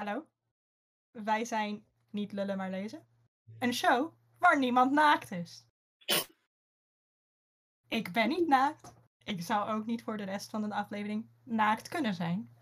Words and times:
Hallo? 0.00 0.26
Wij 1.10 1.44
zijn 1.44 1.86
niet 2.10 2.32
lullen 2.32 2.56
maar 2.56 2.70
lezen. 2.70 3.06
Een 3.58 3.74
show 3.74 4.12
waar 4.38 4.58
niemand 4.58 4.92
naakt 4.92 5.30
is. 5.30 5.66
Ik 7.88 8.12
ben 8.12 8.28
niet 8.28 8.46
naakt. 8.46 8.92
Ik 9.24 9.42
zou 9.42 9.70
ook 9.70 9.86
niet 9.86 10.02
voor 10.02 10.16
de 10.16 10.24
rest 10.24 10.50
van 10.50 10.62
de 10.62 10.74
aflevering 10.74 11.30
naakt 11.44 11.88
kunnen 11.88 12.14
zijn. 12.14 12.56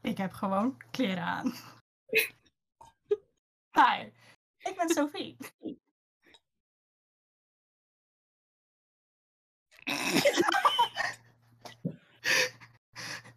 Ik 0.00 0.18
heb 0.18 0.32
gewoon 0.32 0.76
kleren 0.90 1.24
aan. 1.24 1.52
Hi, 3.78 4.10
ik 4.58 4.76
ben 4.76 4.88
Sophie. 4.88 5.36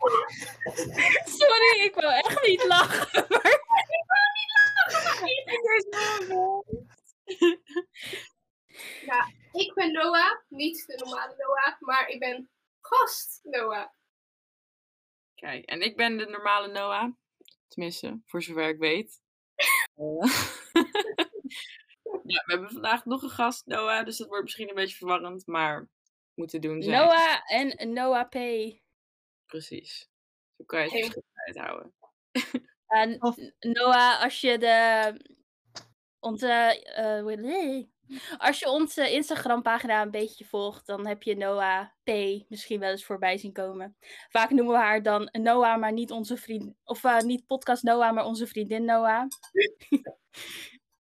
Sorry, 1.39 1.83
ik 1.83 1.95
wil 1.95 2.11
echt 2.11 2.47
niet 2.47 2.65
lachen. 2.65 3.25
Maar... 3.29 3.59
Ik 5.41 5.61
wil 5.63 5.75
niet 5.77 5.87
lachen. 5.93 6.75
Ja, 9.05 9.31
ik 9.51 9.73
ben 9.73 9.91
Noah. 9.91 10.39
Niet 10.47 10.87
de 10.87 10.97
normale 10.97 11.35
Noah, 11.37 11.79
maar 11.79 12.07
ik 12.07 12.19
ben 12.19 12.49
gast 12.81 13.39
Noah. 13.43 13.87
Kijk, 15.35 15.65
en 15.65 15.81
ik 15.81 15.95
ben 15.95 16.17
de 16.17 16.25
normale 16.25 16.67
Noah. 16.67 17.11
Tenminste, 17.67 18.21
voor 18.25 18.41
zover 18.41 18.69
ik 18.69 18.79
weet. 18.79 19.19
Eh, 22.03 22.21
ja, 22.23 22.43
we 22.45 22.51
hebben 22.51 22.71
vandaag 22.71 23.05
nog 23.05 23.21
een 23.21 23.29
gast, 23.29 23.65
Noah. 23.65 24.05
Dus 24.05 24.17
dat 24.17 24.27
wordt 24.27 24.43
misschien 24.43 24.69
een 24.69 24.75
beetje 24.75 24.95
verwarrend, 24.95 25.45
maar 25.47 25.89
moet 26.33 26.49
te 26.49 26.59
doen 26.59 26.81
zijn. 26.81 26.97
Noah 26.97 27.51
en 27.51 27.93
Noah 27.93 28.29
P. 28.29 28.35
Precies. 29.51 30.09
Zo 30.57 30.63
kan 30.65 30.79
je 30.79 30.85
het 30.89 31.03
verschil 31.03 31.23
uithouden. 31.33 31.93
En 32.87 33.21
Of- 33.23 33.37
Noah, 33.59 34.21
als 34.21 34.41
je 34.41 34.57
de 34.57 35.13
onze 36.19 36.47
eh, 36.95 37.83
als 38.37 38.59
je 38.59 38.69
onze 38.69 39.11
Instagram 39.11 39.61
pagina 39.61 40.01
een 40.01 40.11
beetje 40.11 40.45
volgt, 40.45 40.85
dan 40.85 41.07
heb 41.07 41.23
je 41.23 41.35
Noah 41.35 41.87
P 42.03 42.09
misschien 42.49 42.79
wel 42.79 42.89
eens 42.91 43.05
voorbij 43.05 43.37
zien 43.37 43.53
komen. 43.53 43.97
Vaak 44.29 44.49
noemen 44.49 44.73
we 44.73 44.79
haar 44.79 45.03
dan 45.03 45.29
Noah, 45.31 45.79
maar 45.79 45.93
niet 45.93 46.11
onze 46.11 46.37
vriend 46.37 46.73
of 46.83 47.03
eh, 47.03 47.19
niet 47.19 47.45
podcast 47.45 47.83
Noah, 47.83 48.13
maar 48.13 48.25
onze 48.25 48.47
vriendin 48.47 48.85
Noah. 48.85 49.27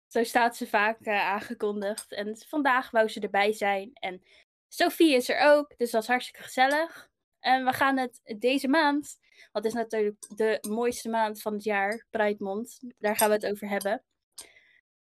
Zo 0.06 0.24
staat 0.24 0.56
ze 0.56 0.66
vaak 0.66 1.00
eh, 1.00 1.20
aangekondigd. 1.20 2.12
En 2.12 2.36
vandaag 2.36 2.90
wou 2.90 3.08
ze 3.08 3.20
erbij 3.20 3.52
zijn. 3.52 3.90
En 3.92 4.22
Sophie 4.68 5.14
is 5.14 5.28
er 5.28 5.40
ook, 5.40 5.76
dus 5.76 5.90
dat 5.90 6.02
is 6.02 6.08
hartstikke 6.08 6.42
gezellig. 6.42 7.10
En 7.46 7.64
we 7.64 7.72
gaan 7.72 7.98
het 7.98 8.34
deze 8.38 8.68
maand, 8.68 9.18
want 9.52 9.64
het 9.64 9.74
is 9.74 9.80
natuurlijk 9.80 10.16
de 10.36 10.58
mooiste 10.68 11.08
maand 11.08 11.42
van 11.42 11.52
het 11.52 11.64
jaar, 11.64 12.06
Pride 12.10 12.44
Month. 12.44 12.80
Daar 12.98 13.16
gaan 13.16 13.28
we 13.28 13.34
het 13.34 13.46
over 13.46 13.68
hebben. 13.68 14.04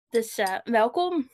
Dus 0.09 0.39
eh, 0.39 0.59
welkom. 0.65 1.31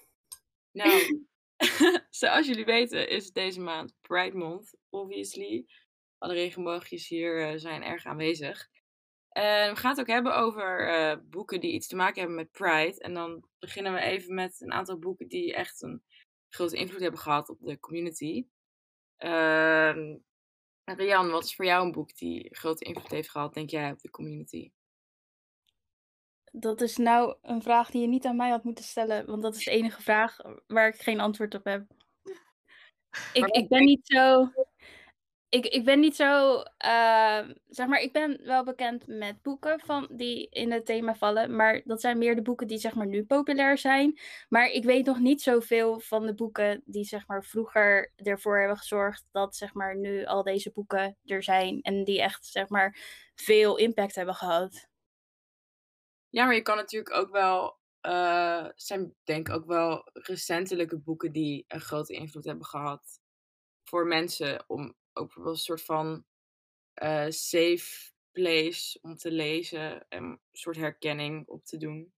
Nou, 0.72 1.26
zoals 2.10 2.46
jullie 2.46 2.64
weten 2.64 3.08
is 3.08 3.24
het 3.24 3.34
deze 3.34 3.60
maand 3.60 3.94
Pride 4.00 4.36
Month, 4.36 4.76
obviously. 4.88 5.66
Alle 6.18 6.34
regenboogjes 6.34 7.08
hier 7.08 7.48
eh, 7.48 7.58
zijn 7.58 7.82
erg 7.82 8.04
aanwezig. 8.04 8.68
En 9.28 9.74
we 9.74 9.80
gaan 9.80 9.90
het 9.90 10.00
ook 10.00 10.06
hebben 10.06 10.36
over 10.36 10.88
eh, 10.88 11.16
boeken 11.24 11.60
die 11.60 11.72
iets 11.72 11.86
te 11.86 11.96
maken 11.96 12.18
hebben 12.18 12.36
met 12.36 12.50
Pride. 12.50 12.98
En 12.98 13.14
dan 13.14 13.48
beginnen 13.58 13.92
we 13.92 14.00
even 14.00 14.34
met 14.34 14.60
een 14.60 14.72
aantal 14.72 14.98
boeken 14.98 15.28
die 15.28 15.54
echt 15.54 15.82
een 15.82 16.02
grote 16.48 16.76
invloed 16.76 17.00
hebben 17.00 17.20
gehad 17.20 17.48
op 17.48 17.58
de 17.60 17.78
community. 17.78 18.46
Ehm 19.16 20.16
Rian, 20.94 21.30
wat 21.30 21.44
is 21.44 21.54
voor 21.54 21.64
jou 21.64 21.84
een 21.84 21.92
boek 21.92 22.16
die 22.16 22.48
grote 22.50 22.84
invloed 22.84 23.10
heeft 23.10 23.30
gehad, 23.30 23.54
denk 23.54 23.70
jij, 23.70 23.90
op 23.90 24.00
de 24.00 24.10
community? 24.10 24.70
Dat 26.52 26.80
is 26.80 26.96
nou 26.96 27.36
een 27.42 27.62
vraag 27.62 27.90
die 27.90 28.00
je 28.00 28.06
niet 28.06 28.26
aan 28.26 28.36
mij 28.36 28.50
had 28.50 28.64
moeten 28.64 28.84
stellen, 28.84 29.26
want 29.26 29.42
dat 29.42 29.56
is 29.56 29.64
de 29.64 29.70
enige 29.70 30.02
vraag 30.02 30.36
waar 30.66 30.88
ik 30.88 31.00
geen 31.00 31.20
antwoord 31.20 31.54
op 31.54 31.64
heb. 31.64 31.86
Ik, 33.32 33.46
ik 33.46 33.68
ben 33.68 33.84
niet 33.84 34.06
zo. 34.06 34.52
Ik, 35.48 35.66
ik 35.66 35.84
ben 35.84 36.00
niet 36.00 36.16
zo. 36.16 36.60
eh, 36.78 37.48
zeg 37.68 37.86
maar, 37.86 38.00
ik 38.00 38.12
ben 38.12 38.40
wel 38.44 38.64
bekend 38.64 39.06
met 39.06 39.42
boeken 39.42 39.80
van 39.80 40.08
die 40.12 40.48
in 40.50 40.72
het 40.72 40.86
thema 40.86 41.14
vallen. 41.14 41.56
Maar 41.56 41.82
dat 41.84 42.00
zijn 42.00 42.18
meer 42.18 42.34
de 42.34 42.42
boeken 42.42 42.66
die 42.66 42.78
zeg 42.78 42.94
maar 42.94 43.06
nu 43.06 43.24
populair 43.24 43.78
zijn. 43.78 44.18
Maar 44.48 44.66
ik 44.68 44.84
weet 44.84 45.06
nog 45.06 45.18
niet 45.18 45.42
zoveel 45.42 46.00
van 46.00 46.26
de 46.26 46.34
boeken 46.34 46.82
die 46.84 47.04
zeg 47.04 47.26
maar 47.26 47.44
vroeger 47.44 48.12
ervoor 48.16 48.58
hebben 48.58 48.76
gezorgd 48.76 49.26
dat 49.32 49.56
zeg 49.56 49.74
maar 49.74 49.96
nu 49.96 50.24
al 50.24 50.42
deze 50.42 50.70
boeken 50.72 51.16
er 51.24 51.42
zijn. 51.42 51.80
En 51.82 52.04
die 52.04 52.22
echt 52.22 52.46
zeg 52.46 52.68
maar 52.68 52.98
veel 53.34 53.76
impact 53.76 54.14
hebben 54.14 54.34
gehad. 54.34 54.88
Ja, 56.28 56.44
maar 56.44 56.54
je 56.54 56.62
kan 56.62 56.76
natuurlijk 56.76 57.14
ook 57.14 57.30
wel. 57.30 57.78
eh 58.00 58.66
zijn 58.74 59.14
denk 59.24 59.48
ik 59.48 59.54
ook 59.54 59.66
wel 59.66 60.08
recentelijke 60.12 60.98
boeken 60.98 61.32
die 61.32 61.64
een 61.68 61.80
grote 61.80 62.12
invloed 62.12 62.44
hebben 62.44 62.66
gehad 62.66 63.20
voor 63.84 64.06
mensen 64.06 64.64
om 64.68 64.94
ook 65.16 65.34
wel 65.34 65.46
een 65.46 65.56
soort 65.56 65.82
van 65.82 66.24
eh, 66.94 67.26
safe 67.28 68.12
place 68.32 68.98
om 69.02 69.16
te 69.16 69.30
lezen 69.30 70.08
en 70.08 70.24
een 70.24 70.40
soort 70.52 70.76
herkenning 70.76 71.48
op 71.48 71.64
te 71.64 71.76
doen. 71.76 72.12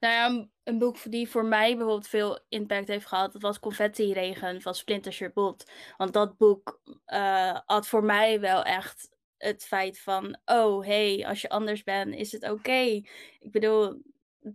Nou 0.00 0.14
ja, 0.14 0.48
een, 0.62 0.78
boek 0.78 1.10
die 1.10 1.28
voor 1.28 1.44
mij 1.44 1.76
bijvoorbeeld 1.76 2.08
veel 2.08 2.44
impact 2.48 2.88
heeft 2.88 3.06
gehad, 3.06 3.32
dat 3.32 3.42
was 3.42 3.60
Confetti 3.60 4.12
Regen 4.12 4.62
van 4.62 4.74
Splinter 4.74 5.12
Chabot. 5.12 5.70
Want 5.96 6.12
dat 6.12 6.36
boek 6.36 6.80
eh, 7.04 7.58
had 7.64 7.88
voor 7.88 8.04
mij 8.04 8.40
wel 8.40 8.62
echt 8.62 9.12
het 9.36 9.64
feit 9.64 10.00
van, 10.00 10.38
oh 10.44 10.84
hey, 10.84 11.26
als 11.26 11.40
je 11.40 11.48
anders 11.48 11.82
bent, 11.82 12.14
is 12.14 12.32
het 12.32 12.50
oké. 12.50 13.02
Ik 13.38 13.50
bedoel, 13.50 14.02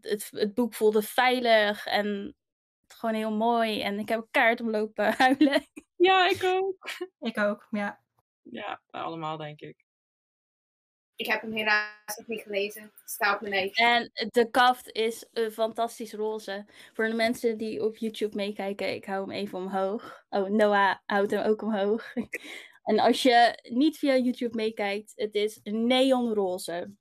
het, 0.01 0.29
het 0.31 0.53
boek 0.53 0.73
voelde 0.73 1.01
veilig 1.01 1.85
en 1.85 2.35
gewoon 2.99 3.15
heel 3.15 3.31
mooi. 3.31 3.81
En 3.81 3.99
ik 3.99 4.09
heb 4.09 4.27
kaart 4.31 4.61
om 4.61 4.69
lopen 4.69 5.13
huilen. 5.17 5.65
Ja, 5.95 6.29
ik 6.29 6.43
ook. 6.43 6.89
Ik 7.19 7.37
ook, 7.37 7.67
ja. 7.69 8.03
Ja, 8.41 8.81
allemaal 8.91 9.37
denk 9.37 9.59
ik. 9.59 9.87
Ik 11.15 11.25
heb 11.25 11.41
hem 11.41 11.53
helaas 11.53 12.17
nog 12.17 12.27
niet 12.27 12.41
gelezen. 12.41 12.91
Sta 13.03 13.33
op 13.33 13.41
mijn 13.41 13.53
neus. 13.53 13.71
En 13.71 14.11
de 14.31 14.49
kaft 14.51 14.91
is 14.91 15.27
een 15.31 15.51
fantastisch 15.51 16.13
roze. 16.13 16.65
Voor 16.93 17.07
de 17.07 17.13
mensen 17.13 17.57
die 17.57 17.83
op 17.83 17.97
YouTube 17.97 18.35
meekijken, 18.35 18.93
ik 18.93 19.05
hou 19.05 19.21
hem 19.21 19.31
even 19.31 19.57
omhoog. 19.57 20.25
Oh, 20.29 20.49
Noah 20.49 20.95
houdt 21.05 21.31
hem 21.31 21.45
ook 21.45 21.61
omhoog. 21.61 22.13
En 22.83 22.99
als 22.99 23.21
je 23.21 23.59
niet 23.69 23.97
via 23.97 24.15
YouTube 24.15 24.55
meekijkt, 24.55 25.11
het 25.15 25.35
is 25.35 25.59
neonroze. 25.63 26.95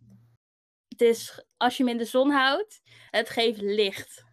Het 0.89 1.01
is, 1.01 1.45
als 1.57 1.77
je 1.77 1.83
hem 1.83 1.93
in 1.93 1.99
de 1.99 2.05
zon 2.05 2.31
houdt, 2.31 2.81
het 3.11 3.29
geeft 3.29 3.61
licht. 3.61 4.28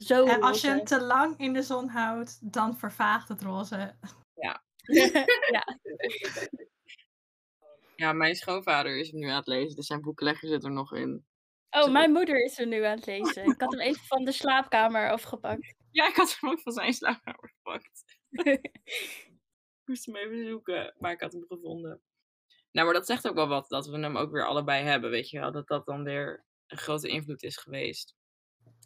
Zo 0.00 0.26
En 0.26 0.42
als 0.42 0.60
je 0.60 0.68
hem 0.68 0.84
te 0.84 1.02
lang 1.02 1.38
in 1.38 1.52
de 1.52 1.62
zon 1.62 1.88
houdt, 1.88 2.52
dan 2.52 2.78
vervaagt 2.78 3.28
het 3.28 3.42
roze. 3.42 3.96
ja. 4.34 4.62
Ja, 7.96 8.12
mijn 8.12 8.34
schoonvader 8.34 8.98
is 8.98 9.10
hem 9.10 9.20
nu 9.20 9.28
aan 9.28 9.36
het 9.36 9.46
lezen, 9.46 9.76
dus 9.76 9.86
zijn 9.86 10.00
boekenlegger 10.00 10.48
zit 10.48 10.64
er 10.64 10.70
nog 10.70 10.92
in. 10.92 11.26
Oh, 11.70 11.92
mijn 11.92 12.12
moeder 12.12 12.44
is 12.44 12.58
er 12.58 12.66
nu 12.66 12.84
aan 12.84 12.96
het 12.96 13.06
lezen. 13.06 13.44
Ik 13.44 13.60
had 13.60 13.72
hem 13.72 13.80
even 13.80 14.04
van 14.06 14.24
de 14.24 14.32
slaapkamer 14.32 15.10
afgepakt. 15.10 15.74
Ja, 15.90 16.08
ik 16.08 16.14
had 16.16 16.38
hem 16.40 16.50
ook 16.50 16.60
van 16.60 16.72
zijn 16.72 16.92
slaapkamer 16.92 17.52
gepakt. 17.54 18.04
Ik 18.30 18.70
moest 19.84 20.06
hem 20.06 20.16
even 20.16 20.46
zoeken, 20.46 20.94
maar 20.98 21.12
ik 21.12 21.20
had 21.20 21.32
hem 21.32 21.44
gevonden. 21.48 22.00
Nou, 22.70 22.86
maar 22.86 22.94
dat 22.94 23.06
zegt 23.06 23.28
ook 23.28 23.34
wel 23.34 23.48
wat, 23.48 23.68
dat 23.68 23.86
we 23.86 23.98
hem 23.98 24.16
ook 24.16 24.30
weer 24.30 24.46
allebei 24.46 24.84
hebben, 24.84 25.10
weet 25.10 25.30
je 25.30 25.40
wel. 25.40 25.52
Dat 25.52 25.68
dat 25.68 25.86
dan 25.86 26.04
weer 26.04 26.44
een 26.66 26.78
grote 26.78 27.08
invloed 27.08 27.42
is 27.42 27.56
geweest. 27.56 28.16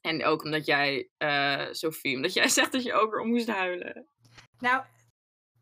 En 0.04 0.24
ook 0.24 0.44
omdat 0.44 0.66
jij, 0.66 1.08
eh 1.16 1.66
Sophie, 1.70 2.16
omdat 2.16 2.32
jij 2.32 2.48
zegt 2.58 2.72
dat 2.72 2.82
je 2.82 2.92
ook 2.92 3.10
weer 3.10 3.20
om 3.20 3.28
moest 3.28 3.48
huilen. 3.48 4.06
Nou, 4.58 4.84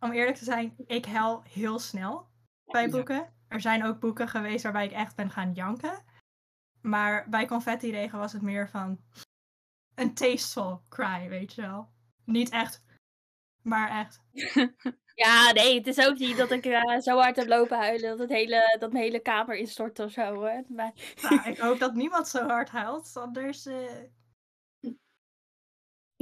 om 0.01 0.13
eerlijk 0.13 0.37
te 0.37 0.45
zijn, 0.45 0.75
ik 0.87 1.05
huil 1.05 1.43
heel 1.49 1.79
snel 1.79 2.29
bij 2.65 2.83
Ja. 2.83 2.89
boeken. 2.91 3.33
Er 3.49 3.61
zijn 3.61 3.85
ook 3.85 4.01
boeken 4.01 4.29
geweest 4.29 4.63
waarbij 4.63 4.85
ik 4.85 4.93
echt 4.93 5.17
ben 5.17 5.31
gaan 5.31 5.53
janken. 5.53 6.05
Maar 6.81 7.29
bij 7.29 7.47
Confetti 7.47 7.91
Regen 7.91 8.19
was 8.19 8.33
het 8.33 8.43
meer 8.43 8.69
van 8.69 9.01
een 9.95 10.15
tasteful 10.15 10.83
cry, 10.89 11.29
weet 11.29 11.55
je 11.55 11.61
wel. 11.63 11.89
Niet 12.25 12.51
echt, 12.51 12.83
maar 13.63 13.91
echt. 14.01 14.21
Ja, 15.15 15.53
nee, 15.53 15.79
het 15.79 15.87
is 15.87 16.07
ook 16.07 16.19
niet 16.19 16.37
dat 16.37 16.51
ik 16.51 16.65
eh, 16.67 17.01
zo 17.01 17.19
hard 17.19 17.37
heb 17.37 17.47
lopen 17.49 17.77
huilen 17.79 18.09
dat, 18.11 18.19
het 18.19 18.29
hele, 18.31 18.77
dat 18.79 18.93
mijn 18.93 19.05
hele 19.05 19.19
kamer 19.21 19.57
instort 19.57 19.99
of 19.99 20.11
zo. 20.13 20.35
Hoor. 20.35 20.65
Maar, 20.69 20.93
Nou, 21.23 21.51
ik 21.51 21.59
hoop 21.59 21.79
dat 21.79 21.95
niemand 21.95 22.29
zo 22.29 22.47
hard 22.47 22.69
huilt, 22.71 23.11
anders... 23.17 23.67
eh, 23.67 23.91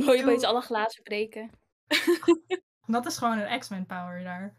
hoor 0.02 0.16
je 0.16 0.22
opeens 0.22 0.44
alle 0.44 0.60
glazen 0.60 1.02
breken. 1.02 1.50
dat 2.86 3.06
is 3.06 3.18
gewoon 3.18 3.38
een 3.38 3.58
X-Men 3.58 3.86
power 3.86 4.22
daar. 4.22 4.56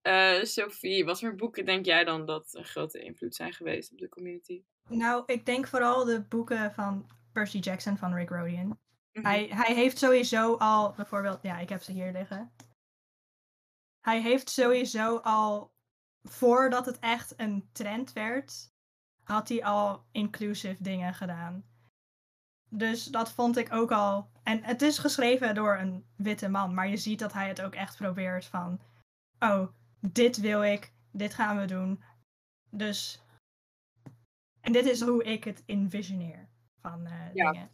Eh 0.01 0.43
Sophie, 0.43 1.05
wat 1.05 1.19
voor 1.19 1.35
boeken 1.35 1.65
denk 1.65 1.85
jij 1.85 2.03
dan 2.03 2.25
dat 2.25 2.53
een 2.53 2.65
grote 2.65 2.99
invloed 2.99 3.35
zijn 3.35 3.53
geweest 3.53 3.91
op 3.91 3.97
de 3.97 4.09
community? 4.09 4.63
Nou, 4.89 5.23
ik 5.25 5.45
denk 5.45 5.67
vooral 5.67 6.05
de 6.05 6.21
boeken 6.21 6.73
van 6.73 7.09
Percy 7.31 7.57
Jackson 7.57 7.97
van 7.97 8.13
Rick 8.13 8.29
Rodian. 8.29 8.79
Mhm. 9.11 9.25
Hij, 9.25 9.47
hij 9.47 9.75
heeft 9.75 9.97
sowieso 9.97 10.55
al, 10.55 10.93
bijvoorbeeld, 10.93 11.41
ja, 11.41 11.59
ik 11.59 11.69
heb 11.69 11.81
ze 11.81 11.91
hier 11.91 12.11
liggen. 12.11 12.51
Hij 13.99 14.21
heeft 14.21 14.49
sowieso 14.49 15.17
al 15.17 15.73
voordat 16.23 16.85
het 16.85 16.99
echt 16.99 17.39
een 17.39 17.69
trend 17.71 18.13
werd, 18.13 18.73
had 19.23 19.49
hij 19.49 19.63
al 19.63 20.05
inclusive 20.11 20.83
dingen 20.83 21.13
gedaan. 21.13 21.70
Dus 22.73 23.03
dat 23.05 23.31
vond 23.31 23.57
ik 23.57 23.73
ook 23.73 23.91
al. 23.91 24.29
En 24.43 24.63
het 24.63 24.81
is 24.81 24.97
geschreven 24.97 25.55
door 25.55 25.77
een 25.77 26.05
witte 26.15 26.49
man, 26.49 26.73
maar 26.73 26.87
je 26.87 26.97
ziet 26.97 27.19
dat 27.19 27.33
hij 27.33 27.47
het 27.47 27.61
ook 27.61 27.75
echt 27.75 27.97
probeert 27.97 28.45
van. 28.45 28.81
Oh, 29.39 29.67
dit 29.99 30.37
wil 30.37 30.63
ik, 30.63 30.93
dit 31.11 31.33
gaan 31.33 31.59
we 31.59 31.65
doen. 31.65 32.03
Dus. 32.69 33.21
En 34.61 34.71
dit 34.71 34.85
is 34.85 35.01
hoe 35.01 35.23
ik 35.23 35.43
het 35.43 35.63
envisioneer 35.65 36.49
van 36.81 37.05
eh, 37.05 37.33
Ja. 37.33 37.51
dingen. 37.51 37.69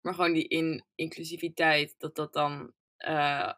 Maar 0.00 0.14
gewoon 0.14 0.32
die 0.32 0.48
in 0.48 0.84
inclusiviteit, 0.94 1.94
dat 1.98 2.14
dat 2.14 2.32
dan 2.32 2.72
eh, 2.96 3.52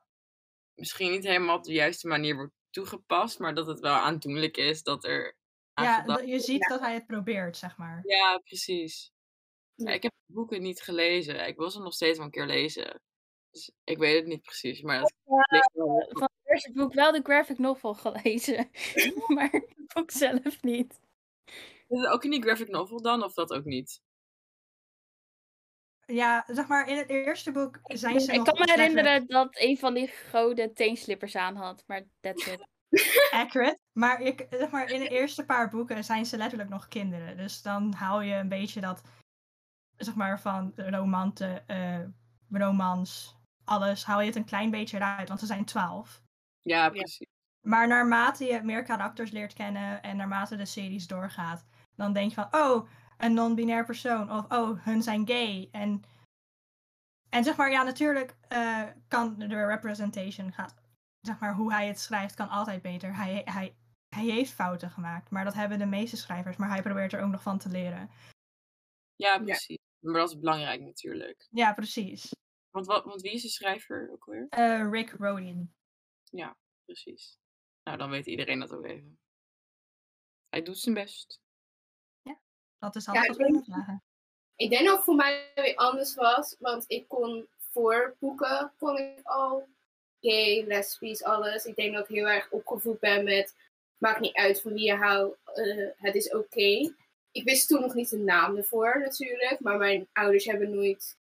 misschien 0.75 1.11
niet 1.11 1.25
helemaal 1.25 1.57
op 1.57 1.65
de 1.65 1.73
juiste 1.73 2.09
manier 2.09 2.35
wordt 2.37 2.53
toegepast, 2.71 3.39
maar 3.39 3.55
dat 3.55 3.67
het 3.67 3.81
wel 3.81 3.95
aandoenlijk 3.95 4.57
is 4.57 4.83
dat 4.83 5.05
er 5.05 5.37
Ja, 5.75 6.21
je 6.25 6.41
ziet 6.41 6.69
dat 6.69 6.81
hij 6.81 6.95
het 6.95 7.07
probeert, 7.07 7.57
zeg 7.57 7.77
maar. 7.77 8.01
Ja, 8.05 8.39
precies. 8.39 9.13
Ja, 9.89 9.93
ik 9.93 10.03
heb 10.03 10.13
de 10.27 10.33
boeken 10.33 10.63
niet 10.63 10.83
gelezen. 10.83 11.47
Ik 11.47 11.57
wil 11.57 11.71
ze 11.71 11.81
nog 11.81 11.93
steeds 11.93 12.17
wel 12.17 12.27
een 12.27 12.33
keer 12.33 12.47
lezen. 12.47 13.01
Dus 13.51 13.71
ik 13.85 13.99
weet 13.99 14.17
het 14.17 14.27
niet 14.27 14.43
precies, 14.43 14.83
maar 14.83 15.01
dat. 15.01 15.13
Van 16.09 16.29
het 16.43 16.53
eerste 16.53 16.73
boek 16.73 16.95
wel 16.95 17.13
de 17.13 17.21
graphic 17.23 17.59
novel 17.59 17.95
gelezen. 17.95 18.71
maar 19.35 19.51
het 19.51 19.93
boek 19.95 20.11
zelf 20.11 20.63
niet. 20.63 21.01
Is 21.89 22.01
het 22.01 22.07
ook 22.07 22.25
in 22.25 22.31
die 22.31 22.43
graphic 22.43 22.69
novel 22.69 23.03
dan, 23.03 23.25
of 23.25 23.35
dat 23.35 23.53
ook 23.53 23.65
niet? 23.65 24.01
Ja, 26.07 26.45
zeg 26.47 26.69
maar, 26.69 26.89
in 26.89 26.97
het 26.97 27.09
eerste 27.09 27.53
boek 27.53 27.81
zijn 27.83 28.21
ze 28.21 28.33
Ik 28.33 28.37
nog 28.37 28.47
kan 28.47 28.59
me 28.59 28.73
herinneren 28.73 29.27
dat 29.27 29.49
een 29.51 29.79
van 29.79 29.95
die 29.95 30.07
gouden 30.07 30.75
teenslippers 30.75 31.37
aan 31.37 31.57
had. 31.57 31.85
Maar 31.87 32.07
that's 32.21 32.47
it. 32.47 32.69
accurate. 33.31 33.79
Maar, 33.93 34.21
ik, 34.21 34.47
zeg 34.51 34.71
maar 34.71 34.91
in 34.91 35.01
de 35.01 35.09
eerste 35.19 35.45
paar 35.45 35.71
boeken 35.71 36.05
zijn 36.05 36.27
ze 36.27 36.37
letterlijk 36.37 36.71
nog 36.71 36.89
kinderen. 36.89 37.37
Dus 37.37 37.63
dan 37.63 37.93
haal 37.93 38.21
je 38.21 38.35
een 38.35 38.49
beetje 38.49 38.81
dat, 38.81 39.03
zeg 40.05 40.15
maar, 40.15 40.41
van 40.41 40.73
romante, 40.77 41.63
eh, 41.67 42.01
romans, 42.51 43.37
alles, 43.65 44.05
haal 44.05 44.21
je 44.21 44.27
het 44.27 44.37
een 44.37 44.45
klein 44.45 44.71
beetje 44.71 44.97
eruit, 44.97 45.29
want 45.29 45.41
ze 45.41 45.47
zijn 45.47 45.65
twaalf. 45.65 46.23
Ja, 46.61 46.89
precies. 46.89 47.27
Maar 47.61 47.89
naarmate 47.89 48.45
je 48.45 48.63
meer 48.63 48.83
karakters 48.83 49.31
leert 49.31 49.53
kennen 49.53 50.03
en 50.03 50.17
naarmate 50.17 50.57
de 50.57 50.65
series 50.65 51.07
doorgaat, 51.07 51.65
dan 51.95 52.13
denk 52.13 52.29
je 52.29 52.35
van, 52.35 52.61
oh, 52.61 52.89
een 53.19 53.35
non-binair 53.35 53.85
persoon. 53.85 54.33
Of, 54.33 54.45
oh, 54.49 54.85
hun 54.85 55.03
zijn 55.03 55.27
gay. 55.27 55.69
En, 55.71 56.03
en 57.29 57.45
zeg 57.45 57.57
maar, 57.57 57.71
ja, 57.71 57.83
natuurlijk 57.83 58.37
eh, 58.49 58.83
kan 59.09 59.39
de 59.39 59.67
representation 59.67 60.53
gaan, 60.53 60.71
zeg 61.21 61.39
maar, 61.39 61.55
hoe 61.55 61.73
hij 61.73 61.87
het 61.87 62.01
schrijft, 62.01 62.35
kan 62.35 62.49
altijd 62.49 62.83
beter. 62.83 63.17
Hij, 63.17 63.43
hij, 63.45 63.75
hij 64.09 64.25
heeft 64.25 64.53
fouten 64.53 64.91
gemaakt, 64.91 65.31
maar 65.31 65.45
dat 65.45 65.55
hebben 65.55 65.79
de 65.79 65.87
meeste 65.87 66.17
schrijvers. 66.17 66.57
Maar 66.57 66.69
hij 66.69 66.83
probeert 66.83 67.13
er 67.13 67.23
ook 67.23 67.31
nog 67.31 67.43
van 67.43 67.59
te 67.59 67.69
leren. 67.69 68.11
Ja, 69.17 69.39
precies. 69.39 69.79
Maar 70.01 70.21
dat 70.21 70.31
is 70.31 70.39
belangrijk 70.39 70.81
natuurlijk. 70.81 71.49
Ja, 71.51 71.73
precies. 71.73 72.35
Want, 72.71 72.87
wat, 72.87 73.05
want 73.05 73.21
wie 73.21 73.33
is 73.33 73.43
de 73.43 73.49
schrijver 73.49 74.11
ook 74.13 74.25
weer? 74.25 74.47
Eh, 74.49 74.91
Rick 74.91 75.11
Rodin. 75.11 75.75
Ja, 76.25 76.57
precies. 76.85 77.39
Nou, 77.85 77.99
dan 77.99 78.11
weet 78.11 78.27
iedereen 78.27 78.61
dat 78.61 78.73
ook 78.73 78.85
even. 78.85 79.19
Hij 80.49 80.63
doet 80.63 80.79
zijn 80.79 80.95
best. 80.95 81.41
Dat 82.81 82.97
is 82.97 83.05
Ja, 83.05 83.13
alles 83.13 83.23
ik 83.23 83.29
wat 83.29 83.37
we 83.37 83.53
denk-. 83.53 84.01
Ik 84.57 84.71
denk 84.71 84.85
dat 84.85 84.97
het 84.97 85.05
voor 85.05 85.15
mij 85.15 85.53
weer 85.55 85.77
anders 85.77 86.15
was, 86.15 86.57
want 86.59 86.85
ik 86.87 87.09
kon 87.09 87.49
voor 87.59 88.17
boeken 88.19 88.73
kon 88.79 88.99
ik 88.99 89.21
al 89.23 89.69
gay, 90.21 90.65
lesbisch, 90.67 91.23
alles. 91.23 91.65
Ik 91.65 91.77
denk 91.77 91.95
dat 91.95 92.09
ik 92.09 92.17
heel 92.17 92.29
erg 92.29 92.51
opgevoed 92.51 93.01
ben 93.01 93.25
met 93.25 93.55
maakt 93.99 94.21
niet 94.21 94.35
uit 94.35 94.61
van 94.61 94.73
wie 94.73 94.85
je 94.85 94.95
houdt, 94.95 95.39
eh, 95.45 95.89
het 95.97 96.15
is 96.15 96.35
oké. 96.35 96.95
Ik 97.33 97.45
wist 97.45 97.69
toen 97.69 97.81
nog 97.81 97.95
niet 97.95 98.11
de 98.11 98.19
naam 98.19 98.57
ervoor 98.57 99.01
natuurlijk, 99.01 99.61
maar 99.61 99.77
mijn 99.77 100.09
ouders 100.13 100.45
hebben 100.45 100.75
nooit 100.75 101.17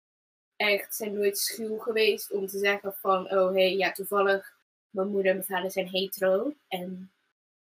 echt, 0.57 0.95
zijn 0.95 1.15
nooit 1.15 1.39
schuw 1.39 1.79
geweest 1.79 2.33
om 2.33 2.47
te 2.47 2.59
zeggen 2.59 2.95
van, 2.95 3.31
oh 3.31 3.53
hé, 3.53 3.61
hey, 3.61 3.77
ja 3.77 3.93
toevallig, 3.93 4.57
mijn 4.91 5.09
moeder 5.09 5.31
en 5.31 5.37
mijn 5.37 5.49
vader 5.49 5.71
zijn 5.71 5.89
hetero 5.89 6.55
en 6.69 7.13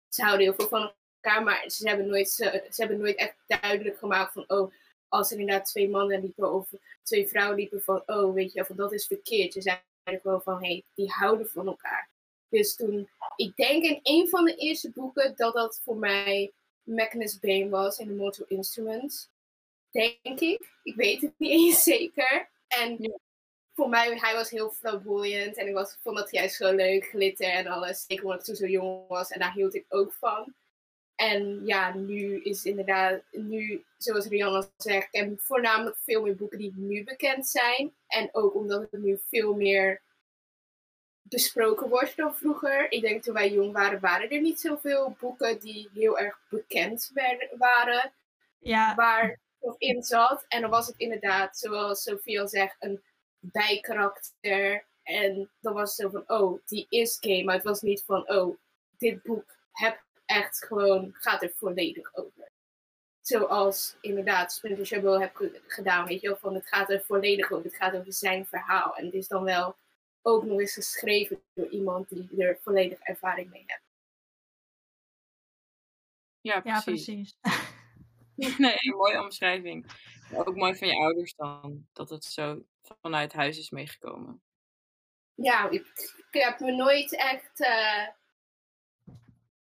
ze 0.08 0.22
houden 0.22 0.46
heel 0.46 0.54
veel 0.54 0.68
van 0.68 0.92
elkaar, 1.22 1.42
maar 1.42 1.70
ze 1.70 1.88
hebben 1.88 2.06
nooit, 2.06 2.30
ze, 2.30 2.66
ze 2.70 2.80
hebben 2.80 2.98
nooit 2.98 3.16
echt 3.16 3.36
duidelijk 3.46 3.98
gemaakt 3.98 4.32
van, 4.32 4.44
oh, 4.46 4.72
als 5.08 5.30
er 5.30 5.38
inderdaad 5.38 5.66
twee 5.66 5.88
mannen 5.88 6.20
liepen 6.20 6.52
of 6.52 6.70
twee 7.02 7.28
vrouwen 7.28 7.56
liepen 7.56 7.82
van, 7.82 8.02
oh, 8.06 8.34
weet 8.34 8.52
je, 8.52 8.64
van 8.64 8.76
dat 8.76 8.92
is 8.92 9.06
verkeerd. 9.06 9.52
Ze 9.52 9.60
zeiden 9.60 10.20
gewoon 10.22 10.42
van, 10.42 10.62
hé, 10.62 10.68
hey, 10.68 10.84
die 10.94 11.10
houden 11.10 11.48
van 11.48 11.66
elkaar. 11.66 12.10
Dus 12.48 12.76
toen, 12.76 13.08
ik 13.36 13.56
denk 13.56 13.84
in 13.84 14.00
een 14.02 14.28
van 14.28 14.44
de 14.44 14.54
eerste 14.54 14.90
boeken 14.90 15.36
dat 15.36 15.54
dat 15.54 15.80
voor 15.84 15.96
mij 15.96 16.52
Magnus 16.88 17.38
Bane 17.38 17.68
was 17.68 17.98
in 17.98 18.06
The 18.06 18.14
Mortal 18.14 18.44
Instruments. 18.48 19.30
Denk 19.90 20.40
ik. 20.40 20.68
Ik 20.82 20.94
weet 20.94 21.20
het 21.20 21.32
niet 21.38 21.50
eens 21.66 21.82
zeker. 21.82 22.48
En 22.68 22.96
Ja. 22.98 23.18
voor 23.74 23.88
mij, 23.88 24.18
hij 24.18 24.34
was 24.34 24.50
heel 24.50 24.70
flamboyant 24.70 25.56
en 25.56 25.66
ik 25.68 25.74
was, 25.74 25.96
vond 26.02 26.16
dat 26.16 26.30
juist 26.30 26.56
zo 26.56 26.74
leuk, 26.74 27.04
glitter 27.04 27.46
en 27.50 27.66
alles. 27.66 28.04
Zeker 28.06 28.24
omdat 28.24 28.38
ik 28.40 28.44
toen 28.44 28.54
zo 28.56 28.66
jong 28.66 29.08
was 29.08 29.30
en 29.30 29.40
daar 29.40 29.52
hield 29.52 29.74
ik 29.74 29.84
ook 29.88 30.12
van. 30.12 30.54
En 31.14 31.66
ja, 31.66 31.94
nu 31.94 32.42
is 32.42 32.64
inderdaad, 32.64 33.22
nu, 33.30 33.84
zoals 33.96 34.26
Rianne 34.26 34.70
zegt, 34.76 35.08
ik 35.14 35.20
heb 35.20 35.40
voornamelijk 35.40 35.96
veel 35.96 36.22
meer 36.22 36.36
boeken 36.36 36.58
die 36.58 36.72
nu 36.76 37.04
bekend 37.04 37.48
zijn. 37.48 37.94
En 38.06 38.28
ook 38.32 38.54
omdat 38.54 38.80
het 38.90 39.02
nu 39.02 39.20
veel 39.28 39.54
meer 39.54 40.02
besproken 41.28 41.88
wordt 41.88 42.16
dan 42.16 42.36
vroeger. 42.36 42.92
Ik 42.92 43.00
denk 43.00 43.22
toen 43.22 43.34
wij 43.34 43.50
jong 43.50 43.72
waren, 43.72 44.00
waren 44.00 44.30
er 44.30 44.40
niet 44.40 44.60
zoveel 44.60 45.16
boeken 45.20 45.58
die 45.58 45.90
heel 45.94 46.18
erg 46.18 46.40
bekend 46.48 47.10
werden, 47.14 47.48
waren. 47.58 48.12
Ja, 48.58 48.94
Waar 48.94 49.38
nog 49.60 49.74
in 49.78 50.02
zat. 50.02 50.44
En 50.48 50.60
dan 50.60 50.70
was 50.70 50.86
het 50.86 50.96
inderdaad, 50.98 51.58
zoals 51.58 52.02
Sophie 52.02 52.40
al 52.40 52.48
zegt, 52.48 52.76
een 52.78 53.02
bijkarakter. 53.40 54.86
En 55.02 55.50
dan 55.60 55.72
was 55.72 55.96
het 55.96 56.06
zo 56.12 56.24
van, 56.24 56.38
oh, 56.38 56.60
die 56.66 56.86
is 56.88 57.16
gay. 57.20 57.44
Maar 57.44 57.54
het 57.54 57.64
was 57.64 57.80
niet 57.80 58.04
van, 58.04 58.28
oh, 58.30 58.56
dit 58.98 59.22
boek 59.22 59.56
heb 59.72 60.02
echt 60.26 60.64
gewoon, 60.66 61.10
gaat 61.18 61.42
er 61.42 61.52
volledig 61.56 62.14
over. 62.14 62.50
Zoals 63.20 63.96
inderdaad 64.00 64.52
Splinter 64.52 64.86
Chabot 64.86 65.20
heb 65.20 65.36
ge- 65.36 65.60
gedaan, 65.66 66.06
weet 66.06 66.20
je 66.20 66.28
wel, 66.28 66.36
van 66.36 66.54
het 66.54 66.66
gaat 66.66 66.90
er 66.90 67.02
volledig 67.06 67.50
over. 67.52 67.64
Het 67.64 67.76
gaat 67.76 67.94
over 67.94 68.12
zijn 68.12 68.46
verhaal. 68.46 68.96
En 68.96 69.04
het 69.04 69.14
is 69.14 69.28
dan 69.28 69.44
wel 69.44 69.76
ook 70.22 70.44
nog 70.44 70.60
eens 70.60 70.74
geschreven 70.74 71.42
door 71.54 71.68
iemand 71.68 72.08
die 72.08 72.42
er 72.44 72.58
volledig 72.62 72.98
ervaring 72.98 73.50
mee 73.50 73.62
heeft. 73.66 73.82
Ja, 76.40 76.60
ja, 76.64 76.80
precies. 76.80 77.36
Nee, 78.58 78.74
een 78.78 78.96
mooie 78.96 79.22
omschrijving. 79.22 79.86
Maar 80.30 80.46
ook 80.46 80.56
mooi 80.56 80.76
van 80.76 80.88
je 80.88 80.96
ouders 80.96 81.34
dan, 81.34 81.86
dat 81.92 82.10
het 82.10 82.24
zo 82.24 82.64
vanuit 83.00 83.32
huis 83.32 83.58
is 83.58 83.70
meegekomen. 83.70 84.42
ja, 85.34 85.68
ik, 85.70 85.86
ik 86.30 86.42
heb 86.42 86.60
me 86.60 86.72
nooit 86.72 87.16
echt. 87.16 87.60
eh, 87.60 88.06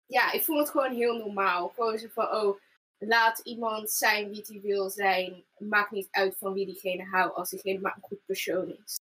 ja, 0.06 0.32
ik 0.32 0.44
vond 0.44 0.60
het 0.60 0.70
gewoon 0.70 0.94
heel 0.94 1.18
normaal. 1.18 1.68
Gewoon 1.70 1.98
zo 1.98 2.08
van: 2.08 2.26
oh, 2.36 2.60
laat 2.98 3.40
iemand 3.40 3.92
zijn 3.92 4.30
wie 4.30 4.44
hij 4.48 4.62
wil 4.62 4.90
zijn. 4.90 5.46
Maakt 5.58 5.92
niet 5.92 6.08
uit 6.12 6.38
van 6.38 6.54
wie 6.54 6.66
diegene 6.66 7.04
houdt, 7.04 7.36
als 7.36 7.50
diegene 7.50 7.80
maar 7.80 7.96
een 7.96 8.02
goed 8.02 8.26
persoon 8.26 8.78
is. 8.84 9.00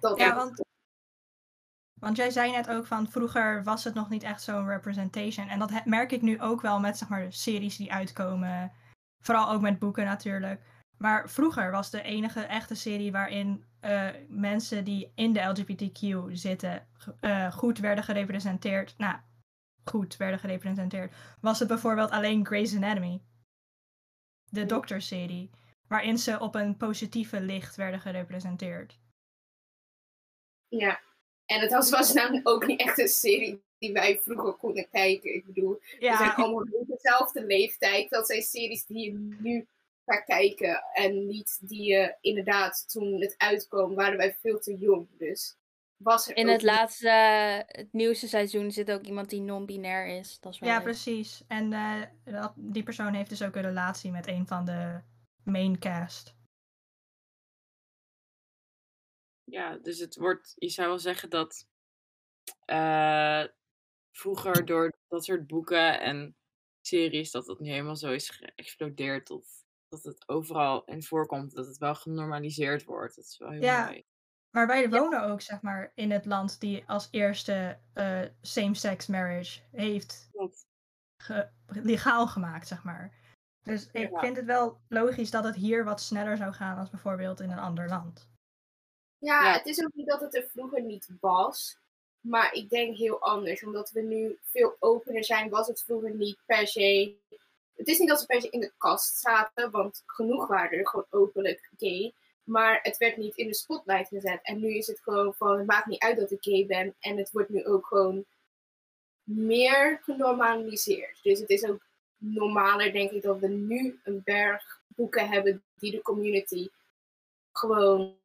Dat 0.00 0.18
Ja, 0.18 0.34
want, 0.34 0.64
want 2.00 2.16
jij 2.16 2.30
zei 2.30 2.50
net 2.50 2.68
ook 2.68 2.86
van 2.86 3.10
vroeger 3.10 3.64
was 3.64 3.84
het 3.84 3.94
nog 3.94 4.08
niet 4.08 4.22
echt 4.22 4.42
zo'n 4.42 4.68
representation. 4.68 5.48
En 5.48 5.58
dat 5.58 5.84
merk 5.84 6.12
ik 6.12 6.22
nu 6.22 6.40
ook 6.40 6.60
wel 6.60 6.80
met 6.80 6.98
zeg 6.98 7.08
maar, 7.08 7.32
series 7.32 7.76
die 7.76 7.92
uitkomen. 7.92 8.72
Vooral 9.22 9.50
ook 9.50 9.60
met 9.60 9.78
boeken 9.78 10.04
natuurlijk. 10.04 10.62
Maar 10.98 11.30
vroeger 11.30 11.70
was 11.70 11.90
de 11.90 12.02
enige 12.02 12.40
echte 12.40 12.74
serie 12.74 13.12
waarin 13.12 13.64
eh, 13.80 14.08
mensen 14.28 14.84
die 14.84 15.12
in 15.14 15.32
de 15.32 15.40
LGBTQ 15.40 16.30
zitten 16.32 16.86
eh, 17.20 17.52
goed 17.52 17.78
werden 17.78 18.04
gerepresenteerd. 18.04 18.94
Nou, 18.98 19.16
goed 19.84 20.16
werden 20.16 20.38
gerepresenteerd. 20.38 21.14
Was 21.40 21.58
het 21.58 21.68
bijvoorbeeld 21.68 22.10
alleen 22.10 22.46
Grey's 22.46 22.76
Anatomy. 22.76 23.22
De 24.44 24.66
dokterserie. 24.66 25.50
Waarin 25.88 26.18
ze 26.18 26.40
op 26.40 26.54
een 26.54 26.76
positieve 26.76 27.40
licht 27.40 27.76
werden 27.76 28.00
gerepresenteerd. 28.00 28.99
Ja. 30.70 31.00
En 31.46 31.60
het 31.60 31.72
was, 31.72 31.90
was 31.90 32.12
nou 32.12 32.40
ook 32.42 32.66
niet 32.66 32.80
echt 32.80 32.98
een 32.98 33.08
serie 33.08 33.62
die 33.78 33.92
wij 33.92 34.20
vroeger 34.24 34.52
konden 34.52 34.88
kijken. 34.90 35.34
Ik 35.34 35.46
bedoel, 35.46 35.72
we 35.80 35.96
zijn 35.98 36.12
Ja, 36.12 36.32
allemaal 36.34 36.66
rond 36.68 36.88
dezelfde 36.88 37.46
leeftijd. 37.46 38.10
Dat 38.10 38.26
zijn 38.26 38.42
series 38.42 38.86
die 38.86 39.04
je 39.04 39.36
nu 39.40 39.66
gaat 40.06 40.24
kijken. 40.24 40.82
En 40.92 41.26
niet 41.26 41.58
die 41.60 41.82
je 41.82 42.16
inderdaad, 42.20 42.84
toen 42.92 43.20
het 43.20 43.34
uitkwam, 43.36 43.94
waren 43.94 44.16
wij 44.16 44.36
veel 44.40 44.58
te 44.58 44.76
jong. 44.76 45.08
Dus 45.18 45.56
was 45.96 46.28
er 46.28 46.36
In 46.36 46.46
ook 46.46 46.52
het 46.52 46.62
laatste, 46.62 47.08
het 47.66 47.88
nieuwste 47.92 48.28
seizoen 48.28 48.70
zit 48.70 48.90
ook 48.90 49.04
iemand 49.04 49.30
die 49.30 49.40
non-binair 49.40 50.06
is. 50.06 50.38
Dat 50.40 50.52
is 50.52 50.58
wel 50.58 50.68
Ja, 50.68 50.74
leuk. 50.74 50.84
precies. 50.84 51.44
En 51.48 51.72
eh, 51.72 52.02
dat, 52.24 52.52
die 52.56 52.82
persoon 52.82 53.14
heeft 53.14 53.30
dus 53.30 53.42
ook 53.42 53.54
een 53.56 53.62
relatie 53.62 54.10
met 54.10 54.26
een 54.26 54.46
van 54.46 54.64
de 54.64 55.00
main 55.44 55.78
Ja, 59.50 59.76
dus 59.76 59.98
het 59.98 60.16
wordt, 60.16 60.52
je 60.56 60.68
zou 60.68 60.88
wel 60.88 60.98
zeggen 60.98 61.30
dat 61.30 61.66
eh, 62.64 63.44
vroeger 64.16 64.64
door 64.64 64.92
dat 65.08 65.24
soort 65.24 65.46
boeken 65.46 66.00
en 66.00 66.36
series, 66.80 67.30
dat 67.30 67.46
dat 67.46 67.60
nu 67.60 67.70
helemaal 67.70 67.96
zo 67.96 68.12
is 68.12 68.28
geëxplodeerd. 68.30 69.26
Tot, 69.26 69.46
dat 69.88 70.02
het 70.02 70.28
overal 70.28 70.84
in 70.84 71.02
voorkomt, 71.02 71.54
dat 71.54 71.66
het 71.66 71.78
wel 71.78 71.94
genormaliseerd 71.94 72.84
wordt. 72.84 73.16
Dat 73.16 73.24
is 73.24 73.38
wel 73.38 73.50
heel 73.50 73.62
Ja. 73.62 73.84
mooi. 73.84 74.04
Maar 74.50 74.66
wij 74.66 74.88
wonen 74.90 75.22
ook, 75.22 75.40
zeg 75.40 75.62
maar, 75.62 75.92
in 75.94 76.10
het 76.10 76.24
land 76.24 76.60
die 76.60 76.84
als 76.86 77.08
eerste 77.10 77.80
eh, 77.92 78.22
same-sex 78.40 79.06
marriage 79.06 79.60
heeft 79.70 80.30
ge- 81.22 81.50
legaal 81.66 82.26
gemaakt, 82.26 82.68
zeg 82.68 82.84
maar. 82.84 83.18
Dus 83.62 83.86
ik 83.92 84.10
Ja. 84.10 84.20
vind 84.20 84.36
het 84.36 84.46
wel 84.46 84.80
logisch 84.88 85.30
dat 85.30 85.44
het 85.44 85.54
hier 85.54 85.84
wat 85.84 86.00
sneller 86.00 86.36
zou 86.36 86.52
gaan 86.52 86.78
als 86.78 86.90
bijvoorbeeld 86.90 87.40
in 87.40 87.50
een 87.50 87.58
ander 87.58 87.88
land. 87.88 88.29
Ja, 89.20 89.44
Ja. 89.44 89.52
het 89.52 89.66
is 89.66 89.84
ook 89.84 89.94
niet 89.94 90.06
dat 90.06 90.20
het 90.20 90.34
er 90.34 90.48
vroeger 90.52 90.82
niet 90.82 91.08
was. 91.20 91.76
Maar 92.20 92.52
ik 92.54 92.70
denk 92.70 92.96
heel 92.96 93.20
anders. 93.20 93.64
Omdat 93.64 93.90
we 93.90 94.00
nu 94.00 94.38
veel 94.44 94.76
opener 94.78 95.24
zijn, 95.24 95.50
was 95.50 95.66
het 95.66 95.82
vroeger 95.82 96.10
niet 96.14 96.38
per 96.46 96.66
se. 96.66 97.14
Het 97.76 97.88
is 97.88 97.98
niet 97.98 98.08
dat 98.08 98.20
ze 98.20 98.26
per 98.26 98.40
se 98.40 98.50
in 98.50 98.60
de 98.60 98.72
kast 98.78 99.18
zaten, 99.18 99.70
want 99.70 100.02
genoeg 100.06 100.46
waren 100.46 100.78
er 100.78 100.88
gewoon 100.88 101.06
openlijk 101.10 101.70
gay. 101.78 102.12
Maar 102.44 102.78
het 102.82 102.96
werd 102.96 103.16
niet 103.16 103.36
in 103.36 103.46
de 103.46 103.54
spotlight 103.54 104.08
gezet. 104.08 104.40
En 104.42 104.60
nu 104.60 104.74
is 104.76 104.86
het 104.86 105.00
gewoon 105.00 105.34
van, 105.34 105.58
het 105.58 105.66
maakt 105.66 105.86
niet 105.86 106.02
uit 106.02 106.16
dat 106.16 106.30
ik 106.30 106.42
gay 106.42 106.66
ben. 106.66 106.94
En 107.00 107.16
het 107.16 107.30
wordt 107.30 107.48
nu 107.48 107.64
ook 107.64 107.86
gewoon 107.86 108.24
meer 109.22 110.00
genormaliseerd. 110.02 111.18
Dus 111.22 111.38
het 111.40 111.50
is 111.50 111.64
ook 111.64 111.80
normaler, 112.16 112.92
denk 112.92 113.10
ik, 113.10 113.22
dat 113.22 113.38
we 113.38 113.48
nu 113.48 114.00
een 114.04 114.22
berg 114.24 114.80
boeken 114.86 115.28
hebben 115.28 115.62
die 115.78 115.90
de 115.90 116.02
community 116.02 116.68
gewoon 117.52 118.18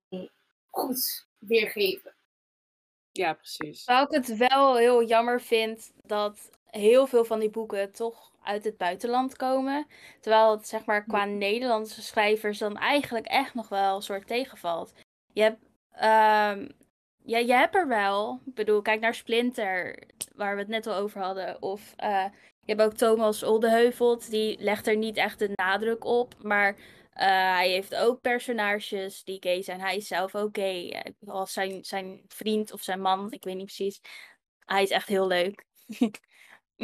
goed 0.76 1.28
weergeven. 1.40 2.16
Ja, 3.12 3.34
precies. 3.34 3.84
Terwijl 3.84 4.06
ik 4.06 4.12
het 4.12 4.38
wel 4.38 4.76
heel 4.76 5.04
jammer 5.04 5.42
vind 5.42 5.92
dat 6.04 6.50
heel 6.66 7.08
veel 7.08 7.26
van 7.26 7.40
die 7.40 7.50
boeken 7.50 7.92
toch 7.92 8.32
uit 8.44 8.64
het 8.64 8.78
buitenland 8.78 9.36
komen. 9.36 9.88
Terwijl 10.22 10.52
het 10.52 10.68
zeg 10.68 10.86
maar 10.86 11.04
qua 11.04 11.26
Nederlandse 11.26 12.02
schrijvers 12.02 12.58
dan 12.58 12.78
eigenlijk 12.78 13.26
echt 13.26 13.54
nog 13.54 13.70
wel 13.70 13.96
een 13.96 14.02
soort 14.02 14.28
tegenvalt. 14.28 14.94
Je 15.34 15.42
hebt, 15.42 15.60
ehm, 15.92 16.70
ja, 17.24 17.38
je 17.38 17.54
hebt 17.54 17.76
er 17.76 17.88
wel. 17.88 18.40
Ik 18.46 18.54
bedoel, 18.54 18.82
kijk 18.82 19.00
naar 19.00 19.16
Splinter, 19.16 20.04
waar 20.36 20.56
we 20.56 20.62
het 20.62 20.70
net 20.70 20.88
al 20.88 20.96
over 20.96 21.22
hadden. 21.22 21.62
Of 21.62 21.94
eh, 21.96 22.26
je 22.66 22.76
hebt 22.76 22.82
ook 22.82 22.94
Thomas 22.94 23.44
Oldeheuvelt, 23.44 24.30
die 24.30 24.60
legt 24.60 24.88
er 24.88 24.98
niet 24.98 25.18
echt 25.18 25.40
de 25.40 25.52
nadruk 25.56 26.04
op. 26.06 26.34
Maar 26.44 26.76
hij 27.24 27.70
heeft 27.70 27.96
ook 27.96 28.22
personages 28.22 29.24
die 29.24 29.38
gay 29.40 29.62
zijn. 29.62 29.80
Hij 29.80 29.96
is 29.96 30.08
zelf 30.08 30.36
ook 30.36 30.56
gay. 30.58 30.90
Eh, 30.90 31.30
Als 31.30 31.54
zijn, 31.54 31.84
zijn 31.84 32.22
vriend 32.28 32.72
of 32.72 32.82
zijn 32.82 33.02
man, 33.02 33.32
ik 33.32 33.44
weet 33.44 33.56
niet 33.56 33.66
precies. 33.66 34.02
Hij 34.60 34.84
is 34.84 34.90
echt 34.90 35.08
heel 35.08 35.28
leuk. 35.28 35.66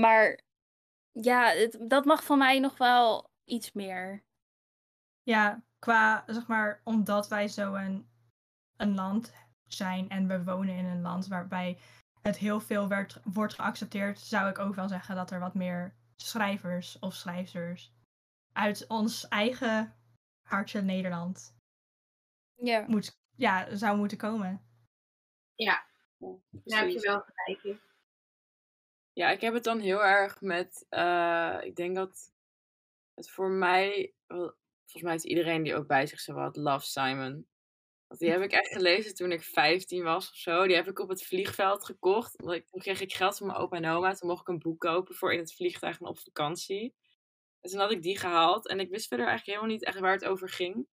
maar 0.04 0.42
ja, 1.12 1.54
dat 1.88 2.06
mag 2.06 2.24
van 2.24 2.38
mij 2.38 2.60
nog 2.60 2.78
wel 2.78 3.30
iets 3.44 3.72
meer. 3.72 4.24
Ja, 5.24 5.64
qua, 5.80 6.24
zeg 6.28 6.48
maar, 6.48 6.82
omdat 6.84 7.28
wij 7.28 7.48
zo 7.48 7.74
een, 7.74 8.10
een 8.78 8.96
land 8.96 9.34
zijn 9.68 10.10
en 10.10 10.28
we 10.28 10.44
wonen 10.44 10.76
in 10.76 10.86
een 10.86 11.02
land 11.02 11.28
waarbij 11.28 11.78
het 12.22 12.38
heel 12.38 12.60
veel 12.60 12.88
werd, 12.88 13.20
wordt 13.24 13.54
geaccepteerd, 13.54 14.20
zou 14.20 14.50
ik 14.50 14.60
ook 14.60 14.76
wel 14.76 14.88
zeggen 14.88 15.16
dat 15.16 15.32
er 15.32 15.40
wat 15.40 15.54
meer 15.54 15.96
schrijvers 16.16 17.00
of 17.00 17.14
schrijfsters 17.14 17.94
uit 18.54 18.88
ons 18.88 19.28
eigen 19.28 19.96
hartje 20.52 20.82
Nederland 20.82 21.56
Ja. 22.56 22.86
moet, 22.88 23.20
ja, 23.36 23.76
zou 23.76 23.98
moeten 23.98 24.18
komen. 24.18 24.66
Daar 26.64 26.80
heb 26.80 26.90
je 26.90 27.00
wel 27.00 27.24
gelijk 27.26 27.64
in. 27.64 27.82
Ja, 29.14 29.30
ik 29.30 29.42
heb 29.42 29.54
het 29.54 29.64
dan 29.64 29.80
heel 29.80 30.04
erg 30.04 30.42
met. 30.42 30.86
eh, 30.90 31.58
ik 31.62 31.76
denk 31.76 31.96
dat 31.96 32.34
het 33.14 33.30
voor 33.30 33.50
mij. 33.50 34.14
Volgens 34.28 35.02
mij 35.02 35.16
is 35.16 35.24
iedereen 35.24 35.64
die 35.64 35.76
ook 35.76 35.88
bij 35.88 36.08
zich 36.08 36.20
zo 36.20 36.34
had, 36.34 36.56
Love 36.56 36.86
Simon. 36.86 37.48
Want 38.08 38.20
die 38.20 38.32
heb 38.32 38.42
ik 38.42 38.52
echt 38.52 38.68
gelezen 38.72 39.16
toen 39.16 39.32
ik 39.32 39.44
15 39.44 40.04
was 40.04 40.30
of 40.30 40.36
zo. 40.36 40.68
Die 40.68 40.76
heb 40.76 40.88
ik 40.88 41.00
op 41.00 41.10
het 41.10 41.24
vliegveld 41.24 41.86
gekocht. 41.86 42.40
Omdat 42.40 42.56
ik, 42.56 42.68
toen 42.68 42.82
kreeg 42.82 43.02
ik 43.02 43.14
geld 43.14 43.38
van 43.38 43.48
mijn 43.48 43.60
opa 43.60 43.78
en 43.78 43.86
oma. 43.86 44.14
Toen 44.14 44.30
mocht 44.30 44.42
ik 44.42 44.48
een 44.48 44.60
boek 44.60 44.80
kopen 44.80 45.16
voor 45.16 45.34
in 45.34 45.40
het 45.40 45.54
vliegtuig 45.54 46.00
en 46.00 46.06
op 46.08 46.20
vakantie. 46.20 46.96
En 47.62 47.70
toen 47.70 47.80
had 47.80 47.92
ik 47.92 48.02
die 48.02 48.18
gehaald. 48.20 48.68
En 48.68 48.80
ik 48.80 48.90
wist 48.90 49.08
verder 49.08 49.28
eigenlijk 49.28 49.58
helemaal 49.58 49.78
niet 49.78 49.86
echt 49.88 50.00
waar 50.00 50.14
het 50.14 50.26
over 50.26 50.50
ging. 50.50 50.88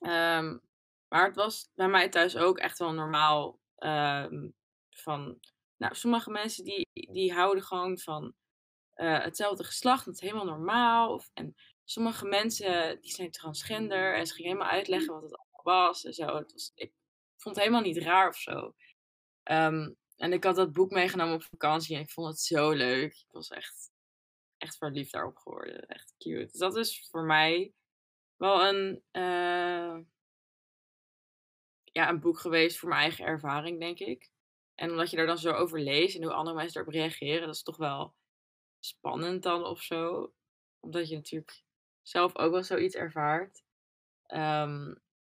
Ehm, 0.00 0.58
maar 1.08 1.26
het 1.26 1.36
was 1.36 1.70
bij 1.74 1.88
mij 1.88 2.08
thuis 2.08 2.36
ook 2.36 2.58
echt 2.58 2.78
wel 2.78 2.92
normaal. 2.92 3.58
ehm, 3.76 4.48
van, 4.90 5.40
nou, 5.76 5.94
sommige 5.94 6.30
mensen 6.30 6.64
die, 6.64 6.88
die 6.92 7.32
houden 7.32 7.64
gewoon 7.64 7.98
van 7.98 8.34
eh, 8.94 9.22
hetzelfde 9.22 9.64
geslacht. 9.64 10.04
Dat 10.04 10.14
is 10.14 10.20
helemaal 10.20 10.44
normaal. 10.44 11.14
Of, 11.14 11.30
en 11.34 11.54
sommige 11.84 12.26
mensen 12.26 13.00
die 13.00 13.10
zijn 13.12 13.30
transgender. 13.30 14.16
En 14.16 14.26
ze 14.26 14.34
gingen 14.34 14.50
helemaal 14.50 14.72
uitleggen 14.72 15.12
wat 15.14 15.22
het 15.22 15.36
allemaal 15.36 15.86
was. 15.86 16.04
En 16.04 16.12
zo. 16.12 16.36
Het 16.36 16.52
was, 16.52 16.72
ik 16.74 16.92
vond 17.36 17.54
het 17.56 17.64
helemaal 17.64 17.84
niet 17.86 17.98
raar 17.98 18.28
of 18.28 18.36
zo. 18.36 18.74
Ehm, 19.42 19.90
en 20.16 20.32
ik 20.32 20.44
had 20.44 20.56
dat 20.56 20.72
boek 20.72 20.90
meegenomen 20.90 21.34
op 21.34 21.42
vakantie. 21.42 21.96
En 21.96 22.02
ik 22.02 22.10
vond 22.10 22.28
het 22.28 22.40
zo 22.40 22.70
leuk. 22.70 23.12
Ik 23.12 23.32
was 23.32 23.48
echt, 23.48 23.89
echt 24.60 24.76
verliefd 24.76 25.12
daarop 25.12 25.36
geworden. 25.36 25.86
Echt 25.86 26.14
cute. 26.18 26.46
Dus 26.50 26.58
dat 26.58 26.76
is 26.76 27.08
voor 27.10 27.24
mij 27.24 27.72
wel 28.36 28.68
een, 28.68 29.02
eh, 29.10 29.98
ja, 31.84 32.08
een 32.08 32.20
boek 32.20 32.38
geweest 32.38 32.78
voor 32.78 32.88
mijn 32.88 33.00
eigen 33.00 33.24
ervaring, 33.24 33.80
denk 33.80 33.98
ik. 33.98 34.30
En 34.74 34.90
omdat 34.90 35.10
je 35.10 35.16
er 35.16 35.26
dan 35.26 35.38
zo 35.38 35.52
over 35.52 35.80
leest 35.80 36.16
en 36.16 36.22
hoe 36.22 36.32
andere 36.32 36.56
mensen 36.56 36.80
erop 36.80 36.92
reageren, 36.92 37.46
dat 37.46 37.54
is 37.54 37.62
toch 37.62 37.76
wel 37.76 38.14
spannend 38.78 39.42
dan 39.42 39.64
of 39.64 39.82
zo. 39.82 40.32
Omdat 40.80 41.08
je 41.08 41.14
natuurlijk 41.14 41.62
zelf 42.02 42.36
ook 42.36 42.52
wel 42.52 42.62
zoiets 42.62 42.94
ervaart. 42.94 43.62
Ehm, 44.26 44.94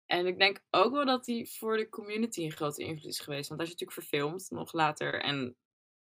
en 0.05 0.25
ik 0.25 0.39
denk 0.39 0.63
ook 0.69 0.91
wel 0.91 1.05
dat 1.05 1.25
die 1.25 1.49
voor 1.49 1.77
de 1.77 1.89
community 1.89 2.43
een 2.43 2.51
grote 2.51 2.83
invloed 2.83 3.11
is 3.11 3.19
geweest. 3.19 3.47
Want 3.49 3.61
hij 3.61 3.69
is 3.69 3.75
natuurlijk 3.79 4.07
verfilmd 4.07 4.49
nog 4.49 4.73
later 4.73 5.21
en 5.21 5.57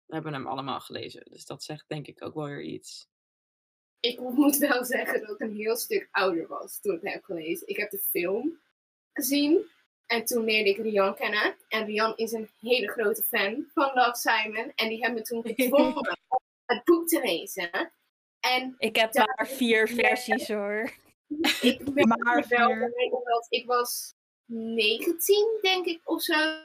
we 0.08 0.14
hebben 0.14 0.32
hem 0.32 0.46
allemaal 0.46 0.80
gelezen. 0.80 1.22
Dus 1.30 1.44
dat 1.44 1.62
zegt 1.62 1.88
denk 1.88 2.06
ik 2.06 2.24
ook 2.24 2.34
wel 2.34 2.46
weer 2.46 2.62
iets. 2.62 3.08
Ik 4.00 4.20
moet 4.20 4.56
wel 4.68 4.84
zeggen 4.84 5.20
dat 5.20 5.30
ik 5.30 5.40
een 5.40 5.56
heel 5.56 5.76
stuk 5.76 6.08
ouder 6.10 6.46
was 6.46 6.80
toen 6.80 6.94
ik 6.94 7.02
het 7.02 7.12
heb 7.12 7.24
gelezen. 7.24 7.68
Ik 7.68 7.76
heb 7.76 7.90
de 7.90 7.98
film 7.98 8.60
gezien 9.12 9.66
en 10.06 10.24
toen 10.24 10.44
leerde 10.44 10.70
ik 10.70 10.76
Rian 10.76 11.14
kennen. 11.14 11.56
En 11.68 11.84
Rian 11.84 12.16
is 12.16 12.32
een 12.32 12.50
hele 12.60 12.88
grote 12.88 13.22
fan 13.22 13.66
van 13.74 13.90
Love 13.94 14.16
Simon. 14.16 14.72
En 14.74 14.88
die 14.88 15.00
hebben 15.00 15.18
me 15.18 15.22
toen 15.22 15.42
gedwongen 15.54 15.96
om 16.28 16.40
het 16.64 16.84
boek 16.84 17.08
te 17.08 17.20
lezen. 17.20 17.92
En 18.40 18.74
Ik 18.78 18.96
heb 18.96 19.14
maar 19.14 19.48
vier 19.48 19.88
ja. 19.88 19.94
versies 19.94 20.48
hoor. 20.48 20.92
ik 21.60 21.94
merkte 21.94 22.06
Maar 22.06 22.44
wel 22.48 22.70
omdat 23.10 23.46
ik 23.48 23.66
was 23.66 24.14
19, 24.44 25.58
denk 25.62 25.86
ik, 25.86 26.00
of 26.04 26.22
zo. 26.22 26.62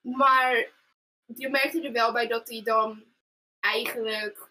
Maar 0.00 0.72
je 1.34 1.48
merkte 1.48 1.82
er 1.82 1.92
wel 1.92 2.12
bij 2.12 2.26
dat 2.26 2.48
hij 2.48 2.62
dan 2.62 3.04
eigenlijk 3.60 4.48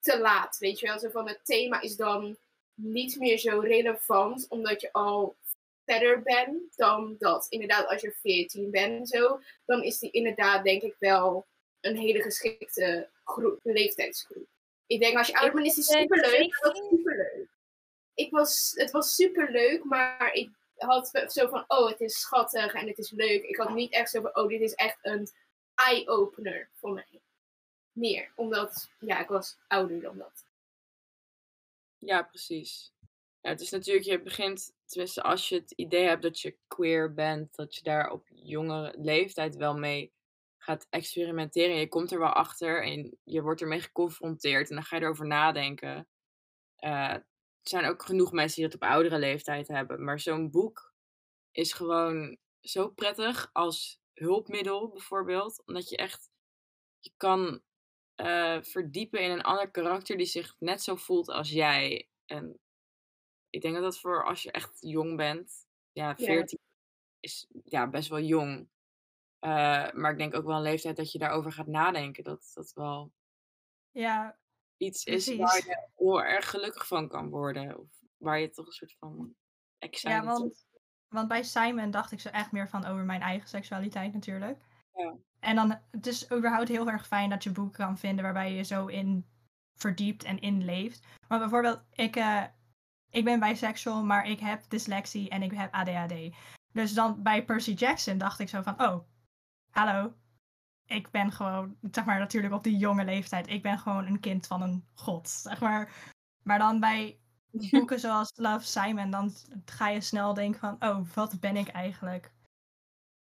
te 0.00 0.18
laat, 0.18 0.58
weet 0.58 0.78
je 0.78 0.86
wel. 0.86 0.98
Zo 0.98 1.08
van 1.08 1.28
het 1.28 1.40
thema 1.44 1.80
is 1.80 1.96
dan 1.96 2.36
niet 2.74 3.18
meer 3.18 3.38
zo 3.38 3.58
relevant, 3.58 4.46
omdat 4.48 4.80
je 4.80 4.92
al 4.92 5.36
verder 5.84 6.22
bent 6.22 6.76
dan 6.76 7.16
dat. 7.18 7.46
Inderdaad, 7.48 7.86
als 7.86 8.00
je 8.00 8.12
14 8.20 8.70
bent 8.70 8.98
en 8.98 9.06
zo, 9.06 9.40
dan 9.64 9.82
is 9.82 9.98
die 9.98 10.10
inderdaad, 10.10 10.64
denk 10.64 10.82
ik, 10.82 10.94
wel 10.98 11.46
een 11.80 11.96
hele 11.96 12.22
geschikte 12.22 13.08
groep, 13.24 13.60
leeftijdsgroep. 13.62 14.46
Ik 14.86 15.00
denk, 15.00 15.16
als 15.16 15.26
je 15.26 15.34
ouder 15.34 15.54
bent, 15.54 15.66
is 15.66 15.74
die 15.74 15.84
superleuk. 15.84 16.60
Dat 16.60 16.72
was 16.72 16.76
17. 16.76 16.98
superleuk. 16.98 17.48
Ik 18.14 18.30
was, 18.30 18.72
het 18.74 18.90
was 18.90 19.14
superleuk, 19.14 19.84
maar 19.84 20.32
ik 20.32 20.50
had 20.76 21.24
zo 21.28 21.48
van, 21.48 21.64
oh, 21.66 21.88
het 21.88 22.00
is 22.00 22.20
schattig 22.20 22.74
en 22.74 22.86
het 22.86 22.98
is 22.98 23.10
leuk. 23.10 23.42
Ik 23.42 23.56
had 23.56 23.74
niet 23.74 23.92
echt 23.92 24.10
zo 24.10 24.20
van, 24.20 24.36
oh, 24.36 24.48
dit 24.48 24.60
is 24.60 24.74
echt 24.74 24.98
een 25.02 25.28
eye-opener 25.86 26.70
voor 26.74 26.92
mij. 26.92 27.20
Meer, 27.92 28.32
omdat, 28.34 28.90
ja, 28.98 29.20
ik 29.20 29.28
was 29.28 29.58
ouder 29.68 30.00
dan 30.00 30.18
dat. 30.18 30.46
Ja, 31.98 32.22
precies. 32.22 32.92
Ja, 33.40 33.50
het 33.50 33.60
is 33.60 33.70
natuurlijk, 33.70 34.06
je 34.06 34.22
begint, 34.22 34.74
tenminste 34.84 35.22
als 35.22 35.48
je 35.48 35.54
het 35.54 35.70
idee 35.70 36.04
hebt 36.04 36.22
dat 36.22 36.40
je 36.40 36.56
queer 36.66 37.14
bent, 37.14 37.54
dat 37.54 37.74
je 37.74 37.82
daar 37.82 38.10
op 38.10 38.26
jonge 38.28 38.94
leeftijd 38.98 39.56
wel 39.56 39.78
mee 39.78 40.12
gaat 40.58 40.86
experimenteren. 40.90 41.74
En 41.74 41.80
je 41.80 41.88
komt 41.88 42.12
er 42.12 42.18
wel 42.18 42.32
achter 42.32 42.84
en 42.84 43.18
je 43.24 43.42
wordt 43.42 43.60
ermee 43.60 43.80
geconfronteerd 43.80 44.68
en 44.68 44.74
dan 44.74 44.84
ga 44.84 44.96
je 44.96 45.02
erover 45.02 45.26
nadenken. 45.26 46.08
Eh, 46.76 47.12
er 47.12 47.24
zijn 47.62 47.84
ook 47.84 48.02
genoeg 48.02 48.32
mensen 48.32 48.60
die 48.60 48.70
dat 48.70 48.82
op 48.82 48.88
oudere 48.88 49.18
leeftijd 49.18 49.68
hebben. 49.68 50.04
Maar 50.04 50.20
zo'n 50.20 50.50
boek 50.50 50.94
is 51.50 51.72
gewoon 51.72 52.38
zo 52.60 52.88
prettig 52.88 53.50
als 53.52 54.01
hulpmiddel 54.14 54.88
bijvoorbeeld. 54.88 55.62
Omdat 55.66 55.88
je 55.88 55.96
echt, 55.96 56.30
je 56.98 57.12
kan 57.16 57.62
eh, 58.14 58.62
verdiepen 58.62 59.20
in 59.20 59.30
een 59.30 59.42
ander 59.42 59.70
karakter 59.70 60.16
die 60.16 60.26
zich 60.26 60.56
net 60.58 60.82
zo 60.82 60.96
voelt 60.96 61.28
als 61.28 61.50
jij. 61.50 62.08
En 62.26 62.58
ik 63.50 63.60
denk 63.60 63.74
dat 63.74 63.82
dat 63.82 63.98
voor 63.98 64.24
als 64.24 64.42
je 64.42 64.50
echt 64.50 64.76
jong 64.80 65.16
bent, 65.16 65.66
ja, 65.92 66.16
14 66.16 66.58
is 67.20 67.46
ja, 67.64 67.88
best 67.88 68.08
wel 68.08 68.20
jong. 68.20 68.68
Eh, 69.38 69.92
maar 69.92 70.12
ik 70.12 70.18
denk 70.18 70.34
ook 70.34 70.44
wel 70.44 70.56
een 70.56 70.62
leeftijd 70.62 70.96
dat 70.96 71.12
je 71.12 71.18
daarover 71.18 71.52
gaat 71.52 71.66
nadenken. 71.66 72.24
Dat 72.24 72.50
dat 72.54 72.72
wel 72.72 73.12
Ja, 73.90 74.38
iets 74.76 75.04
is 75.04 75.36
waar 75.36 75.56
je 75.56 75.88
heel 75.94 76.22
erg 76.22 76.50
gelukkig 76.50 76.86
van 76.86 77.08
kan 77.08 77.28
worden. 77.28 77.78
Of 77.78 77.88
waar 78.16 78.40
je 78.40 78.50
toch 78.50 78.66
een 78.66 78.72
soort 78.72 78.96
van 78.98 79.36
Ja, 79.78 79.86
excited 79.86 80.24
want, 80.24 80.66
want 81.12 81.28
bij 81.28 81.42
Simon 81.42 81.90
dacht 81.90 82.12
ik 82.12 82.20
zo 82.20 82.28
echt 82.28 82.52
meer 82.52 82.68
van 82.68 82.84
over 82.84 83.04
mijn 83.04 83.22
eigen 83.22 83.48
seksualiteit 83.48 84.12
natuurlijk. 84.12 84.58
Ja. 84.94 85.14
En 85.40 85.54
dan, 85.54 85.78
het 85.90 86.06
is 86.06 86.32
überhaupt 86.32 86.68
heel 86.68 86.90
erg 86.90 87.06
fijn 87.06 87.30
dat 87.30 87.42
je 87.42 87.52
boeken 87.52 87.84
kan 87.84 87.98
vinden 87.98 88.24
waarbij 88.24 88.54
je 88.54 88.62
zo 88.62 88.86
in 88.86 89.26
verdiept 89.74 90.24
en 90.24 90.40
inleeft. 90.40 91.06
Maar 91.28 91.38
bijvoorbeeld, 91.38 91.84
ik, 91.92 92.16
eh, 92.16 92.42
ik 93.10 93.24
ben 93.24 93.40
bisexual, 93.40 94.04
maar 94.04 94.26
ik 94.26 94.40
heb 94.40 94.62
dyslexie 94.68 95.28
en 95.28 95.42
ik 95.42 95.52
heb 95.52 95.74
ADHD. 95.74 96.34
Dus 96.72 96.94
dan 96.94 97.22
bij 97.22 97.44
Percy 97.44 97.72
Jackson 97.72 98.18
dacht 98.18 98.38
ik 98.38 98.48
zo 98.48 98.62
van, 98.62 98.82
oh, 98.82 98.98
hallo. 99.70 100.12
Ik 100.86 101.10
ben 101.10 101.32
gewoon, 101.32 101.76
zeg 101.90 102.04
maar 102.04 102.18
natuurlijk 102.18 102.54
op 102.54 102.64
die 102.64 102.76
jonge 102.76 103.04
leeftijd, 103.04 103.48
ik 103.48 103.62
ben 103.62 103.78
gewoon 103.78 104.06
een 104.06 104.20
kind 104.20 104.46
van 104.46 104.62
een 104.62 104.84
god, 104.94 105.28
zeg 105.28 105.60
maar. 105.60 105.92
Maar 106.42 106.58
dan 106.58 106.80
bij 106.80 107.18
boeken 107.70 108.00
zoals 108.00 108.32
Love 108.34 108.66
Simon, 108.66 109.10
dan 109.10 109.32
ga 109.64 109.88
je 109.88 110.00
snel 110.00 110.34
denken 110.34 110.60
van, 110.60 110.76
oh, 110.80 111.08
wat 111.14 111.40
ben 111.40 111.56
ik 111.56 111.68
eigenlijk? 111.68 112.32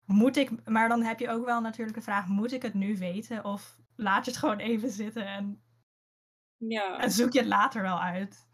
Moet 0.04 0.36
ik, 0.36 0.68
maar 0.68 0.88
dan 0.88 1.02
heb 1.02 1.18
je 1.18 1.30
ook 1.30 1.44
wel 1.44 1.60
natuurlijk 1.60 1.96
de 1.96 2.02
vraag, 2.04 2.26
moet 2.26 2.52
ik 2.52 2.62
het 2.62 2.74
nu 2.74 2.96
weten? 2.96 3.44
Of 3.44 3.76
laat 3.96 4.24
je 4.24 4.30
het 4.30 4.40
gewoon 4.40 4.58
even 4.58 4.90
zitten 4.90 5.26
en, 5.26 5.62
Ja. 6.56 6.98
en 7.00 7.10
zoek 7.10 7.32
je 7.32 7.38
het 7.38 7.48
later 7.48 7.82
wel 7.82 8.00
uit? 8.00 8.48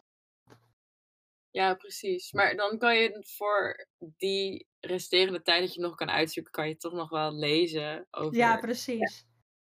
Ja, 1.50 1.74
precies. 1.74 2.32
Maar 2.32 2.56
dan 2.56 2.78
kan 2.78 2.96
je 2.96 3.24
voor 3.36 3.88
die 3.98 4.66
resterende 4.80 5.42
tijd 5.42 5.60
dat 5.60 5.74
je 5.74 5.80
nog 5.80 5.94
kan 5.94 6.10
uitzoeken, 6.10 6.52
kan 6.52 6.68
je 6.68 6.76
toch 6.76 6.92
nog 6.92 7.10
wel 7.10 7.32
lezen 7.32 8.06
over. 8.10 8.36
Ja, 8.36 8.56
precies. 8.56 9.26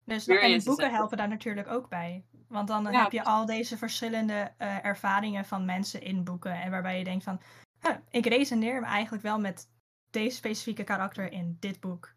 Dus, 0.08 0.26
Weer 0.26 0.42
en 0.42 0.64
boeken 0.64 0.90
helpen 0.90 1.16
daar 1.16 1.28
natuurlijk 1.28 1.68
ook 1.68 1.88
bij. 1.88 2.24
Want 2.48 2.68
dan 2.68 2.92
Ja, 2.92 3.02
heb 3.02 3.12
je 3.12 3.24
al 3.24 3.46
deze 3.46 3.76
verschillende 3.76 4.54
eh, 4.58 4.84
ervaringen 4.84 5.44
van 5.44 5.64
mensen 5.64 6.02
in 6.02 6.24
boeken. 6.24 6.52
En 6.52 6.70
waarbij 6.70 6.98
je 6.98 7.04
denkt 7.04 7.24
van, 7.24 7.40
huh, 7.80 7.96
ik 8.10 8.26
resoneer 8.26 8.82
eigenlijk 8.82 9.22
wel 9.22 9.38
met 9.38 9.70
deze 10.10 10.36
specifieke 10.36 10.84
karakter 10.84 11.32
in 11.32 11.56
dit 11.60 11.80
boek. 11.80 12.14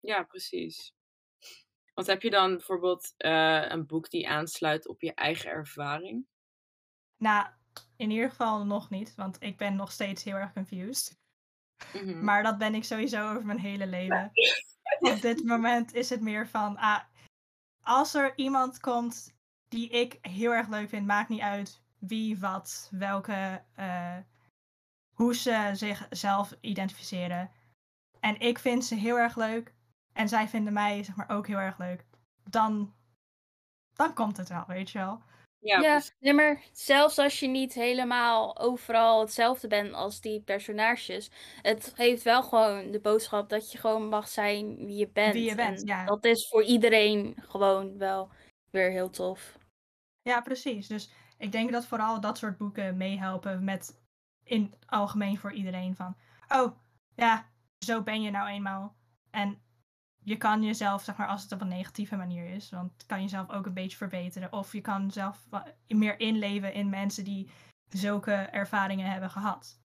Ja, 0.00 0.22
precies. 0.22 0.94
Want 1.94 2.06
heb 2.06 2.22
je 2.22 2.30
dan 2.30 2.50
bijvoorbeeld 2.50 3.14
eh, 3.16 3.64
een 3.68 3.86
boek 3.86 4.10
die 4.10 4.28
aansluit 4.28 4.88
op 4.88 5.00
je 5.00 5.14
eigen 5.14 5.50
ervaring? 5.50 6.26
Nou, 7.16 7.46
in 7.96 8.10
ieder 8.10 8.30
geval 8.30 8.64
nog 8.64 8.90
niet, 8.90 9.14
want 9.14 9.42
ik 9.42 9.56
ben 9.56 9.76
nog 9.76 9.92
steeds 9.92 10.24
heel 10.24 10.36
erg 10.36 10.52
confused. 10.52 11.18
Mhm. 11.92 12.24
Maar 12.24 12.42
dat 12.42 12.58
ben 12.58 12.74
ik 12.74 12.84
sowieso 12.84 13.30
over 13.30 13.46
mijn 13.46 13.60
hele 13.60 13.86
leven. 13.86 14.30
Op 15.12 15.20
dit 15.20 15.44
moment 15.44 15.94
is 15.94 16.10
het 16.10 16.20
meer 16.20 16.48
van, 16.48 16.76
ah, 16.76 17.00
als 17.82 18.14
er 18.14 18.32
iemand 18.36 18.80
komt 18.80 19.34
die 19.68 19.88
ik 19.88 20.18
heel 20.20 20.52
erg 20.52 20.68
leuk 20.68 20.88
vind, 20.88 21.06
maakt 21.06 21.28
niet 21.28 21.40
uit 21.40 21.82
wie, 21.98 22.38
wat, 22.38 22.88
welke, 22.90 23.62
eh, 23.74 24.16
hoe 25.14 25.34
ze 25.34 25.70
zichzelf 25.72 26.54
identificeren. 26.60 27.50
En 28.20 28.40
ik 28.40 28.58
vind 28.58 28.84
ze 28.84 28.94
heel 28.94 29.18
erg 29.18 29.36
leuk 29.36 29.74
en 30.12 30.28
zij 30.28 30.48
vinden 30.48 30.72
mij 30.72 31.02
zeg 31.02 31.16
maar 31.16 31.28
ook 31.28 31.46
heel 31.46 31.58
erg 31.58 31.78
leuk. 31.78 32.06
Dan, 32.50 32.94
dan 33.92 34.14
komt 34.14 34.36
het 34.36 34.48
wel, 34.48 34.64
weet 34.66 34.90
je 34.90 34.98
wel. 34.98 35.22
Ja, 35.64 35.80
Ja, 35.80 35.92
precies. 35.92 36.14
nee, 36.20 36.32
maar 36.32 36.62
zelfs 36.72 37.18
als 37.18 37.40
je 37.40 37.46
niet 37.48 37.74
helemaal 37.74 38.58
overal 38.58 39.20
hetzelfde 39.20 39.68
bent 39.68 39.92
als 39.92 40.20
die 40.20 40.40
personages, 40.42 41.30
het 41.62 41.92
heeft 41.96 42.22
wel 42.22 42.42
gewoon 42.42 42.90
de 42.90 43.00
boodschap 43.00 43.48
dat 43.48 43.72
je 43.72 43.78
gewoon 43.78 44.08
mag 44.08 44.28
zijn 44.28 44.76
wie 44.76 44.96
je 44.96 45.08
bent. 45.08 45.32
Wie 45.34 45.48
je 45.48 45.54
bent, 45.54 45.80
En 45.80 45.86
ja. 45.86 46.04
Dat 46.04 46.24
is 46.24 46.48
voor 46.48 46.62
iedereen 46.62 47.36
gewoon 47.48 47.98
wel 47.98 48.30
weer 48.70 48.90
heel 48.90 49.10
tof. 49.10 49.58
Ja, 50.22 50.40
precies. 50.40 50.86
Dus 50.86 51.10
ik 51.38 51.52
denk 51.52 51.72
dat 51.72 51.86
vooral 51.86 52.20
dat 52.20 52.38
soort 52.38 52.56
boeken 52.58 52.96
meehelpen 52.96 53.64
met 53.64 54.02
in 54.44 54.62
het 54.62 54.90
algemeen 54.90 55.38
voor 55.38 55.52
iedereen 55.52 55.96
van, 55.96 56.16
oh 56.48 56.76
ja, 57.14 57.50
zo 57.78 58.02
ben 58.02 58.22
je 58.22 58.30
nou 58.30 58.48
eenmaal. 58.48 58.96
En 59.30 59.62
je 60.24 60.36
kan 60.36 60.62
jezelf, 60.62 61.02
zeg 61.02 61.16
maar, 61.16 61.28
als 61.28 61.42
het 61.42 61.52
op 61.52 61.60
een 61.60 61.68
negatieve 61.68 62.16
manier 62.16 62.46
is, 62.46 62.70
want 62.70 63.06
kan 63.06 63.22
jezelf 63.22 63.50
ook 63.50 63.66
een 63.66 63.74
beetje 63.74 63.96
verbeteren. 63.96 64.52
Of 64.52 64.72
je 64.72 64.80
kan 64.80 65.10
zelf 65.10 65.46
meer 65.86 66.20
inleven 66.20 66.72
in 66.72 66.88
mensen 66.88 67.24
die 67.24 67.50
zulke 67.88 68.32
ervaringen 68.32 69.10
hebben 69.10 69.30
gehad. 69.30 69.80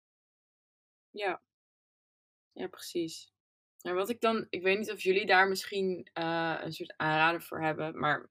Ja. 1.11 1.43
Ja, 2.53 2.67
precies. 2.69 3.33
Maar 3.83 3.95
wat 3.95 4.09
ik 4.09 4.21
dan, 4.21 4.47
ik 4.51 4.63
weet 4.63 4.79
niet 4.79 4.93
of 4.93 5.01
jullie 5.01 5.27
daar 5.27 5.49
misschien 5.49 6.09
eh, 6.13 6.59
een 6.61 6.73
soort 6.73 6.95
aanrader 6.97 7.43
voor 7.43 7.63
hebben, 7.63 7.99
maar 7.99 8.31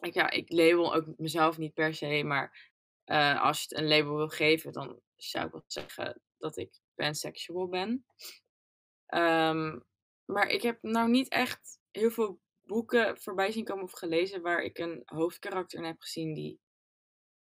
ik, 0.00 0.14
ja, 0.14 0.30
ik 0.30 0.50
label 0.50 0.94
ook 0.94 1.06
mezelf 1.16 1.58
niet 1.58 1.74
per 1.74 1.94
se, 1.94 2.22
maar 2.24 2.70
eh, 3.04 3.42
als 3.42 3.62
je 3.62 3.66
het 3.68 3.78
een 3.78 3.88
label 3.88 4.16
wil 4.16 4.28
geven, 4.28 4.72
dan 4.72 5.00
zou 5.16 5.46
ik 5.46 5.52
wel 5.52 5.64
zeggen 5.66 6.20
dat 6.38 6.56
ik 6.56 6.80
pansexual 6.94 7.68
ben. 7.68 8.06
Ehm, 9.06 9.78
maar 10.24 10.48
ik 10.48 10.62
heb 10.62 10.82
nou 10.82 11.10
niet 11.10 11.28
echt 11.28 11.78
heel 11.90 12.10
veel 12.10 12.40
boeken 12.62 13.20
voorbij 13.20 13.52
zien 13.52 13.64
komen 13.64 13.84
of 13.84 13.92
gelezen 13.92 14.42
waar 14.42 14.62
ik 14.62 14.78
een 14.78 15.02
hoofdkarakter 15.04 15.78
in 15.78 15.84
heb 15.84 16.00
gezien 16.00 16.34
die 16.34 16.60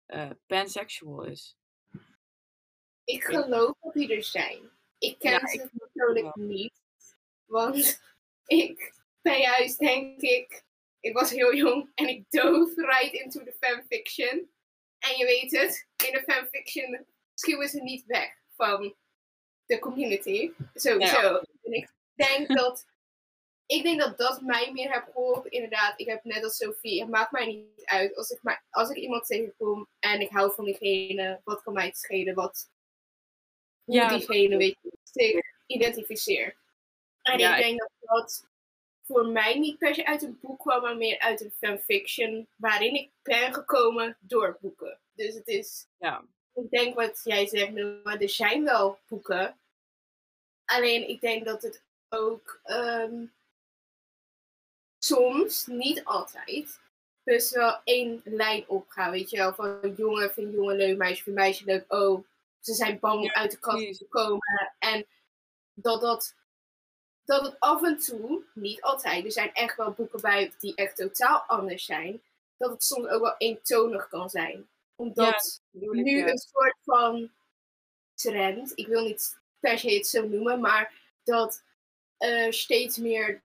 eh 0.06 0.30
pansexual 0.46 1.24
is. 1.24 1.56
Ik 3.04 3.24
geloof 3.24 3.76
dat 3.80 3.92
die 3.92 4.14
er 4.14 4.22
zijn. 4.22 4.70
Ik 4.98 5.18
ken 5.18 5.30
Ja, 5.30 5.46
ze 5.46 5.68
natuurlijk 5.72 6.36
niet. 6.36 6.72
Want 7.44 8.00
ik 8.46 8.94
ben 9.20 9.40
juist, 9.40 9.78
denk 9.78 10.20
ik, 10.20 10.64
ik 11.00 11.12
was 11.12 11.30
heel 11.30 11.54
jong 11.54 11.90
en 11.94 12.08
ik 12.08 12.30
dove 12.30 12.86
right 12.86 13.12
into 13.12 13.44
the 13.44 13.56
fanfiction. 13.60 14.50
En 14.98 15.16
je 15.16 15.24
weet 15.24 15.50
het, 15.50 15.88
in 16.06 16.12
de 16.12 16.22
fanfiction 16.22 17.06
schuwen 17.34 17.68
ze 17.68 17.82
niet 17.82 18.04
weg 18.06 18.32
van 18.56 18.96
de 19.66 19.78
community. 19.78 20.52
Sowieso. 20.74 21.36
En 21.62 21.72
ik 21.72 21.90
denk 22.26 22.48
dat 22.58 22.86
ik 23.70 23.82
denk 23.82 24.00
dat 24.00 24.18
dat 24.18 24.40
mij 24.40 24.72
meer 24.72 24.92
heeft 24.92 25.04
geholpen. 25.04 25.50
Inderdaad, 25.50 26.00
ik 26.00 26.06
heb 26.06 26.24
net 26.24 26.44
als 26.44 26.56
Sophie, 26.56 27.00
het 27.00 27.10
maakt 27.10 27.32
mij 27.32 27.46
niet 27.46 27.84
uit. 27.84 28.16
Als 28.16 28.30
ik, 28.30 28.42
maar, 28.42 28.64
als 28.70 28.90
ik 28.90 28.96
iemand 28.96 29.26
tegenkom 29.26 29.88
en 29.98 30.20
ik 30.20 30.30
hou 30.30 30.54
van 30.54 30.64
diegene, 30.64 31.40
wat 31.44 31.62
kan 31.62 31.72
mij 31.72 31.86
het 31.86 31.98
schelen? 31.98 32.34
Wat, 32.34 32.70
hoe 33.84 33.94
Ja, 33.94 34.08
diegene, 34.08 34.56
weet 34.56 34.76
je, 34.82 34.92
zich 35.02 35.40
identificeert. 35.66 36.56
En 37.22 37.38
Ja, 37.38 37.56
ik 37.56 37.62
denk 37.62 37.78
dat 37.78 37.90
dat 38.00 38.46
voor 39.02 39.26
mij 39.26 39.58
niet 39.58 39.78
per 39.78 39.94
se 39.94 40.06
uit 40.06 40.22
een 40.22 40.38
boek 40.40 40.58
kwam, 40.60 40.82
maar 40.82 40.96
meer 40.96 41.18
uit 41.18 41.40
een 41.40 41.52
fanfiction 41.58 42.48
waarin 42.56 42.94
ik 42.94 43.10
ben 43.22 43.54
gekomen 43.54 44.16
door 44.20 44.58
boeken. 44.60 44.98
Dus 45.12 45.34
het 45.34 45.46
is, 45.46 45.86
Ja. 45.98 46.24
ik 46.54 46.70
denk 46.70 46.94
wat 46.94 47.20
jij 47.24 47.46
zegt, 47.46 47.72
maar 48.04 48.20
er 48.20 48.28
zijn 48.28 48.64
wel 48.64 48.98
boeken. 49.08 49.58
Alleen 50.64 51.08
ik 51.08 51.20
denk 51.20 51.44
dat 51.44 51.62
het 51.62 51.82
ook 52.10 52.60
ehm, 52.62 53.26
soms, 54.98 55.66
niet 55.66 56.04
altijd, 56.04 56.80
dus 57.24 57.50
wel 57.50 57.80
één 57.84 58.20
lijn 58.24 58.68
opgaat. 58.68 59.10
Weet 59.10 59.30
je 59.30 59.36
wel, 59.36 59.54
van 59.54 59.94
jongen 59.96 60.32
vindt 60.32 60.54
jongen 60.54 60.76
leuk, 60.76 60.96
meisje 60.96 61.22
vindt 61.22 61.38
meisje 61.38 61.64
leuk. 61.64 61.92
Oh, 61.92 62.24
ze 62.60 62.74
zijn 62.74 62.98
bang 62.98 63.20
om 63.20 63.30
uit 63.30 63.50
de 63.50 63.58
kast 63.58 63.98
te 63.98 64.06
komen. 64.08 64.72
En 64.78 65.06
dat 65.74 66.00
dat, 66.00 66.34
dat 67.24 67.44
het 67.44 67.56
af 67.58 67.82
en 67.82 67.98
toe, 67.98 68.42
niet 68.54 68.80
altijd, 68.80 69.24
er 69.24 69.32
zijn 69.32 69.52
echt 69.52 69.76
wel 69.76 69.92
boeken 69.92 70.20
bij 70.20 70.52
die 70.58 70.74
echt 70.74 70.96
totaal 70.96 71.38
anders 71.40 71.84
zijn. 71.84 72.22
Dat 72.56 72.70
het 72.70 72.84
soms 72.84 73.06
ook 73.06 73.22
wel 73.22 73.34
eentonig 73.38 74.08
kan 74.08 74.30
zijn. 74.30 74.68
Omdat 74.96 75.62
ik, 75.70 75.92
nu 75.92 76.18
ja. 76.18 76.28
een 76.28 76.38
soort 76.38 76.76
van 76.84 77.30
trend, 78.14 78.72
ik 78.74 78.86
wil 78.86 79.04
niet 79.04 79.38
per 79.60 79.78
se 79.78 79.94
het 79.94 80.06
zo 80.06 80.28
noemen, 80.28 80.60
maar 80.60 80.92
dat 81.24 81.62
er 82.20 82.54
steeds 82.54 82.96
meer 82.96 83.42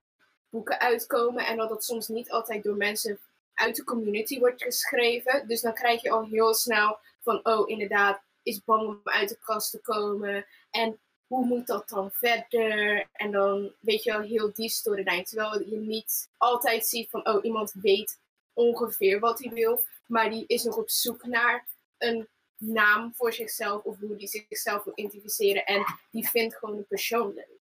boeken 0.48 0.80
uitkomen 0.80 1.46
en 1.46 1.56
dat 1.56 1.68
dat 1.68 1.84
soms 1.84 2.08
niet 2.08 2.30
altijd 2.30 2.62
door 2.62 2.76
mensen 2.76 3.18
uit 3.54 3.76
de 3.76 3.84
community 3.84 4.38
wordt 4.38 4.62
geschreven. 4.62 5.48
Dus 5.48 5.60
dan 5.60 5.74
krijg 5.74 6.02
je 6.02 6.10
al 6.10 6.24
heel 6.24 6.54
snel 6.54 6.98
van, 7.22 7.40
oh 7.42 7.68
inderdaad, 7.68 8.20
is 8.42 8.64
bang 8.64 8.86
om 8.86 9.00
uit 9.04 9.28
de 9.28 9.38
kast 9.44 9.70
te 9.70 9.80
komen 9.80 10.46
en 10.70 10.98
hoe 11.26 11.46
moet 11.46 11.66
dat 11.66 11.88
dan 11.88 12.10
verder? 12.12 13.06
En 13.12 13.30
dan 13.30 13.72
weet 13.80 14.02
je 14.02 14.12
wel 14.12 14.20
heel 14.20 14.52
die 14.52 14.68
storyline. 14.68 15.22
Terwijl 15.22 15.68
je 15.68 15.76
niet 15.76 16.28
altijd 16.36 16.86
ziet 16.86 17.10
van, 17.10 17.28
oh 17.28 17.44
iemand 17.44 17.72
weet 17.72 18.18
ongeveer 18.52 19.20
wat 19.20 19.38
hij 19.38 19.52
wil, 19.52 19.84
maar 20.06 20.30
die 20.30 20.44
is 20.46 20.62
nog 20.62 20.76
op 20.76 20.90
zoek 20.90 21.24
naar 21.26 21.66
een 21.98 22.28
naam 22.56 23.12
voor 23.14 23.32
zichzelf 23.32 23.82
of 23.82 23.98
hoe 23.98 24.16
die 24.16 24.28
zichzelf 24.28 24.84
wil 24.84 24.92
identificeren. 24.96 25.64
En 25.64 25.84
die 26.10 26.28
vindt 26.28 26.56
gewoon 26.56 26.76
een 26.76 26.86
persoon 26.86 27.34
leuk. 27.34 27.65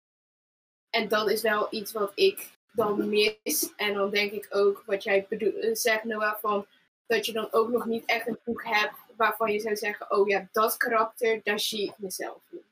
En 0.95 1.09
dat 1.09 1.31
is 1.31 1.43
wel 1.43 1.67
iets 1.71 1.93
wat 1.93 2.13
ik 2.15 2.51
dan 2.73 3.09
mis. 3.09 3.73
En 3.77 3.95
dan 3.95 4.11
denk 4.11 4.33
ik 4.33 4.47
ook 4.51 4.83
wat 4.87 5.03
jij 5.03 5.27
bedoel, 5.29 5.53
eh, 5.53 5.75
zegt, 5.75 6.05
Noah, 6.05 6.39
van 6.41 6.67
dat 7.07 7.27
je 7.27 7.33
dan 7.33 7.49
ook 7.53 7.69
nog 7.69 7.85
niet 7.85 8.05
echt 8.05 8.27
een 8.27 8.39
boek 8.45 8.65
hebt 8.65 8.97
waarvan 9.17 9.53
je 9.53 9.61
zou 9.61 9.77
zeggen, 9.77 10.11
oh 10.11 10.29
ja, 10.29 10.49
dat 10.53 10.77
karakter, 10.77 11.41
daar 11.43 11.61
zie 11.61 11.89
ik 11.89 11.99
mezelf 11.99 12.43
in. 12.51 12.63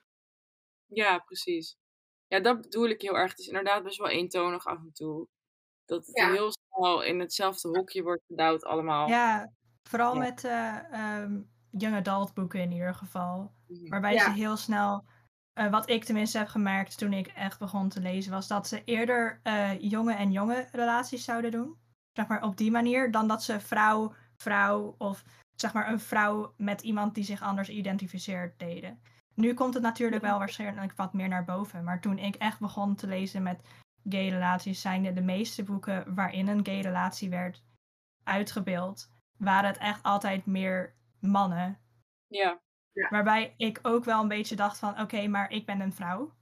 Ja, 0.87 1.18
precies. 1.18 1.76
Ja, 2.26 2.40
dat 2.40 2.61
bedoel 2.61 2.88
ik 2.88 3.00
heel 3.02 3.16
erg. 3.16 3.30
Het 3.30 3.40
is 3.40 3.46
inderdaad 3.46 3.82
best 3.82 3.98
wel 3.98 4.08
eentonig 4.08 4.66
af 4.66 4.78
en 4.78 4.92
toe. 4.92 5.26
Dat 5.85 6.06
het 6.06 6.16
Ja. 6.16 6.32
heel 6.32 6.52
snel 6.52 7.02
in 7.02 7.20
hetzelfde 7.20 7.68
hokje 7.68 8.02
wordt 8.02 8.22
gedouwd 8.26 8.64
allemaal. 8.64 9.08
Ja, 9.08 9.52
vooral 9.82 10.14
Ja. 10.14 10.18
met 10.20 10.44
eh, 10.44 10.92
ehm, 10.92 11.40
young 11.70 11.94
adult 11.96 12.35
boeken 12.35 12.61
in 12.61 12.72
ieder 12.72 12.94
geval. 12.94 13.52
Mhm. 13.66 13.88
Waarbij 13.88 14.12
Ja. 14.14 14.24
ze 14.24 14.30
heel 14.30 14.56
snel, 14.56 15.04
eh, 15.52 15.70
wat 15.70 15.88
ik 15.88 16.04
tenminste 16.04 16.38
heb 16.38 16.48
gemerkt 16.48 16.98
toen 16.98 17.12
ik 17.12 17.26
echt 17.26 17.58
begon 17.58 17.88
te 17.88 18.00
lezen, 18.00 18.32
was 18.32 18.48
dat 18.48 18.68
ze 18.68 18.84
eerder 18.84 19.40
eh, 19.42 19.80
jonge 19.80 20.14
en 20.14 20.32
jonge 20.32 20.68
relaties 20.72 21.24
zouden 21.24 21.50
doen. 21.50 21.76
Zeg 22.12 22.26
maar 22.26 22.42
op 22.42 22.56
die 22.56 22.70
manier, 22.70 23.10
dan 23.10 23.28
dat 23.28 23.42
ze 23.42 23.60
vrouw, 23.60 24.14
vrouw 24.36 24.94
of 24.98 25.24
zeg 25.56 25.72
maar 25.72 25.88
een 25.88 26.00
vrouw 26.00 26.54
met 26.56 26.80
iemand 26.80 27.14
die 27.14 27.24
zich 27.24 27.42
anders 27.42 27.68
identificeert 27.68 28.58
deden. 28.58 29.00
Nu 29.34 29.54
komt 29.54 29.74
het 29.74 29.82
natuurlijk 29.82 30.22
wel 30.22 30.38
waarschijnlijk 30.38 30.92
wat 30.96 31.12
meer 31.12 31.28
naar 31.28 31.44
boven. 31.44 31.84
Maar 31.84 32.00
toen 32.00 32.18
ik 32.18 32.34
echt 32.34 32.60
begon 32.60 32.94
te 32.94 33.06
lezen 33.06 33.42
met 33.42 33.62
gay 34.08 34.28
relaties, 34.28 34.80
zijn 34.80 35.02
de, 35.02 35.12
de 35.12 35.22
meeste 35.22 35.62
boeken 35.62 36.14
waarin 36.14 36.48
een 36.48 36.66
gay 36.66 36.80
relatie 36.80 37.30
werd 37.30 37.62
uitgebeeld, 38.24 39.10
waren 39.38 39.68
het 39.68 39.78
echt 39.78 40.02
altijd 40.02 40.46
meer 40.46 40.94
mannen. 41.18 41.78
Ja. 42.26 42.60
Waarbij 42.92 43.55
ik 43.57 43.78
ook 43.83 44.05
wel 44.05 44.20
een 44.20 44.28
beetje 44.28 44.57
dacht 44.57 44.78
van, 44.78 45.00
oké, 45.00 45.26
maar 45.26 45.50
ik 45.50 45.66
ben 45.66 45.81
een 45.81 45.92
vrouw. 45.92 46.35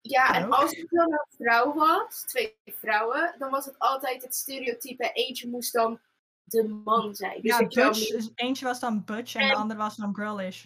Ja, 0.00 0.34
en 0.34 0.52
als 0.52 0.76
het 0.76 0.90
dan 0.90 1.12
een 1.12 1.36
vrouw 1.36 1.74
was, 1.74 2.22
twee 2.22 2.56
vrouwen, 2.66 3.34
dan 3.38 3.50
was 3.50 3.64
het 3.64 3.78
altijd 3.78 4.22
het 4.22 4.34
stereotype. 4.34 5.10
Eentje 5.12 5.48
moest 5.48 5.72
dan 5.72 6.00
de 6.44 6.68
man 6.68 7.14
zijn. 7.14 7.40
Dus 7.40 7.50
ja, 7.50 7.58
ik 7.58 7.68
butch, 7.68 8.08
dus 8.08 8.30
eentje 8.34 8.64
was 8.64 8.80
dan 8.80 9.04
butch 9.04 9.34
en 9.34 9.48
de 9.48 9.54
andere 9.54 9.80
was 9.80 9.96
dan 9.96 10.14
girlish. 10.14 10.64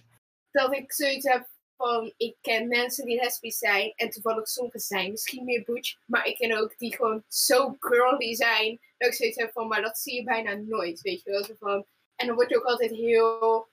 dat 0.50 0.74
ik 0.74 0.92
zoiets 0.92 1.26
heb 1.28 1.48
van, 1.76 2.12
ik 2.16 2.36
ken 2.40 2.68
mensen 2.68 3.04
die 3.04 3.20
lesbisch 3.20 3.58
zijn 3.58 3.92
en 3.96 4.10
toevallig 4.10 4.48
sommige 4.48 4.78
zijn 4.78 5.10
misschien 5.10 5.44
meer 5.44 5.64
butch, 5.64 5.96
maar 6.06 6.26
ik 6.26 6.36
ken 6.36 6.58
ook 6.58 6.78
die 6.78 6.96
gewoon 6.96 7.24
zo 7.28 7.76
girly 7.78 8.34
zijn, 8.34 8.80
dat 8.96 9.08
ik 9.08 9.14
zoiets 9.14 9.36
heb 9.36 9.52
van, 9.52 9.68
maar 9.68 9.82
dat 9.82 9.98
zie 9.98 10.14
je 10.14 10.24
bijna 10.24 10.54
nooit, 10.54 11.00
weet 11.00 11.22
je 11.22 11.30
wel. 11.30 11.44
Zo 11.44 11.54
van, 11.58 11.86
en 12.16 12.26
dan 12.26 12.36
word 12.36 12.48
je 12.48 12.56
ook 12.56 12.64
altijd 12.64 12.90
heel 12.90 13.68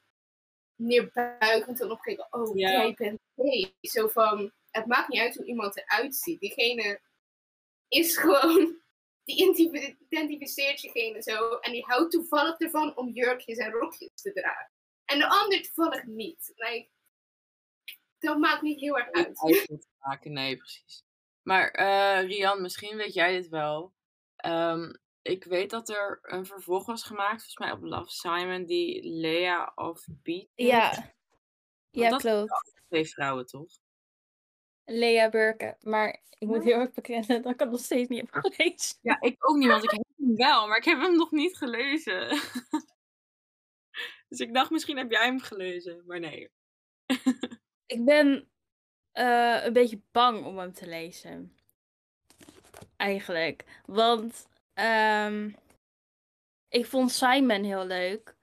neerbuigend 0.76 1.82
en 1.82 1.92
opgekeken, 1.92 2.28
oh, 2.30 2.58
Ja. 2.58 2.70
jij 2.72 2.94
bent 2.94 3.20
gay. 3.36 3.76
Zo 3.82 4.08
van, 4.08 4.52
het 4.72 4.86
maakt 4.86 5.08
niet 5.08 5.20
uit 5.22 5.36
hoe 5.36 5.46
iemand 5.46 5.78
eruit 5.78 6.16
ziet. 6.16 6.40
Diegene 6.40 7.02
is 7.88 8.18
gewoon, 8.18 8.78
die 9.26 9.36
identif- 9.36 9.96
identificeert 10.10 10.82
diegene 10.82 11.22
zo 11.22 11.56
en 11.56 11.72
die 11.72 11.84
houdt 11.86 12.12
toevallig 12.12 12.60
ervan 12.60 12.98
om 12.98 13.10
jurkjes 13.10 13.58
en 13.58 13.72
rokjes 13.72 14.22
te 14.22 14.34
dragen. 14.34 14.72
En 15.06 15.20
de 15.20 15.28
ander 15.30 15.62
toevallig 15.62 16.04
niet. 16.06 16.52
Like, 16.56 16.90
dat 18.20 18.38
maakt 18.38 18.62
niet 18.62 18.80
heel 18.80 18.98
erg 18.98 19.12
uit. 19.12 19.40
uit 19.42 19.88
maken. 20.00 20.32
Nee, 20.34 20.58
precies. 20.58 21.04
Maar 21.42 21.72
eh, 21.72 22.28
Rian, 22.28 22.62
misschien 22.62 22.98
weet 22.98 23.14
jij 23.14 23.32
dit 23.32 23.48
wel. 23.50 23.94
Ehm, 24.36 24.94
ik 25.26 25.44
weet 25.44 25.70
dat 25.70 25.90
er 25.90 26.20
een 26.22 26.46
vervolg 26.46 26.86
was 26.86 27.04
gemaakt, 27.04 27.44
volgens 27.44 27.58
mij 27.58 27.72
op 27.72 27.82
Love 27.82 28.12
Simon, 28.12 28.66
die 28.66 29.10
Lea 29.10 29.72
of 29.76 30.06
Beat. 30.24 30.48
Ja, 30.56 31.14
ja 31.90 32.10
dat- 32.10 32.22
klopt. 32.22 32.74
Twee 32.88 33.06
vrouwen, 33.06 33.46
toch? 33.46 33.72
Lea 34.84 35.30
Burke. 35.30 35.78
Maar 35.82 36.24
ik 36.30 36.48
moet 36.48 36.64
heel 36.64 36.80
erg 36.80 36.92
bekennen 36.92 37.42
dat 37.42 37.54
ik 37.54 37.60
het 37.60 37.70
nog 37.70 37.80
steeds 37.80 38.10
niet 38.10 38.20
heb 38.20 38.44
gelezen. 38.44 38.98
Ja, 39.02 39.22
ik 39.22 39.50
ook 39.50 39.56
niet, 39.56 39.68
want 39.68 39.84
ik 39.84 39.92
heb 39.92 40.04
hem 40.18 40.36
wel, 40.36 40.68
maar 40.68 40.78
ik 40.78 40.86
heb 40.86 41.00
hem 41.00 41.16
nog 41.16 41.32
niet 41.32 41.58
gelezen. 41.58 42.30
dus 44.30 44.40
ik 44.40 44.54
dacht, 44.54 44.70
misschien 44.70 44.98
heb 44.98 45.12
jij 45.12 45.26
hem 45.26 45.40
gelezen, 45.40 46.04
maar 46.06 46.20
nee. 46.20 46.50
Ik 47.86 48.06
ben 48.06 48.50
eh, 49.12 49.66
een 49.66 49.74
beetje 49.74 50.02
bang 50.12 50.46
om 50.46 50.58
hem 50.58 50.74
te 50.74 50.88
lezen. 50.88 51.58
Eigenlijk. 52.98 53.82
Want 53.86 54.48
ehm, 54.76 55.52
ik 56.70 56.86
vond 56.86 57.12
Simon 57.12 57.64
heel 57.64 57.86
leuk. 57.86 58.36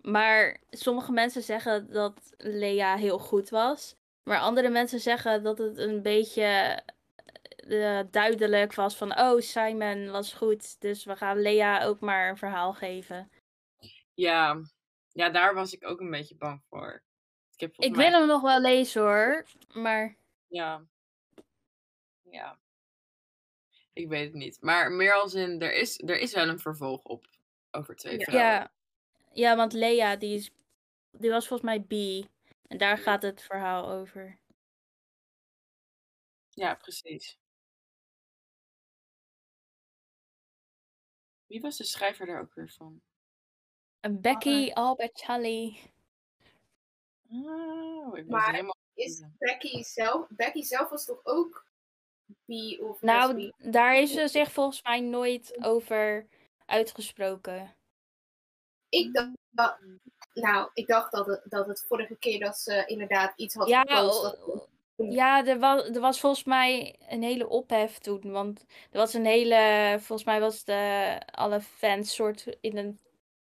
Maar 0.00 0.60
sommige 0.70 1.12
mensen 1.12 1.42
zeggen 1.42 1.92
dat 1.92 2.34
Lea 2.36 2.96
heel 2.96 3.18
goed 3.18 3.48
was. 3.48 3.96
Maar 4.22 4.38
andere 4.38 4.68
mensen 4.68 5.00
zeggen 5.00 5.42
dat 5.42 5.58
het 5.58 5.78
een 5.78 6.02
beetje 6.02 6.82
eh, 7.56 8.00
duidelijk 8.10 8.74
was 8.74 8.96
van... 8.96 9.18
Oh, 9.18 9.40
Simon 9.40 10.10
was 10.10 10.32
goed, 10.32 10.80
dus 10.80 11.04
we 11.04 11.16
gaan 11.16 11.40
Lea 11.40 11.84
ook 11.84 12.00
maar 12.00 12.28
een 12.28 12.36
verhaal 12.36 12.72
geven. 12.72 13.30
Ja, 14.14 14.62
ja, 15.12 15.30
daar 15.30 15.54
was 15.54 15.72
ik 15.72 15.86
ook 15.86 16.00
een 16.00 16.10
beetje 16.10 16.36
bang 16.36 16.62
voor. 16.68 17.02
Ik, 17.52 17.60
heb 17.60 17.74
Ik 17.76 17.96
mij 17.96 18.10
wil 18.10 18.18
hem 18.18 18.28
nog 18.28 18.42
wel 18.42 18.60
lezen 18.60 19.02
hoor. 19.02 19.44
Maar 19.74 20.16
Ja. 20.48 20.84
Ja. 22.22 22.58
Ik 23.96 24.08
weet 24.08 24.24
het 24.24 24.34
niet. 24.34 24.60
Maar 24.60 24.90
meer 24.92 25.14
als 25.14 25.34
in, 25.34 25.60
er 25.60 25.72
is, 25.74 25.98
er 25.98 26.18
is 26.18 26.32
wel 26.32 26.48
een 26.48 26.58
vervolg 26.58 27.02
op 27.02 27.26
over 27.70 27.96
twee 27.96 28.18
Ja. 28.18 28.24
vrouwen. 28.24 28.52
Ja, 28.52 28.72
ja, 29.32 29.56
want 29.56 29.72
Lea, 29.72 30.16
die, 30.16 30.34
is, 30.34 30.50
die 31.10 31.30
was 31.30 31.46
volgens 31.48 31.68
mij 31.70 31.80
B. 31.80 32.26
En 32.66 32.78
daar 32.78 32.98
gaat 32.98 33.22
het 33.22 33.42
verhaal 33.42 33.90
over. 33.90 34.38
Ja, 36.50 36.74
precies. 36.74 37.38
Wie 41.46 41.60
was 41.60 41.76
de 41.76 41.84
schrijver 41.84 42.26
daar 42.26 42.40
ook 42.40 42.54
weer 42.54 42.70
van? 42.70 43.00
En 44.00 44.20
Becky 44.20 44.70
Albert 44.72 45.20
Charlie. 45.20 45.80
Oh, 47.30 48.18
ik 48.18 48.24
ben 48.24 48.36
Maar 48.36 48.50
helemaal... 48.50 48.76
Is 48.94 49.24
Becky 49.38 49.82
zelf, 49.82 50.26
Becky 50.28 50.62
zelf 50.62 50.88
was 50.88 51.04
toch 51.04 51.20
ook 51.24 51.66
bi 52.44 52.78
of 52.80 53.02
Nou, 53.02 53.34
lesbi? 53.34 53.70
daar 53.70 53.92
heeft 53.92 54.12
ze 54.12 54.28
zich 54.28 54.52
volgens 54.52 54.82
mij 54.82 55.00
nooit 55.00 55.56
over 55.64 56.26
uitgesproken. 56.66 57.74
Ik 58.88 59.14
dacht, 59.14 59.30
dat- 59.50 59.78
nou, 60.34 60.70
ik 60.74 60.86
dacht 60.86 61.12
dat 61.12 61.26
het, 61.26 61.40
dat 61.44 61.66
het 61.66 61.84
vorige 61.88 62.16
keer 62.16 62.40
dat 62.40 62.58
ze 62.58 62.84
inderdaad 62.86 63.32
iets 63.36 63.54
had 63.54 63.68
Ja, 63.68 63.80
gepost. 63.80 64.24
o- 64.24 64.54
Dat, 64.96 65.12
ja 65.12 65.46
er, 65.46 65.58
was, 65.58 65.88
er 65.88 66.00
was 66.00 66.20
volgens 66.20 66.44
mij 66.44 66.96
een 67.08 67.22
hele 67.22 67.48
ophef 67.48 67.98
toen. 67.98 68.30
Want 68.30 68.60
er 68.90 68.98
was 68.98 69.14
een 69.14 69.24
hele. 69.26 69.90
Volgens 69.98 70.24
mij 70.24 70.40
was 70.40 70.64
de, 70.64 71.20
alle 71.30 71.60
fans 71.60 72.14
soort 72.14 72.56
in 72.60 72.76
een 72.76 72.98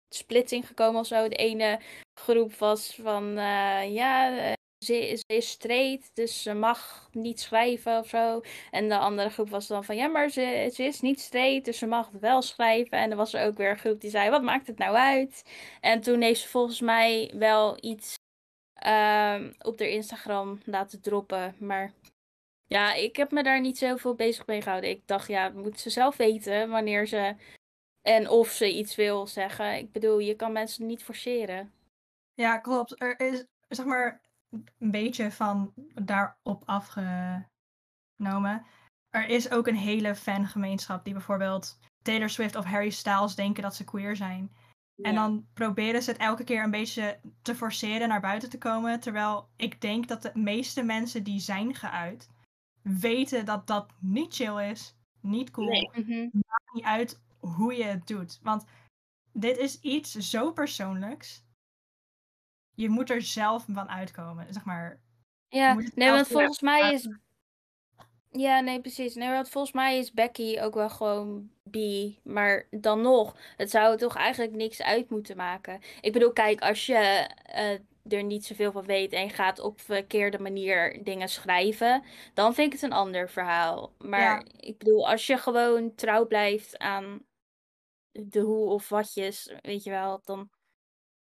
splitsing 0.09 0.67
gekomen 0.67 1.01
of 1.01 1.07
zo. 1.07 1.29
De 1.29 1.37
ene 1.37 1.81
groep 2.21 2.55
was 2.55 2.95
van. 2.95 3.39
eh, 3.39 3.95
ja, 3.95 4.55
ze, 4.85 5.23
ze 5.27 5.35
is 5.35 5.51
straight, 5.51 6.11
dus 6.15 6.43
ze 6.43 6.55
mag 6.55 7.09
niet 7.13 7.41
schrijven 7.41 7.99
of 7.99 8.09
zo. 8.09 8.41
En 8.71 8.89
de 8.89 8.99
andere 8.99 9.31
groep 9.31 9.51
was 9.51 9.67
dan 9.67 9.85
van. 9.85 9.97
Ja, 9.97 10.07
maar 10.07 10.29
ze, 10.29 10.71
ze 10.75 10.83
is 10.83 11.01
niet 11.01 11.21
straight, 11.21 11.65
dus 11.65 11.79
ze 11.79 11.87
mag 11.87 12.11
wel 12.21 12.43
schrijven. 12.43 12.99
En 12.99 13.11
er 13.11 13.17
was 13.17 13.35
er 13.35 13.47
ook 13.47 13.57
weer 13.57 13.71
een 13.71 13.79
groep 13.79 14.01
die 14.01 14.11
zei: 14.11 14.31
Wat 14.31 14.43
maakt 14.43 14.67
het 14.67 14.79
nou 14.79 14.97
uit? 14.97 15.43
En 15.81 16.01
toen 16.01 16.21
heeft 16.21 16.41
ze 16.41 16.49
volgens 16.49 16.81
mij 16.81 17.33
wel 17.35 17.79
iets 17.81 18.15
ehm, 18.75 19.53
op 19.59 19.79
haar 19.79 19.89
Instagram 19.89 20.61
laten 20.65 21.01
droppen. 21.01 21.57
Maar 21.59 21.93
ja, 22.67 22.95
ik 22.95 23.17
heb 23.17 23.31
me 23.31 23.43
daar 23.43 23.61
niet 23.61 23.79
zoveel 23.79 24.15
bezig 24.15 24.47
mee 24.47 24.63
gehouden. 24.63 24.91
Ik 24.91 25.07
dacht, 25.07 25.29
ja, 25.29 25.49
moet 25.49 25.81
ze 25.81 25.91
zelf 25.91 26.17
weten 26.17 26.69
wanneer 26.71 27.07
ze 27.07 27.35
en 28.03 28.29
of 28.29 28.51
ze 28.51 28.75
iets 28.75 28.95
wil 28.95 29.27
zeggen. 29.27 29.77
Ik 29.77 29.93
bedoel, 29.93 30.19
je 30.19 30.35
kan 30.35 30.53
mensen 30.53 30.87
niet 30.87 31.03
forceren. 31.03 31.73
Ja, 32.35 32.59
klopt. 32.59 33.03
Er 33.03 33.21
is, 33.21 33.45
zeg 33.69 33.87
maar, 33.87 34.21
een 34.79 34.91
beetje 34.91 35.31
van 35.31 35.73
daarop 35.95 36.63
afgenomen. 36.65 37.47
Er 39.11 39.29
is 39.29 39.51
ook 39.51 39.67
een 39.67 39.77
hele 39.77 40.15
fangemeenschap 40.15 41.05
die 41.05 41.13
bijvoorbeeld 41.13 41.79
Taylor 42.03 42.31
Swift 42.31 42.57
of 42.57 42.65
Harry 42.65 42.91
Styles 42.91 43.35
denken 43.35 43.63
dat 43.63 43.75
ze 43.75 43.85
queer 43.85 44.17
zijn. 44.17 44.53
En 45.03 45.15
dan 45.15 45.47
proberen 45.53 46.03
ze 46.03 46.11
het 46.11 46.21
elke 46.21 46.45
keer 46.45 46.63
een 46.63 46.71
beetje 46.71 47.21
te 47.43 47.55
forceren 47.55 48.09
naar 48.09 48.21
buiten 48.21 48.51
te 48.51 48.59
komen. 48.59 49.01
Terwijl 49.01 49.49
ik 49.57 49.81
denk 49.81 50.09
dat 50.09 50.23
de 50.23 50.31
meeste 50.35 50.83
mensen 50.83 51.23
die 51.25 51.41
zijn 51.41 51.75
geuit, 51.75 52.29
weten 52.83 53.45
dat 53.45 53.67
dat 53.67 53.93
niet 53.99 54.35
chill 54.35 54.71
is, 54.71 54.97
niet 55.21 55.51
cool, 55.51 55.69
Nee. 55.69 56.31
niet 56.73 56.85
uit 56.85 57.21
hoe 57.39 57.75
je 57.75 57.85
het 57.85 58.07
doet. 58.07 58.41
Want 58.43 58.65
dit 59.33 59.57
is 59.57 59.81
iets 59.81 60.13
zo 60.13 60.53
persoonlijks. 60.53 61.45
Je 62.75 62.89
moet 62.89 63.11
er 63.11 63.23
zelf 63.23 63.65
van 63.69 63.89
uitkomen, 63.89 64.47
zeg 64.51 64.65
maar. 64.65 65.01
Ja, 65.49 65.75
nee, 65.95 66.11
want 66.11 66.27
volgens 66.27 66.61
mij 66.61 66.93
is. 66.93 67.09
Ja, 68.31 68.61
nee, 68.61 68.81
precies. 68.81 69.15
Nee, 69.15 69.31
want 69.31 69.49
volgens 69.49 69.73
mij 69.75 69.99
is 69.99 70.13
Becky 70.13 70.59
ook 70.61 70.75
wel 70.75 70.91
gewoon 70.91 71.51
bi. 71.63 72.19
Maar 72.23 72.67
dan 72.71 73.01
nog, 73.01 73.37
het 73.57 73.71
zou 73.71 73.97
toch 73.97 74.17
eigenlijk 74.17 74.55
niks 74.55 74.83
uit 74.83 75.11
moeten 75.11 75.37
maken. 75.37 75.81
Ik 76.01 76.13
bedoel, 76.13 76.33
kijk, 76.33 76.61
als 76.61 76.87
je 76.87 77.29
eh, 77.45 77.79
er 78.09 78.23
niet 78.25 78.45
zoveel 78.45 78.73
van 78.73 78.85
weet 78.85 79.13
en 79.13 79.31
gaat 79.31 79.59
op 79.59 79.81
verkeerde 79.81 80.39
manier 80.39 81.05
dingen 81.05 81.29
schrijven, 81.29 82.05
dan 82.35 82.55
vind 82.55 82.67
ik 82.67 82.73
het 82.81 82.83
een 82.91 82.97
ander 82.97 83.31
verhaal. 83.31 83.93
Maar 83.99 84.21
Ja. 84.21 84.45
ik 84.57 84.79
bedoel, 84.79 85.09
als 85.09 85.27
je 85.27 85.37
gewoon 85.39 85.95
trouw 85.95 86.27
blijft 86.27 86.79
aan 86.79 87.23
de 88.11 88.41
hoe 88.41 88.69
of 88.69 88.89
watjes, 88.89 89.55
weet 89.61 89.83
je 89.85 89.91
wel, 89.91 90.21
dan. 90.25 90.51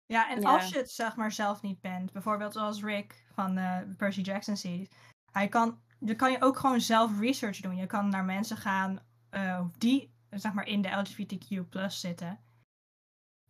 Ja, 0.06 0.30
en 0.30 0.40
Ja. 0.40 0.54
als 0.54 0.68
je 0.68 0.78
het 0.78 0.90
zeg 0.90 1.16
maar 1.16 1.32
zelf 1.32 1.62
niet 1.62 1.80
bent, 1.80 2.12
bijvoorbeeld 2.12 2.52
zoals 2.52 2.82
Rick 2.82 3.24
van 3.32 3.56
eh, 3.56 3.78
Percy 3.96 4.20
Jackson 4.20 4.56
series, 4.56 4.88
hij 5.32 5.48
kan 5.48 5.84
dan 6.00 6.16
kan 6.16 6.32
je 6.32 6.42
ook 6.42 6.58
gewoon 6.58 6.80
zelf 6.80 7.18
research 7.20 7.60
doen. 7.60 7.76
Je 7.76 7.86
kan 7.86 8.08
naar 8.08 8.24
mensen 8.24 8.56
gaan 8.56 8.98
eh, 9.30 9.64
die 9.78 10.14
zeg 10.30 10.52
maar 10.52 10.66
in 10.66 10.82
de 10.82 10.88
LGBTQ 10.90 11.68
plus 11.68 12.00
zitten. 12.00 12.40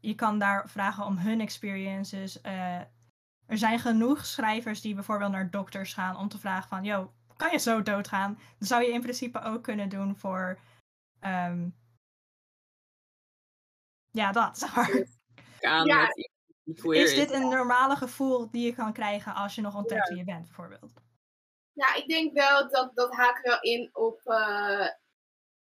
Je 0.00 0.14
kan 0.14 0.38
daar 0.38 0.68
vragen 0.70 1.04
om 1.04 1.18
hun 1.18 1.40
experiences. 1.40 2.40
Eh, 2.40 2.80
er 3.46 3.58
zijn 3.58 3.78
genoeg 3.78 4.26
schrijvers 4.26 4.80
die 4.80 4.94
bijvoorbeeld 4.94 5.32
naar 5.32 5.50
dokters 5.50 5.94
gaan 5.94 6.16
om 6.16 6.28
te 6.28 6.38
vragen 6.38 6.68
van, 6.68 6.84
yo, 6.84 7.14
kan 7.36 7.50
je 7.50 7.58
zo 7.58 7.82
doodgaan? 7.82 8.38
Dat 8.58 8.68
zou 8.68 8.82
je 8.82 8.92
in 8.92 9.00
principe 9.00 9.40
ook 9.40 9.62
kunnen 9.62 9.88
doen 9.88 10.16
voor, 10.16 10.58
ehm, 11.20 11.68
ja, 14.10 14.32
dat. 14.32 14.58
Zeg 14.58 14.76
maar. 14.76 15.06
Aan 15.60 15.86
Ja. 15.86 16.08
Is 17.02 17.14
dit 17.14 17.30
een 17.32 17.48
normale 17.48 17.96
gevoel 17.96 18.50
die 18.50 18.66
je 18.66 18.74
kan 18.74 18.92
krijgen 18.92 19.34
als 19.34 19.54
je 19.54 19.60
nog 19.60 19.74
ontdekt 19.76 20.08
wie 20.08 20.16
je 20.18 20.24
bent, 20.24 20.44
bijvoorbeeld? 20.44 20.92
Ja, 21.72 21.94
ik 21.94 22.08
denk 22.08 22.32
wel 22.32 22.68
dat 22.70 22.90
dat 22.94 23.14
haakt 23.14 23.42
wel 23.46 23.60
in 23.60 23.90
op 23.92 24.20
eh, 24.24 24.88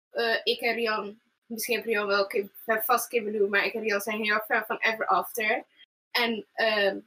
eh, 0.10 0.39
ik 0.43 0.60
en 0.62 0.73
Rian. 0.73 1.21
Misschien 1.45 1.75
heb 1.75 1.86
Rian 1.86 2.07
wel 2.07 2.27
eh, 2.27 2.45
vast 2.65 3.07
Kim 3.07 3.23
bedoeld, 3.23 3.49
maar 3.49 3.65
ik 3.65 3.73
en 3.73 3.81
Rian 3.81 4.01
zijn 4.01 4.23
heel 4.23 4.33
erg 4.33 4.45
fan 4.45 4.63
van 4.65 4.77
Ever 4.77 5.05
After. 5.05 5.65
En 6.12 6.45
ehm 6.53 6.99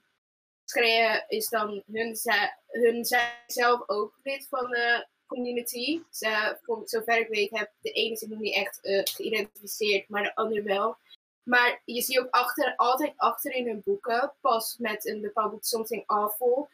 Schree 0.64 1.22
is 1.28 1.48
dan 1.48 1.82
hun, 1.92 2.16
ze- 2.16 2.52
hun 2.66 3.04
zijn 3.04 3.32
zelf 3.46 3.88
ook 3.88 4.18
lid 4.22 4.46
van 4.48 4.70
de 4.70 5.06
community. 5.26 6.00
Ze, 6.10 6.58
voor 6.62 6.82
zover 6.84 7.18
ik 7.18 7.28
weet, 7.28 7.50
heb 7.50 7.72
de 7.80 7.90
ene 7.90 8.16
zich 8.16 8.28
nog 8.28 8.38
niet 8.38 8.54
echt 8.54 8.80
eh, 8.80 9.00
geïdentificeerd, 9.04 10.08
maar 10.08 10.22
de 10.22 10.34
andere 10.34 10.62
wel. 10.62 10.96
Maar 11.42 11.82
je 11.84 12.02
ziet 12.02 12.18
ook 12.18 12.30
achter, 12.30 12.76
altijd 12.76 13.12
achter 13.16 13.52
in 13.52 13.66
hun 13.66 13.82
boeken, 13.84 14.32
pas 14.40 14.76
met 14.78 15.06
een 15.06 15.20
bepaald 15.20 15.50
boek 15.50 15.64
Something 15.64 16.02
Awful, 16.06 16.68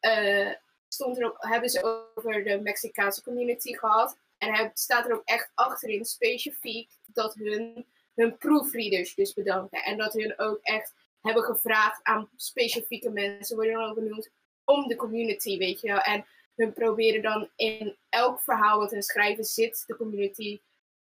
eh, 0.00 0.52
stond 0.88 1.18
er 1.18 1.34
hebben 1.38 1.70
ze 1.70 2.10
over 2.14 2.44
de 2.44 2.60
Mexicaanse 2.60 3.22
community 3.22 3.74
gehad. 3.74 4.18
En 4.38 4.54
hij 4.54 4.70
staat 4.74 5.04
er 5.04 5.14
ook 5.14 5.24
echt 5.24 5.50
achterin 5.54 6.04
specifiek 6.04 6.90
dat 7.06 7.34
hun, 7.34 7.86
hun 8.14 8.36
proofreaders 8.36 9.14
dus 9.14 9.34
bedanken. 9.34 9.82
En 9.82 9.96
dat 9.96 10.12
hun 10.12 10.38
ook 10.38 10.58
echt 10.62 10.94
hebben 11.20 11.42
gevraagd 11.42 12.00
aan 12.02 12.28
specifieke 12.36 13.10
mensen, 13.10 13.56
worden 13.56 13.74
dan 13.74 13.88
ook 13.88 13.94
benoemd, 13.94 14.30
om 14.64 14.88
de 14.88 14.96
community, 14.96 15.58
weet 15.58 15.80
je 15.80 15.88
wel. 15.88 16.00
En 16.00 16.26
hun 16.54 16.72
proberen 16.72 17.22
dan 17.22 17.50
in 17.56 17.96
elk 18.08 18.40
verhaal 18.40 18.78
wat 18.78 18.90
hun 18.90 19.02
schrijven 19.02 19.44
zit, 19.44 19.84
de 19.86 19.96
community 19.96 20.60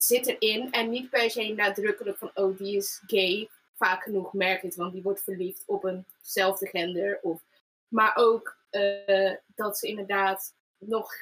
zit 0.04 0.28
erin. 0.28 0.72
En 0.72 0.90
niet 0.90 1.10
per 1.10 1.32
se 1.32 1.54
nadrukkelijk 1.54 2.18
van, 2.18 2.32
oh, 2.34 2.58
die 2.58 2.78
is 2.78 3.02
gay. 3.08 3.50
Vaak 3.76 4.04
genoeg 4.04 4.34
merk 4.34 4.62
het, 4.62 4.76
want 4.76 4.94
die 4.94 5.02
wordt 5.02 5.24
verliefd 5.24 5.64
op 5.66 5.86
eenzelfde 5.86 6.68
gender. 6.68 7.20
Of, 7.22 7.42
maar 7.88 8.16
ook 8.16 8.58
eh, 8.70 9.34
dat 9.46 9.78
ze 9.78 9.88
inderdaad 9.88 10.54
nog 10.78 11.14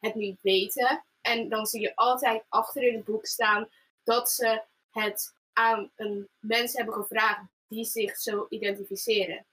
het 0.00 0.14
niet 0.14 0.42
weten. 0.42 1.04
En 1.20 1.48
dan 1.48 1.66
zie 1.66 1.80
je 1.80 1.96
altijd 1.96 2.44
achter 2.48 2.82
in 2.82 2.94
het 2.94 3.04
boek 3.04 3.26
staan 3.26 3.68
dat 4.02 4.30
ze 4.30 4.62
het 4.90 5.34
aan 5.52 5.90
een 5.96 6.28
mens 6.38 6.72
hebben 6.72 6.94
gevraagd 6.94 7.42
die 7.68 7.84
zich 7.84 8.16
zo 8.16 8.46
identificeren. 8.48 9.46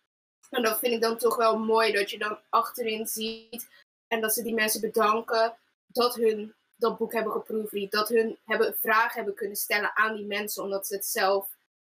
En 0.50 0.64
dat 0.64 0.80
vind 0.80 0.94
ik 0.94 1.02
dan 1.02 1.18
toch 1.18 1.36
wel 1.36 1.60
mooi 1.60 1.92
dat 1.92 2.12
je 2.12 2.18
dan 2.18 2.40
achterin 2.50 3.08
ziet 3.08 3.68
en 4.08 4.22
dat 4.22 4.34
ze 4.34 4.44
die 4.44 4.54
mensen 4.54 4.82
bedanken 4.82 5.58
dat 5.88 6.16
hun 6.16 6.56
dat 6.82 6.98
boek 6.98 7.14
hebben 7.14 7.32
geproefread. 7.32 7.92
Dat 7.92 8.10
hun 8.10 8.38
hebben, 8.46 8.76
vragen 8.80 9.16
hebben 9.16 9.36
kunnen 9.36 9.58
stellen 9.58 9.96
aan 9.96 10.16
die 10.16 10.26
mensen 10.26 10.64
omdat 10.64 10.88
ze 10.88 10.96
het 10.96 11.06
zelf 11.06 11.50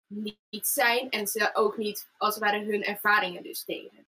niet 0.06 0.66
zijn 0.66 1.10
en 1.10 1.26
ze 1.26 1.50
ook 1.52 1.76
niet 1.76 2.08
als 2.16 2.34
het 2.34 2.44
ware 2.44 2.64
hun 2.64 2.84
ervaringen 2.84 3.42
dus 3.42 3.64
delen. 3.64 4.06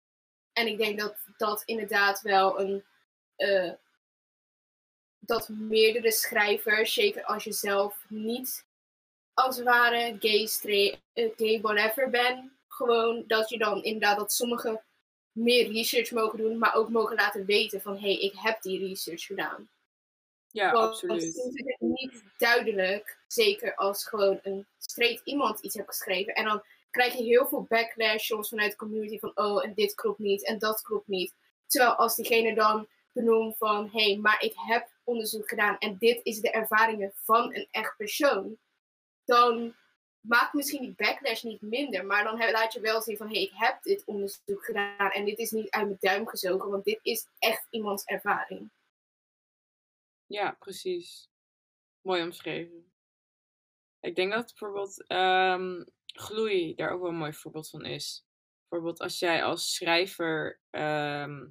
En 0.52 0.66
ik 0.66 0.78
denk 0.78 0.98
dat 0.98 1.16
dat 1.36 1.62
inderdaad 1.64 2.20
wel 2.20 2.60
een. 2.60 2.84
eh, 3.36 3.72
dat 5.18 5.48
meerdere 5.48 6.12
schrijvers, 6.12 6.92
zeker 6.92 7.24
als 7.24 7.44
je 7.44 7.52
zelf 7.52 8.04
niet 8.08 8.64
als 9.34 9.56
het 9.56 9.64
ware 9.64 10.16
gay, 10.20 10.46
straight, 10.46 11.00
eh, 11.12 11.30
gay 11.36 11.60
whatever 11.60 12.10
bent, 12.10 12.50
gewoon 12.68 13.24
dat 13.26 13.48
je 13.48 13.58
dan 13.58 13.82
inderdaad 13.82 14.16
dat 14.18 14.32
sommigen 14.32 14.82
meer 15.32 15.72
research 15.72 16.10
mogen 16.10 16.38
doen, 16.38 16.58
maar 16.58 16.74
ook 16.74 16.88
mogen 16.88 17.16
laten 17.16 17.44
weten 17.44 17.80
van 17.80 17.94
hé, 17.94 18.00
hey, 18.00 18.18
ik 18.18 18.32
heb 18.36 18.62
die 18.62 18.88
research 18.88 19.22
gedaan. 19.22 19.68
Ja, 20.52 20.72
Want 20.72 20.88
absoluut. 20.88 21.22
soms 21.22 21.54
is 21.54 21.64
het 21.64 21.80
niet 21.80 22.22
duidelijk, 22.38 23.18
zeker 23.26 23.74
als 23.74 24.06
gewoon 24.06 24.38
een 24.42 24.66
straight 24.78 25.20
iemand 25.24 25.60
iets 25.60 25.74
heeft 25.74 25.88
geschreven. 25.88 26.34
En 26.34 26.44
dan 26.44 26.62
krijg 26.90 27.16
je 27.16 27.22
heel 27.22 27.46
veel 27.46 27.66
backlash 27.68 28.26
soms 28.26 28.48
vanuit 28.48 28.70
de 28.70 28.76
community 28.76 29.18
van 29.18 29.32
oh, 29.34 29.64
en 29.64 29.74
dit 29.74 29.94
klopt 29.94 30.18
niet 30.18 30.46
en 30.46 30.58
dat 30.58 30.82
klopt 30.82 31.08
niet. 31.08 31.34
Terwijl 31.66 31.94
als 31.94 32.14
diegene 32.14 32.54
dan 32.54 32.88
benoemt 33.12 33.56
van 33.56 33.90
hé, 33.92 34.04
hey, 34.04 34.16
maar 34.16 34.42
ik 34.42 34.52
heb 34.56 34.88
onderzoek 35.04 35.48
gedaan 35.48 35.78
en 35.78 35.96
dit 35.98 36.20
is 36.22 36.40
de 36.40 36.50
ervaringen 36.50 37.12
van 37.14 37.54
een 37.54 37.68
echt 37.70 37.96
persoon, 37.96 38.58
dan 39.24 39.74
maakt 40.20 40.52
misschien 40.52 40.80
die 40.80 40.94
backlash 40.96 41.42
niet 41.42 41.60
minder, 41.60 42.06
maar 42.06 42.24
dan 42.24 42.50
laat 42.50 42.72
je 42.72 42.80
wel 42.80 43.02
zien 43.02 43.16
van 43.16 43.26
hé, 43.26 43.32
hey, 43.32 43.42
ik 43.42 43.52
heb 43.54 43.82
dit 43.82 44.02
onderzoek 44.04 44.64
gedaan 44.64 45.10
en 45.10 45.24
dit 45.24 45.38
is 45.38 45.50
niet 45.50 45.70
uit 45.70 45.84
mijn 45.84 45.96
duim 46.00 46.26
gezogen, 46.26 46.70
want 46.70 46.84
dit 46.84 46.98
is 47.02 47.26
echt 47.38 47.66
iemands 47.70 48.04
ervaring. 48.04 48.70
Ja, 50.30 50.56
precies. 50.58 51.28
Mooi 52.00 52.22
omschreven. 52.22 52.92
Ik 54.00 54.14
denk 54.14 54.32
dat 54.32 54.46
bijvoorbeeld 54.46 55.06
ehm, 55.06 55.84
Gloei 56.06 56.74
daar 56.74 56.90
ook 56.90 57.00
wel 57.00 57.10
een 57.10 57.16
mooi 57.16 57.32
voorbeeld 57.32 57.70
van 57.70 57.84
is. 57.84 58.26
Bijvoorbeeld 58.68 59.00
als 59.00 59.18
jij 59.18 59.44
als 59.44 59.74
schrijver 59.74 60.60
ehm, 60.70 61.48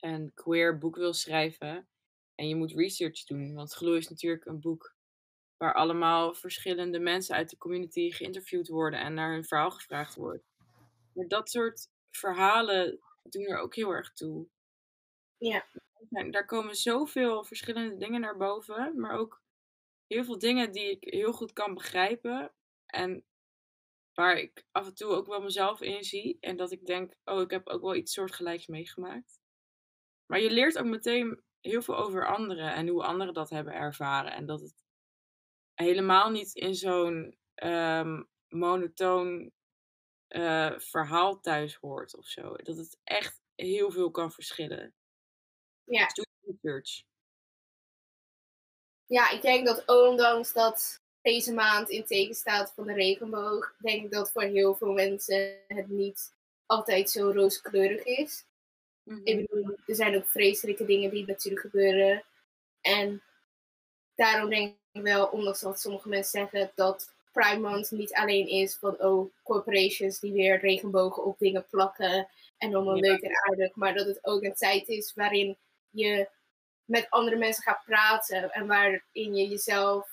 een 0.00 0.32
queer 0.34 0.78
boek 0.78 0.96
wil 0.96 1.12
schrijven 1.12 1.88
en 2.34 2.48
je 2.48 2.56
moet 2.56 2.72
research 2.72 3.24
doen. 3.24 3.54
Want 3.54 3.72
Gloei 3.72 3.98
is 3.98 4.08
natuurlijk 4.08 4.44
een 4.44 4.60
boek 4.60 4.96
waar 5.56 5.74
allemaal 5.74 6.34
verschillende 6.34 6.98
mensen 6.98 7.34
uit 7.34 7.50
de 7.50 7.56
community 7.56 8.10
geïnterviewd 8.10 8.68
worden 8.68 9.00
en 9.00 9.14
naar 9.14 9.32
hun 9.32 9.44
verhaal 9.44 9.70
gevraagd 9.70 10.14
wordt. 10.14 10.44
Maar 11.12 11.28
dat 11.28 11.50
soort 11.50 11.88
verhalen 12.10 13.00
doen 13.22 13.46
er 13.46 13.58
ook 13.58 13.74
heel 13.74 13.90
erg 13.90 14.12
toe. 14.12 14.48
Ja. 15.36 15.66
En 16.10 16.30
daar 16.30 16.46
komen 16.46 16.74
zoveel 16.74 17.44
verschillende 17.44 17.96
dingen 17.96 18.20
naar 18.20 18.36
boven, 18.36 19.00
maar 19.00 19.18
ook 19.18 19.42
heel 20.06 20.24
veel 20.24 20.38
dingen 20.38 20.72
die 20.72 20.90
ik 20.90 21.12
heel 21.12 21.32
goed 21.32 21.52
kan 21.52 21.74
begrijpen. 21.74 22.52
En 22.86 23.24
waar 24.14 24.36
ik 24.36 24.64
af 24.70 24.86
en 24.86 24.94
toe 24.94 25.08
ook 25.08 25.26
wel 25.26 25.40
mezelf 25.40 25.80
in 25.80 26.04
zie. 26.04 26.36
En 26.40 26.56
dat 26.56 26.72
ik 26.72 26.86
denk, 26.86 27.16
oh, 27.24 27.40
ik 27.40 27.50
heb 27.50 27.68
ook 27.68 27.82
wel 27.82 27.94
iets 27.94 28.12
soortgelijks 28.12 28.66
meegemaakt. 28.66 29.40
Maar 30.26 30.40
je 30.40 30.50
leert 30.50 30.78
ook 30.78 30.86
meteen 30.86 31.42
heel 31.60 31.82
veel 31.82 31.96
over 31.96 32.26
anderen 32.26 32.74
en 32.74 32.88
hoe 32.88 33.04
anderen 33.04 33.34
dat 33.34 33.50
hebben 33.50 33.74
ervaren. 33.74 34.32
En 34.32 34.46
dat 34.46 34.60
het 34.60 34.84
helemaal 35.74 36.30
niet 36.30 36.54
in 36.54 36.74
zo'n 36.74 37.36
ehm, 37.54 38.22
monotoon 38.48 39.52
eh, 40.26 40.78
verhaal 40.78 41.40
thuis 41.40 41.74
hoort 41.74 42.16
of 42.16 42.26
zo. 42.26 42.56
Dat 42.56 42.76
het 42.76 42.98
echt 43.04 43.40
heel 43.54 43.90
veel 43.90 44.10
kan 44.10 44.32
verschillen. 44.32 44.94
Ja. 45.86 46.04
Dus 46.06 46.14
doe 46.14 46.24
je 46.40 46.52
research. 46.62 47.02
Ja, 49.06 49.30
ik 49.30 49.42
denk 49.42 49.66
dat 49.66 49.82
ondanks 49.86 50.52
dat 50.52 51.00
deze 51.22 51.52
maand 51.52 51.88
in 51.88 52.04
teken 52.04 52.34
staat 52.34 52.72
van 52.74 52.86
de 52.86 52.92
regenboog, 52.92 53.74
denk 53.78 54.04
ik 54.04 54.10
dat 54.10 54.30
voor 54.32 54.42
heel 54.42 54.74
veel 54.74 54.92
mensen 54.92 55.58
het 55.68 55.88
niet 55.88 56.34
altijd 56.66 57.10
zo 57.10 57.30
rooskleurig 57.30 58.04
is. 58.04 58.44
Mhm. 59.02 59.20
Ik 59.24 59.46
bedoel, 59.50 59.76
er 59.86 59.94
zijn 59.94 60.16
ook 60.16 60.26
vreselijke 60.26 60.84
dingen 60.84 61.10
die 61.10 61.26
natuurlijk 61.26 61.60
gebeuren. 61.60 62.24
En 62.80 63.22
daarom 64.14 64.50
denk 64.50 64.74
ik 64.92 65.02
wel, 65.02 65.26
ondanks 65.26 65.60
dat 65.60 65.80
sommige 65.80 66.08
mensen 66.08 66.30
zeggen 66.40 66.72
dat 66.74 67.14
Pride 67.32 67.60
Month 67.60 67.90
niet 67.90 68.12
alleen 68.14 68.48
is 68.48 68.76
van 68.76 69.00
oh, 69.02 69.32
corporations 69.42 70.20
die 70.20 70.32
weer 70.32 70.58
regenbogen 70.60 71.24
op 71.24 71.38
dingen 71.38 71.66
plakken 71.70 72.28
en 72.58 72.74
allemaal 72.74 72.96
Ja. 72.96 73.10
leuk 73.10 73.20
en 73.20 73.36
aardig, 73.48 73.74
maar 73.74 73.94
dat 73.94 74.06
het 74.06 74.24
ook 74.26 74.42
een 74.42 74.54
tijd 74.54 74.88
is 74.88 75.14
waarin 75.14 75.56
je 75.96 76.28
met 76.84 77.10
andere 77.10 77.36
mensen 77.36 77.62
gaat 77.62 77.84
praten 77.84 78.50
en 78.50 78.66
waarin 78.66 79.34
je 79.34 79.48
jezelf 79.48 80.10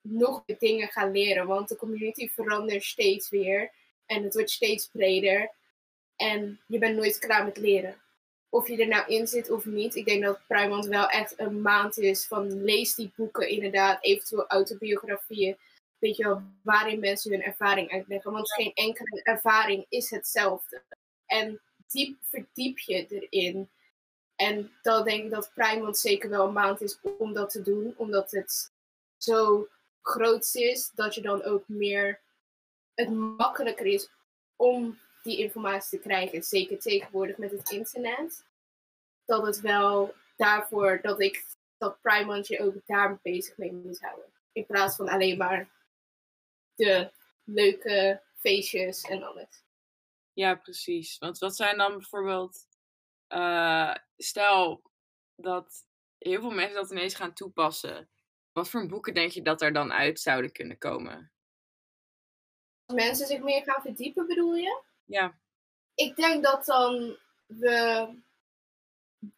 nog 0.00 0.42
meer 0.46 0.58
dingen 0.58 0.88
gaat 0.88 1.12
leren. 1.12 1.46
Want 1.46 1.68
de 1.68 1.76
community 1.76 2.28
verandert 2.28 2.84
steeds 2.84 3.28
weer 3.30 3.72
en 4.06 4.22
het 4.22 4.34
wordt 4.34 4.50
steeds 4.50 4.88
breder 4.92 5.50
en 6.16 6.60
je 6.66 6.78
bent 6.78 6.96
nooit 6.96 7.18
klaar 7.18 7.44
met 7.44 7.56
leren 7.56 8.00
of 8.56 8.68
je 8.68 8.76
er 8.76 8.88
nou 8.88 9.06
in 9.06 9.26
zit 9.26 9.50
of 9.50 9.64
niet. 9.64 9.94
Ik 9.94 10.04
denk 10.04 10.22
dat 10.22 10.46
Pride 10.46 10.68
Month 10.68 10.86
wel 10.86 11.08
echt 11.08 11.34
een 11.40 11.60
maand 11.60 11.98
is 11.98 12.26
van 12.26 12.62
lees 12.62 12.94
die 12.94 13.12
boeken 13.16 13.48
inderdaad, 13.48 14.04
eventueel 14.04 14.46
autobiografieën. 14.46 15.56
Weet 15.98 16.16
je 16.16 16.24
wel, 16.24 16.42
waarin 16.62 17.00
mensen 17.00 17.30
hun 17.30 17.42
ervaring 17.42 17.90
uitleggen. 17.90 18.32
Want 18.32 18.52
geen 18.52 18.72
enkele 18.74 19.22
ervaring 19.22 19.86
is 19.88 20.10
hetzelfde. 20.10 20.82
En 21.26 21.60
diep 21.86 22.16
verdiep 22.22 22.78
je 22.78 23.06
erin. 23.06 23.70
En 24.36 24.72
dan 24.82 25.04
denk 25.04 25.24
ik 25.24 25.30
dat 25.30 25.50
Pride 25.54 25.80
Month 25.80 25.98
zeker 25.98 26.30
wel 26.30 26.46
een 26.46 26.52
maand 26.52 26.80
is 26.80 26.98
om 27.18 27.32
dat 27.32 27.50
te 27.50 27.62
doen. 27.62 27.94
Omdat 27.96 28.30
het 28.30 28.72
zo 29.16 29.68
groot 30.02 30.54
is 30.54 30.90
dat 30.94 31.14
je 31.14 31.20
dan 31.20 31.42
ook 31.42 31.68
meer 31.68 32.20
het 32.94 33.10
makkelijker 33.10 33.86
is 33.86 34.08
om 34.56 34.98
die 35.22 35.38
informatie 35.38 35.98
te 35.98 36.08
krijgen. 36.08 36.42
Zeker 36.42 36.78
tegenwoordig 36.78 37.36
met 37.36 37.50
het 37.50 37.70
internet. 37.70 38.44
Dat 39.24 39.46
het 39.46 39.60
wel 39.60 40.14
daarvoor 40.36 40.98
dat 41.02 41.20
ik 41.20 41.44
dat 41.78 42.00
Pride 42.00 42.24
Month 42.24 42.46
je 42.46 42.60
ook 42.60 42.74
daar 42.86 43.18
bezig 43.22 43.56
mee 43.56 43.72
moet 43.72 44.00
houden. 44.00 44.24
In 44.52 44.66
plaats 44.66 44.96
van 44.96 45.08
alleen 45.08 45.36
maar 45.36 45.68
de 46.74 47.10
leuke 47.44 48.22
feestjes 48.38 49.02
en 49.02 49.22
alles. 49.22 49.64
Ja, 50.32 50.54
precies. 50.54 51.18
Want 51.18 51.38
wat 51.38 51.56
zijn 51.56 51.78
dan 51.78 51.92
bijvoorbeeld, 51.92 52.65
eh, 53.28 53.94
stel 54.16 54.82
dat 55.34 55.86
heel 56.18 56.40
veel 56.40 56.50
mensen 56.50 56.74
dat 56.74 56.90
ineens 56.90 57.14
gaan 57.14 57.32
toepassen. 57.32 58.10
Wat 58.52 58.70
voor 58.70 58.86
boeken 58.86 59.14
denk 59.14 59.30
je 59.30 59.42
dat 59.42 59.62
er 59.62 59.72
dan 59.72 59.92
uit 59.92 60.20
zouden 60.20 60.52
kunnen 60.52 60.78
komen? 60.78 61.32
Als 62.86 62.96
mensen 62.96 63.26
zich 63.26 63.40
meer 63.40 63.62
gaan 63.62 63.82
verdiepen, 63.82 64.26
bedoel 64.26 64.54
je? 64.54 64.82
Ja. 65.04 65.38
Ik 65.94 66.16
denk 66.16 66.44
dat 66.44 66.64
dan 66.64 67.18
we 67.46 68.08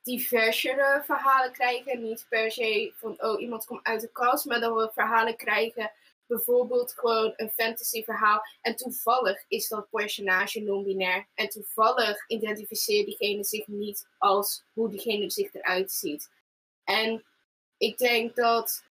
diversere 0.02 1.02
verhalen 1.04 1.52
krijgen. 1.52 2.02
Niet 2.02 2.26
per 2.28 2.50
se 2.52 2.92
van, 2.96 3.22
oh, 3.22 3.40
iemand 3.40 3.64
komt 3.64 3.84
uit 3.84 4.00
de 4.00 4.12
kast, 4.12 4.44
maar 4.44 4.60
dat 4.60 4.74
we 4.74 4.90
verhalen 4.92 5.36
krijgen. 5.36 5.92
Bijvoorbeeld 6.28 6.92
gewoon 6.92 7.32
een 7.36 7.50
fantasy 7.50 8.04
verhaal. 8.04 8.40
En 8.60 8.76
toevallig 8.76 9.44
is 9.48 9.68
dat 9.68 9.90
personage 9.90 10.60
non-binair. 10.60 11.28
En 11.34 11.48
toevallig 11.48 12.28
identificeert 12.28 13.06
diegene 13.06 13.44
zich 13.44 13.66
niet 13.66 14.06
als 14.18 14.64
hoe 14.72 14.88
diegene 14.88 15.30
zich 15.30 15.54
eruit 15.54 15.92
ziet. 15.92 16.30
En 16.84 17.24
ik 17.76 17.98
denk 17.98 18.36
dat 18.36 18.84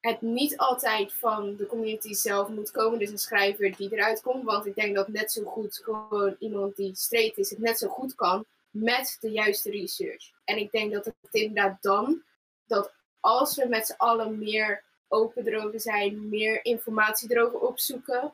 het 0.00 0.20
niet 0.20 0.56
altijd 0.56 1.12
van 1.12 1.56
de 1.56 1.66
community 1.66 2.12
zelf 2.12 2.48
moet 2.48 2.70
komen. 2.70 2.98
Dus 2.98 3.10
een 3.10 3.18
schrijver 3.18 3.76
die 3.76 3.92
eruit 3.92 4.20
komt. 4.20 4.44
Want 4.44 4.66
ik 4.66 4.74
denk 4.74 4.96
dat 4.96 5.08
net 5.08 5.32
zo 5.32 5.44
goed 5.44 5.80
gewoon 5.82 6.36
iemand 6.38 6.76
die 6.76 6.94
straight 6.94 7.38
is 7.38 7.50
het 7.50 7.58
net 7.58 7.78
zo 7.78 7.88
goed 7.88 8.14
kan 8.14 8.46
met 8.70 9.16
de 9.20 9.30
juiste 9.30 9.70
research. 9.70 10.30
En 10.44 10.56
ik 10.56 10.70
denk 10.70 10.92
dat 10.92 11.04
het 11.04 11.14
inderdaad 11.30 11.82
dan, 11.82 12.22
dat 12.66 12.92
als 13.20 13.56
we 13.56 13.68
met 13.68 13.86
z'n 13.86 13.94
allen 13.96 14.38
meer 14.38 14.84
open 15.08 15.46
erover 15.46 15.80
zijn, 15.80 16.28
meer 16.28 16.64
informatie 16.64 17.30
erover 17.30 17.58
opzoeken, 17.60 18.32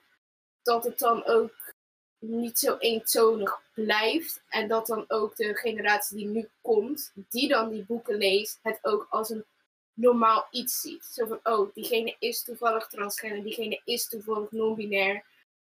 dat 0.62 0.84
het 0.84 0.98
dan 0.98 1.24
ook 1.24 1.74
niet 2.18 2.58
zo 2.58 2.76
eentonig 2.76 3.60
blijft. 3.74 4.42
En 4.48 4.68
dat 4.68 4.86
dan 4.86 5.04
ook 5.08 5.36
de 5.36 5.54
generatie 5.54 6.16
die 6.16 6.26
nu 6.26 6.48
komt, 6.60 7.12
die 7.14 7.48
dan 7.48 7.70
die 7.70 7.84
boeken 7.84 8.16
leest, 8.16 8.58
het 8.62 8.78
ook 8.82 9.06
als 9.10 9.30
een 9.30 9.44
normaal 9.94 10.46
iets 10.50 10.80
ziet. 10.80 11.04
Zo 11.04 11.26
van, 11.26 11.40
oh, 11.42 11.74
diegene 11.74 12.16
is 12.18 12.42
toevallig 12.42 12.86
transgender, 12.86 13.42
diegene 13.42 13.80
is 13.84 14.08
toevallig 14.08 14.50
non-binair. 14.50 15.24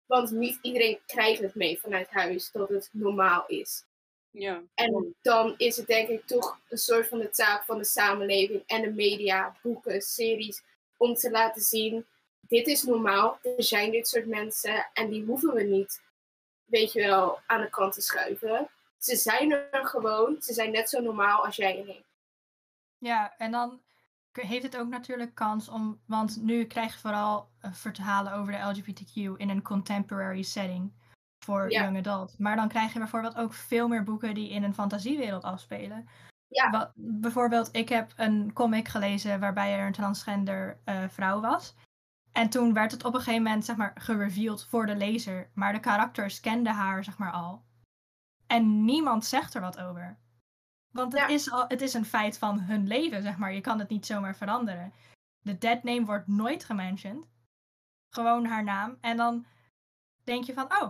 Want 0.05 0.31
niet 0.31 0.59
iedereen 0.61 0.99
krijgt 1.05 1.41
het 1.41 1.55
mee 1.55 1.79
vanuit 1.79 2.09
huis 2.09 2.51
dat 2.51 2.69
het 2.69 2.89
normaal 2.91 3.43
is. 3.47 3.83
Ja. 4.29 4.63
En 4.75 5.15
dan 5.21 5.53
is 5.57 5.77
het 5.77 5.87
denk 5.87 6.07
ik 6.09 6.25
toch 6.25 6.59
een 6.69 6.77
soort 6.77 7.07
van 7.07 7.19
de 7.19 7.29
taak 7.29 7.65
van 7.65 7.77
de 7.77 7.83
samenleving 7.83 8.63
en 8.65 8.81
de 8.81 8.91
media, 8.91 9.55
boeken, 9.61 10.01
series, 10.01 10.63
om 11.03 11.15
te 11.15 11.31
laten 11.31 11.61
zien, 11.61 12.05
dit 12.39 12.67
is 12.67 12.83
normaal, 12.83 13.39
er 13.41 13.63
zijn 13.63 13.91
dit 13.91 14.07
soort 14.07 14.27
mensen 14.27 14.89
en 14.93 15.09
die 15.09 15.25
hoeven 15.25 15.53
we 15.53 15.63
niet, 15.63 16.01
weet 16.65 16.91
je 16.91 17.01
wel, 17.01 17.39
aan 17.45 17.61
de 17.61 17.69
kant 17.69 17.93
te 17.93 18.01
schuiven. 18.01 18.69
Ze 18.97 19.15
zijn 19.15 19.51
er 19.51 19.85
gewoon, 19.87 20.41
ze 20.41 20.53
zijn 20.53 20.71
net 20.71 20.89
zo 20.89 21.01
normaal 21.01 21.45
als 21.45 21.55
jij 21.55 21.79
en 21.79 21.89
ik. 21.89 22.03
Ja, 22.97 23.37
en 23.37 23.51
dan 23.51 23.81
heeft 24.31 24.63
het 24.63 24.77
ook 24.77 24.87
natuurlijk 24.87 25.35
kans 25.35 25.69
om, 25.69 26.01
want 26.05 26.41
nu 26.41 26.65
krijg 26.65 26.93
je 26.93 26.99
vooral 26.99 27.49
uh, 27.61 27.73
verhalen 27.73 28.33
over 28.33 28.53
de 28.53 28.59
LGBTQ 28.59 29.37
in 29.37 29.49
een 29.49 29.61
contemporary 29.61 30.41
setting 30.41 30.93
voor 31.45 31.71
Ja. 31.71 31.81
young 31.81 31.97
adult. 31.97 32.39
Maar 32.39 32.55
dan 32.55 32.67
krijg 32.67 32.93
je 32.93 32.99
bijvoorbeeld 32.99 33.35
ook 33.35 33.53
veel 33.53 33.87
meer 33.87 34.03
boeken 34.03 34.33
die 34.33 34.49
in 34.49 34.63
een 34.63 34.73
fantasiewereld 34.73 35.43
afspelen. 35.43 36.07
Ja. 36.55 36.91
Bijvoorbeeld, 36.95 37.75
ik 37.75 37.89
heb 37.89 38.13
een 38.15 38.53
comic 38.53 38.87
gelezen 38.87 39.39
waarbij 39.39 39.77
er 39.79 39.85
een 39.85 39.93
transgender 39.93 40.79
eh, 40.83 41.03
vrouw 41.09 41.41
was. 41.41 41.75
En 42.31 42.49
toen 42.49 42.73
werd 42.73 42.91
het 42.91 43.03
op 43.05 43.13
een 43.13 43.19
gegeven 43.19 43.43
moment, 43.43 43.65
zeg 43.65 43.75
maar, 43.75 43.91
gereveeld 43.95 44.65
voor 44.65 44.85
de 44.85 44.95
lezer. 44.95 45.49
Maar 45.53 45.73
de 45.73 45.79
karakters 45.79 46.39
kenden 46.39 46.73
haar, 46.73 47.03
zeg 47.03 47.17
maar, 47.17 47.31
al. 47.31 47.63
En 48.47 48.85
niemand 48.85 49.25
zegt 49.25 49.53
er 49.53 49.61
wat 49.61 49.79
over. 49.79 50.17
Want 50.93 51.11
het, 51.13 51.21
Ja. 51.21 51.27
is 51.27 51.51
al, 51.51 51.65
het 51.67 51.81
is 51.81 51.93
een 51.93 52.05
feit 52.05 52.37
van 52.37 52.59
hun 52.59 52.87
leven, 52.87 53.21
zeg 53.21 53.37
maar. 53.37 53.53
Je 53.53 53.61
kan 53.61 53.79
het 53.79 53.89
niet 53.89 54.05
zomaar 54.05 54.35
veranderen. 54.35 54.93
De 55.39 55.57
dead 55.57 55.83
name 55.83 56.05
wordt 56.05 56.27
nooit 56.27 56.63
gementiond. 56.63 57.27
Gewoon 58.09 58.45
haar 58.45 58.63
naam. 58.63 58.97
En 59.01 59.17
dan 59.17 59.45
denk 60.23 60.43
je 60.43 60.53
van, 60.53 60.81
oh, 60.81 60.89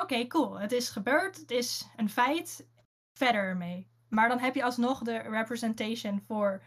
oké, 0.00 0.26
cool. 0.26 0.58
Het 0.58 0.72
is 0.72 0.88
gebeurd. 0.90 1.36
Het 1.36 1.50
is 1.50 1.88
een 1.96 2.10
feit. 2.10 2.68
Verder 3.18 3.42
ermee. 3.42 3.88
Maar 4.14 4.28
dan 4.28 4.38
heb 4.38 4.54
je 4.54 4.64
alsnog 4.64 5.02
de 5.02 5.18
representation 5.18 6.22
voor 6.26 6.62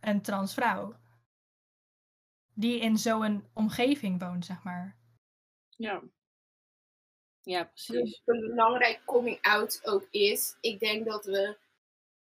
een 0.00 0.22
transvrouw. 0.22 0.94
Die 2.54 2.80
in 2.80 2.98
zo'n 2.98 3.44
omgeving 3.52 4.20
woont, 4.20 4.44
zeg 4.44 4.62
maar. 4.62 4.96
Ja. 5.68 6.02
Ja, 7.42 7.64
precies. 7.64 8.22
Hoe 8.24 8.40
belangrijk 8.40 9.02
coming 9.04 9.38
out 9.40 9.80
ook 9.84 10.06
is. 10.10 10.56
Ik 10.60 10.78
denk 10.78 11.04
dat 11.04 11.24
we, 11.24 11.56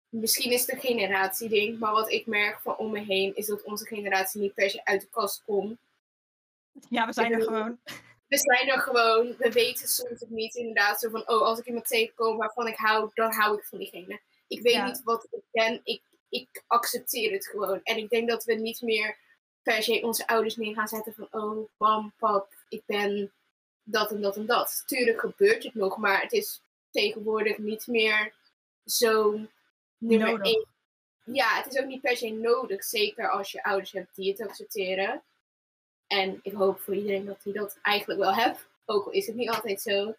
misschien 0.08 0.52
is 0.52 0.60
het 0.60 0.72
een 0.72 0.80
generatieding, 0.80 1.78
maar 1.78 1.92
wat 1.92 2.10
ik 2.10 2.26
merk 2.26 2.60
van 2.60 2.76
om 2.76 2.90
me 2.90 3.00
heen 3.00 3.36
is 3.36 3.46
dat 3.46 3.62
onze 3.62 3.86
generatie 3.86 4.40
niet 4.40 4.54
per 4.54 4.70
se 4.70 4.84
uit 4.84 5.00
de 5.00 5.08
kast 5.08 5.42
komt. 5.44 5.78
Ja, 6.88 7.06
we 7.06 7.12
zijn 7.12 7.32
er 7.32 7.42
gewoon. 7.42 7.80
We 8.28 8.38
zijn 8.38 8.68
er 8.68 8.80
gewoon, 8.80 9.34
we 9.38 9.52
weten 9.52 9.88
soms 9.88 10.20
het 10.20 10.30
niet 10.30 10.54
inderdaad 10.54 11.00
zo 11.00 11.10
van, 11.10 11.20
oh, 11.20 11.42
als 11.42 11.58
ik 11.58 11.66
iemand 11.66 11.86
tegenkom 11.86 12.36
waarvan 12.36 12.66
ik 12.66 12.76
hou, 12.76 13.10
dan 13.14 13.32
hou 13.32 13.58
ik 13.58 13.64
van 13.64 13.78
diegene. 13.78 14.20
Ik 14.52 14.62
weet 14.62 14.72
Ja. 14.72 14.86
niet 14.86 15.02
wat 15.04 15.26
ik 15.30 15.42
ben, 15.50 15.80
ik, 15.84 16.02
ik 16.28 16.62
accepteer 16.66 17.32
het 17.32 17.46
gewoon. 17.46 17.80
En 17.82 17.96
ik 17.96 18.10
denk 18.10 18.28
dat 18.28 18.44
we 18.44 18.54
niet 18.54 18.80
meer 18.80 19.16
per 19.62 19.82
se 19.82 20.00
onze 20.02 20.26
ouders 20.26 20.56
neer 20.56 20.74
gaan 20.74 20.88
zetten 20.88 21.14
van, 21.14 21.28
oh, 21.42 21.68
mam, 21.76 22.12
pap, 22.18 22.54
ik 22.68 22.82
ben 22.86 23.32
dat 23.82 24.10
en 24.10 24.20
dat 24.20 24.36
en 24.36 24.46
dat. 24.46 24.82
Tuurlijk 24.86 25.20
gebeurt 25.20 25.62
het 25.62 25.74
nog, 25.74 25.96
maar 25.96 26.20
het 26.22 26.32
is 26.32 26.62
tegenwoordig 26.90 27.58
niet 27.58 27.86
meer 27.86 28.34
zo 28.84 29.38
nummer 29.98 30.28
Nodig. 30.30 30.46
één. 30.46 30.66
Ja, 31.24 31.56
het 31.62 31.72
is 31.74 31.80
ook 31.80 31.86
niet 31.86 32.00
per 32.00 32.16
se 32.16 32.28
nodig, 32.30 32.84
zeker 32.84 33.30
als 33.30 33.52
je 33.52 33.64
ouders 33.64 33.92
hebt 33.92 34.16
die 34.16 34.30
het 34.30 34.40
accepteren. 34.48 35.22
En 36.06 36.40
ik 36.42 36.52
hoop 36.52 36.80
voor 36.80 36.94
iedereen 36.94 37.24
dat 37.24 37.40
hij 37.44 37.52
dat 37.52 37.78
eigenlijk 37.82 38.20
wel 38.20 38.34
hebt. 38.34 38.66
Ook 38.84 39.06
al 39.06 39.12
is 39.12 39.26
het 39.26 39.36
niet 39.36 39.50
altijd 39.50 39.80
zo. 39.80 40.14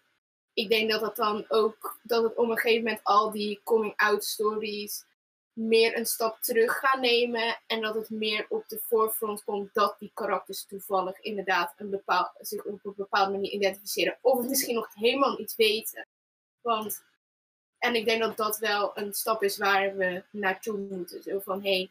Ik 0.54 0.68
denk 0.68 0.90
dat 0.90 1.00
het 1.00 1.16
dan 1.16 1.44
ook, 1.48 1.98
dat 2.02 2.22
het 2.22 2.36
op 2.36 2.48
een 2.48 2.58
gegeven 2.58 2.82
moment 2.82 3.04
al 3.04 3.30
die 3.30 3.60
coming-out 3.64 4.24
stories 4.24 5.04
meer 5.52 5.96
een 5.96 6.06
stap 6.06 6.38
terug 6.40 6.78
gaan 6.78 7.00
nemen. 7.00 7.60
En 7.66 7.80
dat 7.80 7.94
het 7.94 8.10
meer 8.10 8.46
op 8.48 8.68
de 8.68 8.78
voorgrond 8.82 9.44
komt 9.44 9.74
dat 9.74 9.96
die 9.98 10.10
karakters 10.14 10.64
toevallig 10.64 11.20
inderdaad 11.20 11.74
een 11.76 11.90
bepaal, 11.90 12.34
zich 12.40 12.64
op 12.64 12.84
een 12.84 12.92
bepaalde 12.96 13.32
manier 13.32 13.50
identificeren. 13.50 14.18
Of 14.20 14.38
het 14.38 14.48
misschien 14.48 14.74
nog 14.74 14.94
helemaal 14.94 15.36
niet 15.38 15.54
weten. 15.56 16.06
Want, 16.60 17.04
en 17.78 17.94
ik 17.94 18.04
denk 18.04 18.20
dat 18.22 18.36
dat 18.36 18.58
wel 18.58 18.90
een 18.94 19.14
stap 19.14 19.42
is 19.42 19.56
waar 19.58 19.96
we 19.96 20.22
naartoe 20.30 20.78
moeten. 20.78 21.22
Zo 21.22 21.38
van, 21.38 21.62
hé, 21.62 21.76
hey, 21.76 21.90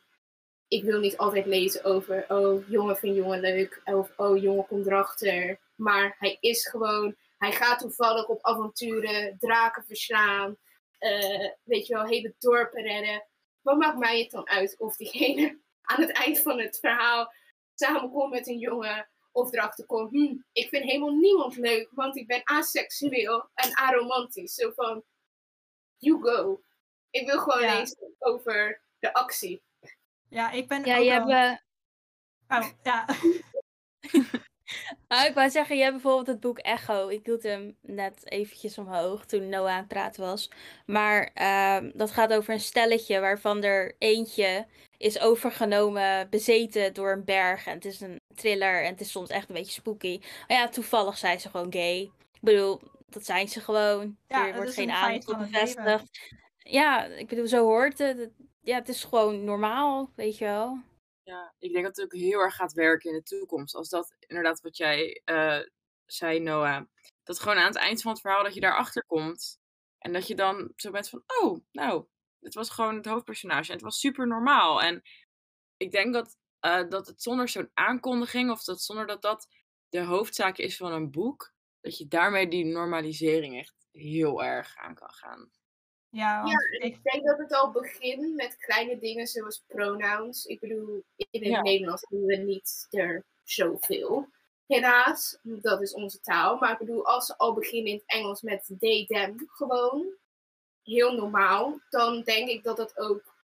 ik 0.68 0.84
wil 0.84 1.00
niet 1.00 1.18
altijd 1.18 1.46
lezen 1.46 1.84
over, 1.84 2.26
oh, 2.28 2.70
jongen 2.70 2.98
vindt 2.98 3.18
jongen 3.18 3.40
leuk. 3.40 3.82
Of, 3.86 4.12
oh, 4.18 4.42
jongen 4.42 4.68
komt 4.68 4.86
erachter. 4.86 5.60
Maar 5.76 6.16
hij 6.20 6.38
is 6.40 6.68
gewoon, 6.68 7.16
hij 7.44 7.52
gaat 7.52 7.80
toevallig 7.80 8.28
op 8.28 8.44
avonturen, 8.46 9.38
draken 9.40 9.84
verslaan. 9.86 10.58
eh, 10.98 11.52
weet 11.64 11.88
je 11.88 11.94
wel, 11.94 12.06
hele 12.06 12.36
dorpen 12.40 12.84
redden. 12.84 13.28
Wat 13.62 13.78
maakt 13.78 13.98
mij 13.98 14.20
het 14.20 14.32
dan 14.32 14.50
uit 14.50 14.76
of 14.80 14.96
diegene 14.96 15.60
aan 15.92 16.02
het 16.02 16.12
eind 16.12 16.40
van 16.42 16.60
het 16.60 16.80
verhaal 16.80 17.34
samenkomt 17.76 18.32
met 18.32 18.48
een 18.48 18.60
jongen. 18.60 19.08
Of 19.32 19.54
erachter 19.54 19.86
komt, 19.86 20.12
hm, 20.12 20.36
ik 20.52 20.70
vind 20.70 20.84
helemaal 20.84 21.16
niemand 21.16 21.56
leuk, 21.56 21.90
want 21.92 22.18
ik 22.18 22.28
ben 22.28 22.42
aseksueel 22.44 23.50
en 23.54 23.74
aromantisch. 23.76 24.54
Zo 24.54 24.72
van, 24.76 25.04
you 25.98 26.22
go. 26.22 26.64
Ik 27.10 27.26
wil 27.26 27.40
gewoon 27.40 27.62
Ja. 27.62 27.78
lezen 27.80 28.16
over 28.20 28.82
de 29.00 29.14
actie. 29.14 29.64
Ja, 30.30 30.52
ik 30.52 30.68
ben 30.68 30.86
Ja, 30.86 30.98
je 30.98 31.12
hebt, 31.12 31.30
eh, 31.30 31.58
Oh, 32.60 32.70
ja. 32.84 33.06
Ah, 35.08 35.26
ik 35.26 35.34
wou 35.34 35.50
zeggen, 35.50 35.76
je 35.76 35.82
hebt 35.82 35.94
bijvoorbeeld 35.94 36.28
het 36.28 36.40
boek 36.40 36.58
Echo. 36.60 37.08
Ik 37.08 37.26
hield 37.26 37.44
hem 37.44 37.78
net 37.82 38.32
eventjes 38.32 38.78
omhoog 38.78 39.26
toen 39.26 39.50
Noah 39.50 39.70
aan 39.72 39.78
het 39.78 39.88
praten 39.88 40.22
was. 40.24 40.50
Maar 40.86 41.30
ehm, 41.34 41.92
dat 41.94 42.12
gaat 42.12 42.34
over 42.34 42.54
een 42.54 42.60
stelletje 42.60 43.20
waarvan 43.20 43.64
er 43.64 43.96
eentje 43.98 44.66
is 44.98 45.20
overgenomen, 45.20 46.30
bezeten 46.30 46.94
door 46.94 47.12
een 47.12 47.24
berg. 47.26 47.66
En 47.66 47.74
het 47.74 47.86
is 47.86 48.02
een 48.02 48.20
thriller 48.36 48.84
en 48.84 48.92
het 48.92 49.02
is 49.02 49.12
soms 49.12 49.30
echt 49.30 49.50
een 49.50 49.56
beetje 49.56 49.72
spooky. 49.72 50.20
Maar 50.48 50.58
ja, 50.58 50.68
toevallig 50.70 51.18
zijn 51.18 51.40
ze 51.40 51.50
gewoon 51.50 51.74
gay. 51.74 52.00
Ik 52.34 52.40
bedoel, 52.42 52.82
dat 53.10 53.26
zijn 53.26 53.48
ze 53.48 53.60
gewoon. 53.62 54.18
Ja, 54.28 54.40
er 54.40 54.46
dat 54.46 54.56
wordt 54.56 54.70
is 54.70 54.76
geen 54.76 54.90
een 54.90 54.96
feit 54.96 55.06
aandacht 55.06 55.28
op 55.28 55.34
van 55.34 55.44
het 55.44 55.52
leven. 55.52 55.84
bevestigd. 55.84 56.34
Ja, 56.58 57.06
ik 57.06 57.28
bedoel, 57.28 57.48
zo 57.48 57.64
hoort 57.66 57.98
het. 57.98 58.18
Het- 58.18 58.32
Ja, 58.62 58.76
het 58.76 58.90
is 58.90 59.04
gewoon 59.04 59.44
normaal, 59.44 60.10
weet 60.16 60.38
je 60.38 60.46
wel. 60.46 60.78
Ja, 61.24 61.54
ik 61.60 61.72
denk 61.72 61.86
dat 61.86 61.96
het 61.96 62.06
ook 62.06 62.14
heel 62.14 62.40
erg 62.40 62.56
gaat 62.56 62.74
werken 62.74 63.10
in 63.10 63.16
de 63.16 63.24
toekomst. 63.24 63.76
Als 63.76 63.90
dat 63.90 64.16
inderdaad 64.20 64.62
wat 64.62 64.78
jij 64.78 65.22
eh, 65.26 65.60
zei, 66.06 66.40
Noah. 66.40 66.86
Dat 67.24 67.40
gewoon 67.40 67.58
aan 67.58 67.68
het 67.68 67.76
eind 67.76 68.02
van 68.02 68.12
het 68.12 68.22
verhaal 68.22 68.44
dat 68.44 68.54
je 68.54 68.60
daarachter 68.60 69.06
komt. 69.06 69.60
En 69.98 70.14
dat 70.14 70.28
je 70.28 70.36
dan 70.36 70.74
zo 70.76 70.92
bent 70.92 71.10
van, 71.10 71.24
oh, 71.42 71.60
nou, 71.72 72.06
het 72.40 72.54
was 72.54 72.70
gewoon 72.70 72.96
het 72.96 73.06
hoofdpersonage. 73.06 73.68
En 73.68 73.74
het 73.74 73.84
was 73.84 74.00
super 74.00 74.28
normaal. 74.28 74.82
En 74.82 75.02
ik 75.78 75.92
denk 75.92 76.14
dat, 76.14 76.38
eh, 76.60 76.90
dat 76.90 77.08
het 77.08 77.22
zonder 77.22 77.50
zo'n 77.50 77.72
aankondiging, 77.74 78.52
of 78.52 78.64
dat 78.64 78.82
zonder 78.82 79.08
dat 79.08 79.22
dat 79.22 79.48
de 79.90 80.02
hoofdzaak 80.02 80.58
is 80.58 80.78
van 80.78 80.92
een 80.92 81.12
boek, 81.12 81.54
dat 81.82 81.98
je 81.98 82.08
daarmee 82.08 82.48
die 82.48 82.66
normalisering 82.66 83.58
echt 83.58 83.88
heel 83.92 84.44
erg 84.44 84.76
aan 84.78 84.96
kan 84.96 85.14
gaan. 85.14 85.52
Ja, 86.14 86.42
want 86.42 86.52
Ja, 86.52 86.58
ik, 86.72 86.84
ik 86.84 87.04
denk 87.04 87.26
dat 87.26 87.38
het 87.38 87.54
al 87.54 87.72
begint 87.72 88.36
met 88.36 88.58
kleine 88.58 89.00
dingen 89.00 89.28
zoals 89.28 89.64
pronouns. 89.68 90.46
Ik 90.46 90.60
bedoel, 90.60 91.04
in 91.16 91.42
het 91.42 91.52
Ja. 91.52 91.62
Nederlands 91.62 92.06
doen 92.10 92.26
we 92.26 92.36
niet 92.36 92.88
er 92.90 93.24
zoveel. 93.44 94.28
Helaas, 94.68 95.38
dat 95.42 95.82
is 95.82 95.94
onze 95.94 96.20
taal. 96.20 96.58
Maar 96.58 96.72
ik 96.72 96.78
bedoel, 96.78 97.06
als 97.06 97.26
ze 97.26 97.38
al 97.38 97.54
beginnen 97.54 97.92
in 97.92 97.98
het 97.98 98.06
Engels 98.06 98.42
met 98.42 98.70
they, 98.80 99.06
them, 99.06 99.36
gewoon 99.48 100.06
heel 100.84 101.14
normaal, 101.14 101.80
dan 101.90 102.22
denk 102.22 102.50
ik 102.50 102.64
dat 102.64 102.78
het 102.78 102.98
ook, 102.98 103.36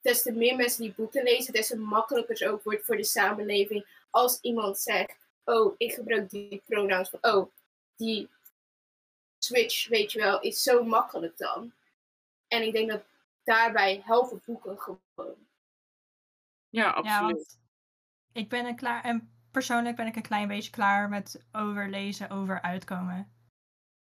des 0.00 0.22
te 0.22 0.32
meer 0.32 0.56
mensen 0.56 0.82
die 0.82 0.94
boeken 0.96 1.22
lezen, 1.22 1.52
des 1.52 1.66
te 1.66 1.78
makkelijker 1.78 2.34
het 2.38 2.48
ook 2.48 2.62
wordt 2.62 2.84
voor 2.84 2.96
de 2.96 3.04
samenleving. 3.04 3.86
Als 4.10 4.38
iemand 4.40 4.78
zegt, 4.78 5.16
oh, 5.44 5.74
ik 5.76 5.92
gebruik 5.92 6.30
die 6.30 6.62
pronouns 6.66 7.10
van, 7.10 7.32
oh, 7.32 7.52
die 7.96 8.28
switch, 9.38 9.88
weet 9.88 10.12
je 10.12 10.18
wel, 10.18 10.40
is 10.40 10.62
zo 10.62 10.84
makkelijk 10.84 11.38
dan. 11.38 11.72
En 12.48 12.62
ik 12.66 12.72
denk 12.72 12.90
dat 12.90 13.04
daarbij 13.44 14.02
helpen 14.04 14.42
boeken 14.44 14.78
gewoon. 14.78 15.46
Ja, 16.68 16.90
absoluut. 16.90 17.58
ik 18.32 18.48
ben 18.48 18.66
er 18.66 18.74
klaar. 18.74 19.04
En 19.04 19.30
persoonlijk 19.50 19.96
ben 19.96 20.06
ik 20.06 20.16
een 20.16 20.22
klein 20.22 20.48
beetje 20.48 20.70
klaar 20.70 21.08
met 21.08 21.46
overlezen, 21.52 22.30
over 22.30 22.62
uitkomen. 22.62 23.30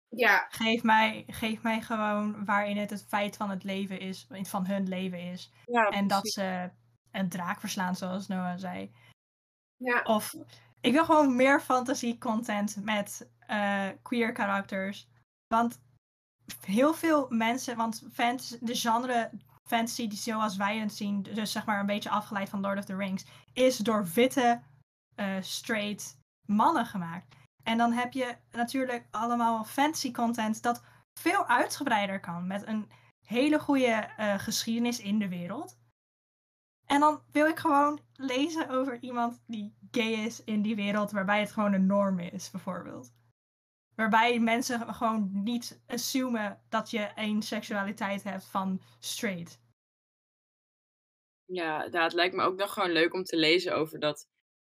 Ja, 0.08 0.48
Geef 0.50 0.84
mij, 0.84 1.24
geef 1.28 1.62
mij 1.62 1.82
gewoon 1.82 2.46
waarin 2.46 2.78
het 2.78 2.89
het 2.89 3.06
feit 3.08 3.38
van 3.38 3.50
het 3.50 3.64
leven 3.64 4.00
is, 4.00 4.28
van 4.42 4.66
hun 4.66 4.88
leven 4.88 5.20
is. 5.20 5.52
ja, 5.66 5.89
En 5.89 6.08
dat 6.08 6.28
ze 6.30 6.70
een 7.12 7.30
draak 7.30 7.60
verslaan, 7.60 7.96
zoals 7.96 8.28
Noah 8.28 8.58
zei. 8.58 8.92
ja, 9.76 10.02
Of 10.02 10.34
ik 10.82 10.92
wil 10.92 11.06
gewoon 11.06 11.36
meer 11.36 11.62
fantasy 11.62 12.18
content 12.18 12.84
met 12.84 13.30
eh, 13.39 13.89
queer 14.02 14.32
karakters. 14.32 15.08
Want 15.48 15.82
heel 16.62 16.93
veel 16.93 17.26
mensen, 17.30 17.76
want 17.76 18.08
de 18.60 18.76
genre 18.76 19.30
fantasy 19.64 20.08
die 20.08 20.18
zoals 20.18 20.56
wij 20.56 20.78
het 20.78 20.93
zien, 20.93 21.22
dus 21.22 21.52
zeg 21.52 21.66
maar 21.66 21.80
een 21.80 21.86
beetje 21.86 22.10
afgeleid 22.10 22.49
van 22.49 22.62
Lord 22.62 22.78
of 22.78 22.86
the 22.86 22.95
Rings, 22.95 23.26
is 23.54 23.78
door 23.78 24.08
witte, 24.14 24.62
eh, 25.16 25.36
straight 25.41 26.18
mannen 26.45 26.86
gemaakt. 26.86 27.36
En 27.64 27.78
dan 27.78 27.91
heb 27.91 28.14
je 28.14 28.36
natuurlijk 28.52 29.08
allemaal 29.12 29.64
fantasy 29.64 30.12
content 30.12 30.62
dat 30.62 30.84
veel 31.14 31.47
uitgebreider 31.47 32.20
kan, 32.20 32.47
met 32.47 32.68
een 32.68 32.91
hele 33.28 33.60
goede 33.60 34.08
eh, 34.18 34.39
geschiedenis 34.39 34.99
in 34.99 35.20
de 35.20 35.30
wereld. 35.30 35.80
En 36.86 36.99
dan 36.99 37.22
wil 37.32 37.47
ik 37.47 37.60
gewoon 37.60 37.99
lezen 38.14 38.70
over 38.70 39.02
iemand 39.02 39.41
die 39.47 39.76
gay 39.91 40.12
is 40.12 40.43
in 40.43 40.62
die 40.62 40.76
wereld, 40.76 41.12
waarbij 41.12 41.39
het 41.39 41.52
gewoon 41.52 41.74
een 41.74 41.86
norm 41.86 42.20
is, 42.20 42.52
bijvoorbeeld. 42.52 43.12
Waarbij 44.02 44.39
mensen 44.39 44.93
gewoon 44.93 45.30
niet 45.43 45.82
assumen 45.88 46.62
dat 46.70 46.89
je 46.89 47.12
een 47.16 47.41
seksualiteit 47.41 48.24
hebt 48.24 48.45
van 48.45 48.82
straight. 48.99 49.60
Ja, 51.45 51.84
ja, 51.91 52.04
het 52.04 52.14
lijkt 52.14 52.36
me 52.36 52.43
ook 52.43 52.56
nog 52.56 52.74
gewoon 52.74 52.91
leuk 52.91 53.14
om 53.14 53.24
te 53.24 53.36
lezen 53.36 53.76
over 53.76 53.99
dat 53.99 54.28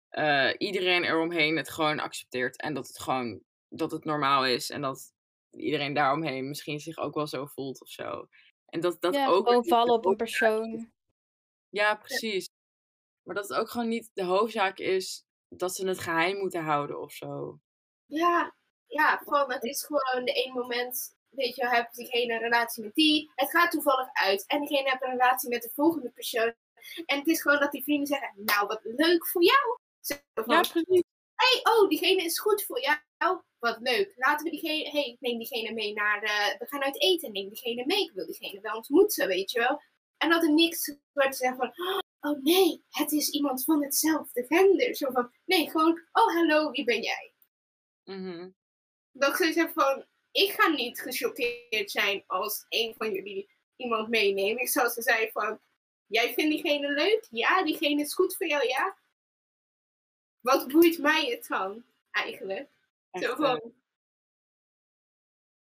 eh, 0.09 0.53
iedereen 0.57 1.03
eromheen 1.03 1.57
het 1.57 1.69
gewoon 1.69 1.99
accepteert. 1.99 2.61
En 2.61 2.74
dat 2.74 2.88
het 2.88 2.99
gewoon 2.99 3.41
dat 3.69 3.91
het 3.91 4.05
normaal 4.05 4.45
is. 4.45 4.69
En 4.69 4.82
dat 4.82 5.13
iedereen 5.51 5.93
daaromheen 5.93 6.47
misschien 6.47 6.80
zich 6.80 6.97
ook 6.97 7.15
wel 7.15 7.28
zo 7.28 7.45
voelt 7.45 7.82
of 7.82 7.89
zo. 7.89 8.28
En 8.65 8.80
dat 8.80 9.01
dat 9.01 9.13
ja, 9.13 9.28
ook 9.28 9.47
gewoon 9.47 9.65
vallen 9.65 9.93
op 9.93 10.05
een 10.05 10.15
persoon. 10.15 10.91
Ja, 11.69 11.95
precies. 11.95 12.49
Maar 13.24 13.36
dat 13.36 13.47
het 13.47 13.57
ook 13.57 13.69
gewoon 13.69 13.88
niet 13.88 14.11
de 14.13 14.24
hoofdzaak 14.24 14.78
is 14.78 15.26
dat 15.47 15.76
ze 15.76 15.88
het 15.88 15.99
geheim 15.99 16.38
moeten 16.38 16.63
houden 16.63 16.99
of 16.99 17.11
zo. 17.11 17.59
ja, 18.05 18.53
ja, 18.93 19.21
van 19.25 19.51
het 19.51 19.63
is 19.63 19.83
gewoon 19.85 20.25
de 20.25 20.31
ene 20.31 20.53
moment, 20.53 21.15
weet 21.29 21.55
je, 21.55 21.67
heb 21.67 21.93
diegene 21.93 22.33
een 22.33 22.39
relatie 22.39 22.83
met 22.83 22.93
die, 22.95 23.31
het 23.35 23.49
gaat 23.49 23.71
toevallig 23.71 24.07
uit. 24.13 24.45
En 24.47 24.59
diegene 24.59 24.89
heeft 24.89 25.03
een 25.03 25.09
relatie 25.09 25.49
met 25.49 25.61
de 25.61 25.71
volgende 25.75 26.09
persoon. 26.09 26.53
En 27.05 27.17
het 27.17 27.27
is 27.27 27.41
gewoon 27.41 27.59
dat 27.59 27.71
die 27.71 27.83
vrienden 27.83 28.07
zeggen, 28.07 28.33
nou 28.35 28.67
wat 28.67 28.79
leuk 28.83 29.27
voor 29.27 29.43
jou. 29.43 29.77
Zo 30.01 30.15
van, 30.33 30.55
Ja, 30.55 30.61
precies. 30.61 31.03
hey, 31.35 31.59
oh, 31.63 31.89
diegene 31.89 32.23
is 32.23 32.39
goed 32.39 32.63
voor 32.63 32.81
jou. 32.81 32.97
Wat 33.59 33.77
leuk. 33.79 34.13
Laten 34.15 34.45
we 34.45 34.51
diegene, 34.51 34.89
hey, 34.89 35.03
ik 35.03 35.17
neem 35.19 35.37
diegene 35.37 35.73
mee 35.73 35.93
naar, 35.93 36.21
eh, 36.23 36.59
we 36.59 36.65
gaan 36.67 36.83
uit 36.83 37.01
eten. 37.01 37.31
Neem 37.31 37.49
diegene 37.49 37.85
mee. 37.85 38.03
Ik 38.03 38.11
wil 38.13 38.25
diegene 38.25 38.61
wel 38.61 38.75
ontmoeten, 38.75 39.27
weet 39.27 39.51
je 39.51 39.59
wel. 39.59 39.81
En 40.17 40.29
dat 40.29 40.43
er 40.43 40.53
niks 40.53 40.95
wordt 41.13 41.31
te 41.31 41.37
zeggen 41.37 41.57
van, 41.57 42.01
oh 42.19 42.43
nee, 42.43 42.83
het 42.89 43.11
is 43.11 43.29
iemand 43.29 43.63
van 43.63 43.83
hetzelfde 43.83 44.45
gender. 44.47 44.95
Zo 44.95 45.11
van, 45.11 45.31
nee, 45.45 45.69
gewoon, 45.69 46.01
oh 46.11 46.33
hallo, 46.33 46.71
wie 46.71 46.83
ben 46.83 47.01
jij? 47.01 47.33
Mhm. 48.03 48.49
Dat 49.16 49.36
ze 49.38 49.51
zeggen 49.51 49.74
van, 49.74 50.05
ik 50.32 50.51
ga 50.51 50.68
niet 50.68 51.01
gechoqueerd 51.01 51.91
zijn 51.91 52.24
als 52.28 52.66
een 52.70 52.93
van 52.97 53.11
jullie 53.11 53.49
iemand 53.76 54.09
meeneemt. 54.09 54.59
Ik 54.59 54.70
zou 54.70 54.89
ze 54.89 55.01
zeggen 55.01 55.32
van, 55.32 55.59
jij 56.07 56.34
vindt 56.34 56.51
diegene 56.51 56.88
leuk? 56.88 57.28
Ja, 57.30 57.64
diegene 57.64 58.01
is 58.01 58.14
goed 58.14 58.36
voor 58.36 58.47
jou, 58.47 58.68
ja? 58.68 58.97
Wat 60.39 60.68
boeit 60.68 60.97
mij 60.97 61.26
het 61.26 61.47
dan, 61.47 61.86
eigenlijk? 62.11 62.70
Echt, 63.11 63.26
Zo 63.26 63.32
eh, 63.32 63.38
van, 63.38 63.74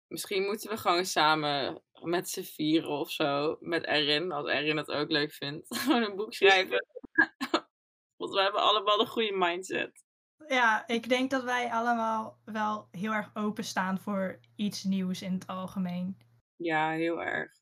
misschien 0.07 0.45
moeten 0.45 0.71
we 0.71 0.77
gewoon 0.77 1.05
samen 1.05 1.83
met 2.03 2.29
z'n 2.29 2.43
vieren 2.43 2.91
of 2.91 3.11
zo, 3.11 3.57
met 3.61 3.87
Erin, 3.87 4.33
als 4.33 4.49
Erin 4.49 4.77
het 4.77 4.91
ook 4.91 5.11
leuk 5.11 5.33
vindt, 5.33 5.67
gewoon 5.77 6.03
een 6.03 6.17
boek 6.17 6.35
schrijven. 6.35 6.87
Want 8.17 8.33
we 8.33 8.41
hebben 8.41 8.61
allemaal 8.61 9.01
een 9.01 9.07
goede 9.07 9.33
mindset. 9.33 10.05
Ja, 10.51 10.87
ik 10.87 11.09
denk 11.09 11.31
dat 11.31 11.43
wij 11.43 11.71
allemaal 11.71 12.39
wel 12.45 12.89
heel 12.91 13.13
erg 13.13 13.31
openstaan 13.35 14.01
voor 14.01 14.41
iets 14.57 14.85
nieuws 14.85 15.23
in 15.23 15.33
het 15.33 15.47
algemeen. 15.47 16.19
Ja, 16.57 16.91
heel 16.91 17.23
erg. 17.23 17.53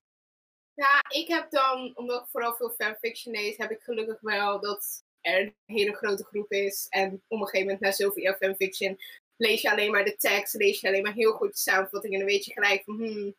Ja, 0.74 1.05
ik 1.09 1.28
heb 1.28 1.51
dan, 1.51 1.97
omdat 1.97 2.22
ik 2.22 2.28
vooral 2.30 2.55
veel 2.55 2.70
fanfiction 2.70 3.34
lees, 3.34 3.57
heb 3.57 3.70
ik 3.70 3.82
gelukkig 3.82 4.20
wel 4.20 4.61
dat 4.61 5.05
er 5.20 5.41
een 5.41 5.55
hele 5.64 5.97
grote 5.97 6.24
groep 6.24 6.51
is. 6.51 6.86
En 6.89 7.22
op 7.26 7.41
een 7.41 7.47
gegeven 7.47 7.66
moment, 7.66 7.80
na 7.80 7.91
zoveel 7.93 8.22
jaar 8.22 8.36
fanfiction, 8.36 8.99
lees 9.36 9.61
je 9.61 9.70
alleen 9.70 9.91
maar 9.91 10.05
de 10.05 10.16
tekst, 10.16 10.55
lees 10.55 10.80
je 10.80 10.89
alleen 10.89 11.03
maar 11.03 11.14
heel 11.14 11.32
goed 11.32 11.53
de 11.53 11.59
samenvatting. 11.59 12.12
En 12.12 12.18
dan 12.18 12.28
weet 12.28 12.45
je 12.45 12.53
gelijk 12.53 12.84
van, 12.84 12.97
hmm, 12.97 13.34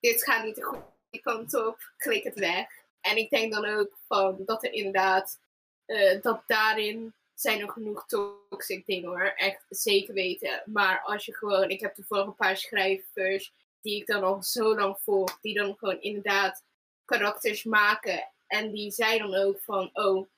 dit 0.00 0.24
gaat 0.24 0.44
niet 0.44 0.56
de 0.56 0.62
goede 0.62 1.20
kant 1.20 1.54
op, 1.54 1.92
klik 1.96 2.24
het 2.24 2.38
weg. 2.38 2.66
En 3.00 3.16
ik 3.16 3.30
denk 3.30 3.52
dan 3.52 3.64
ook 3.64 3.98
van, 4.06 4.42
dat 4.44 4.64
er 4.64 4.72
inderdaad, 4.72 5.40
eh, 5.84 6.22
dat 6.22 6.42
daarin 6.46 7.14
zijn 7.40 7.60
er 7.60 7.70
genoeg 7.70 8.06
toxic 8.06 8.86
dingen 8.86 9.08
hoor, 9.08 9.32
echt 9.36 9.64
zeker 9.68 10.14
weten. 10.14 10.62
Maar 10.66 11.00
als 11.00 11.24
je 11.24 11.34
gewoon, 11.34 11.70
ik 11.70 11.80
heb 11.80 11.94
toevallig 11.94 12.26
een 12.26 12.34
paar 12.34 12.56
schrijvers 12.56 13.52
die 13.80 14.00
ik 14.00 14.06
dan 14.06 14.22
al 14.22 14.42
zo 14.42 14.74
lang 14.74 14.98
volg, 15.00 15.40
die 15.40 15.54
dan 15.54 15.76
gewoon 15.76 16.00
inderdaad 16.00 16.64
karakters 17.04 17.64
maken. 17.64 18.28
En 18.46 18.72
die 18.72 18.90
zei 18.90 19.18
dan 19.18 19.34
ook 19.34 19.60
van, 19.60 19.90
oh, 19.92 20.28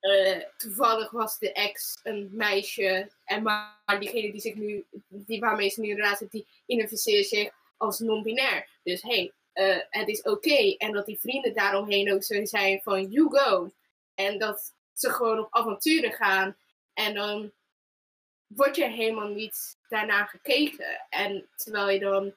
eh, 0.00 0.38
toevallig 0.56 1.10
was 1.10 1.38
de 1.38 1.52
ex 1.52 2.00
een 2.02 2.28
meisje. 2.32 3.10
En 3.24 3.42
maar 3.42 3.98
diegene 3.98 4.32
die 4.32 4.40
zich 4.40 4.54
nu, 4.54 4.86
die 5.08 5.40
waarmee 5.40 5.68
ze 5.68 5.80
nu 5.80 5.88
in 5.88 5.96
relatie 5.96 6.28
heeft, 6.30 6.32
die 6.32 6.62
identificeert 6.66 7.26
zich 7.26 7.50
als 7.76 7.98
non-binair. 7.98 8.68
Dus 8.82 9.02
hey, 9.02 9.32
eh, 9.52 9.78
het 9.90 10.08
is 10.08 10.22
oké. 10.22 10.74
En 10.76 10.92
dat 10.92 11.06
die 11.06 11.20
vrienden 11.20 11.54
daaromheen 11.54 12.12
ook 12.12 12.22
zo 12.22 12.44
zijn 12.44 12.80
van, 12.82 13.10
you 13.10 13.28
go. 13.30 13.70
En 14.14 14.38
dat 14.38 14.78
ze 15.00 15.10
gewoon 15.10 15.38
op 15.38 15.54
avonturen 15.54 16.12
gaan. 16.12 16.56
En 16.92 17.14
dan 17.14 17.52
wordt 18.46 18.76
je 18.76 18.84
helemaal 18.84 19.28
niet 19.28 19.78
daarna 19.88 20.24
gekeken. 20.24 21.06
En 21.08 21.48
terwijl 21.54 21.88
je 21.90 21.98
dan 21.98 22.34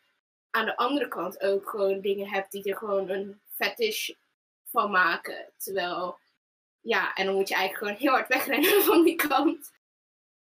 aan 0.49 0.65
de 0.65 0.77
andere 0.77 1.07
kant 1.07 1.41
ook 1.41 1.69
gewoon 1.69 2.01
dingen 2.01 2.29
hebt 2.29 2.51
die 2.51 2.63
er 2.63 2.77
gewoon 2.77 3.09
een 3.09 3.41
fetish 3.55 4.09
van 4.65 4.91
maken. 4.91 5.49
Terwijl, 5.57 6.19
ja, 6.81 7.13
en 7.13 7.25
dan 7.25 7.35
moet 7.35 7.47
je 7.47 7.55
eigenlijk 7.55 7.85
gewoon 7.85 8.01
heel 8.01 8.19
hard 8.19 8.27
wegrennen 8.27 8.83
van 8.91 9.03
die 9.03 9.15
kant. 9.15 9.71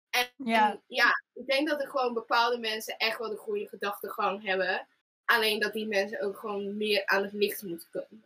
En 0.09 0.29
Ja. 0.35 0.71
en 0.71 0.83
ja, 0.87 1.23
ik 1.33 1.45
denk 1.45 1.69
dat 1.69 1.81
er 1.81 1.87
gewoon 1.87 2.13
bepaalde 2.13 2.57
mensen 2.57 2.97
echt 2.97 3.17
wel 3.19 3.29
de 3.29 3.35
goede 3.35 3.67
gedachtegang 3.67 4.43
hebben. 4.43 4.87
Alleen 5.25 5.59
dat 5.59 5.73
die 5.73 5.87
mensen 5.87 6.21
ook 6.21 6.37
gewoon 6.37 6.77
meer 6.77 7.05
aan 7.05 7.23
het 7.23 7.33
licht 7.33 7.63
moeten 7.63 7.87
komen. 7.91 8.23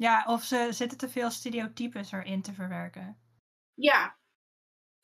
Ja, 0.00 0.24
of 0.26 0.42
ze 0.42 0.68
zitten 0.70 0.98
te 0.98 1.08
veel 1.08 1.30
stereotypes 1.30 2.12
erin 2.12 2.42
te 2.42 2.52
verwerken. 2.52 3.18
Ja. 3.74 4.18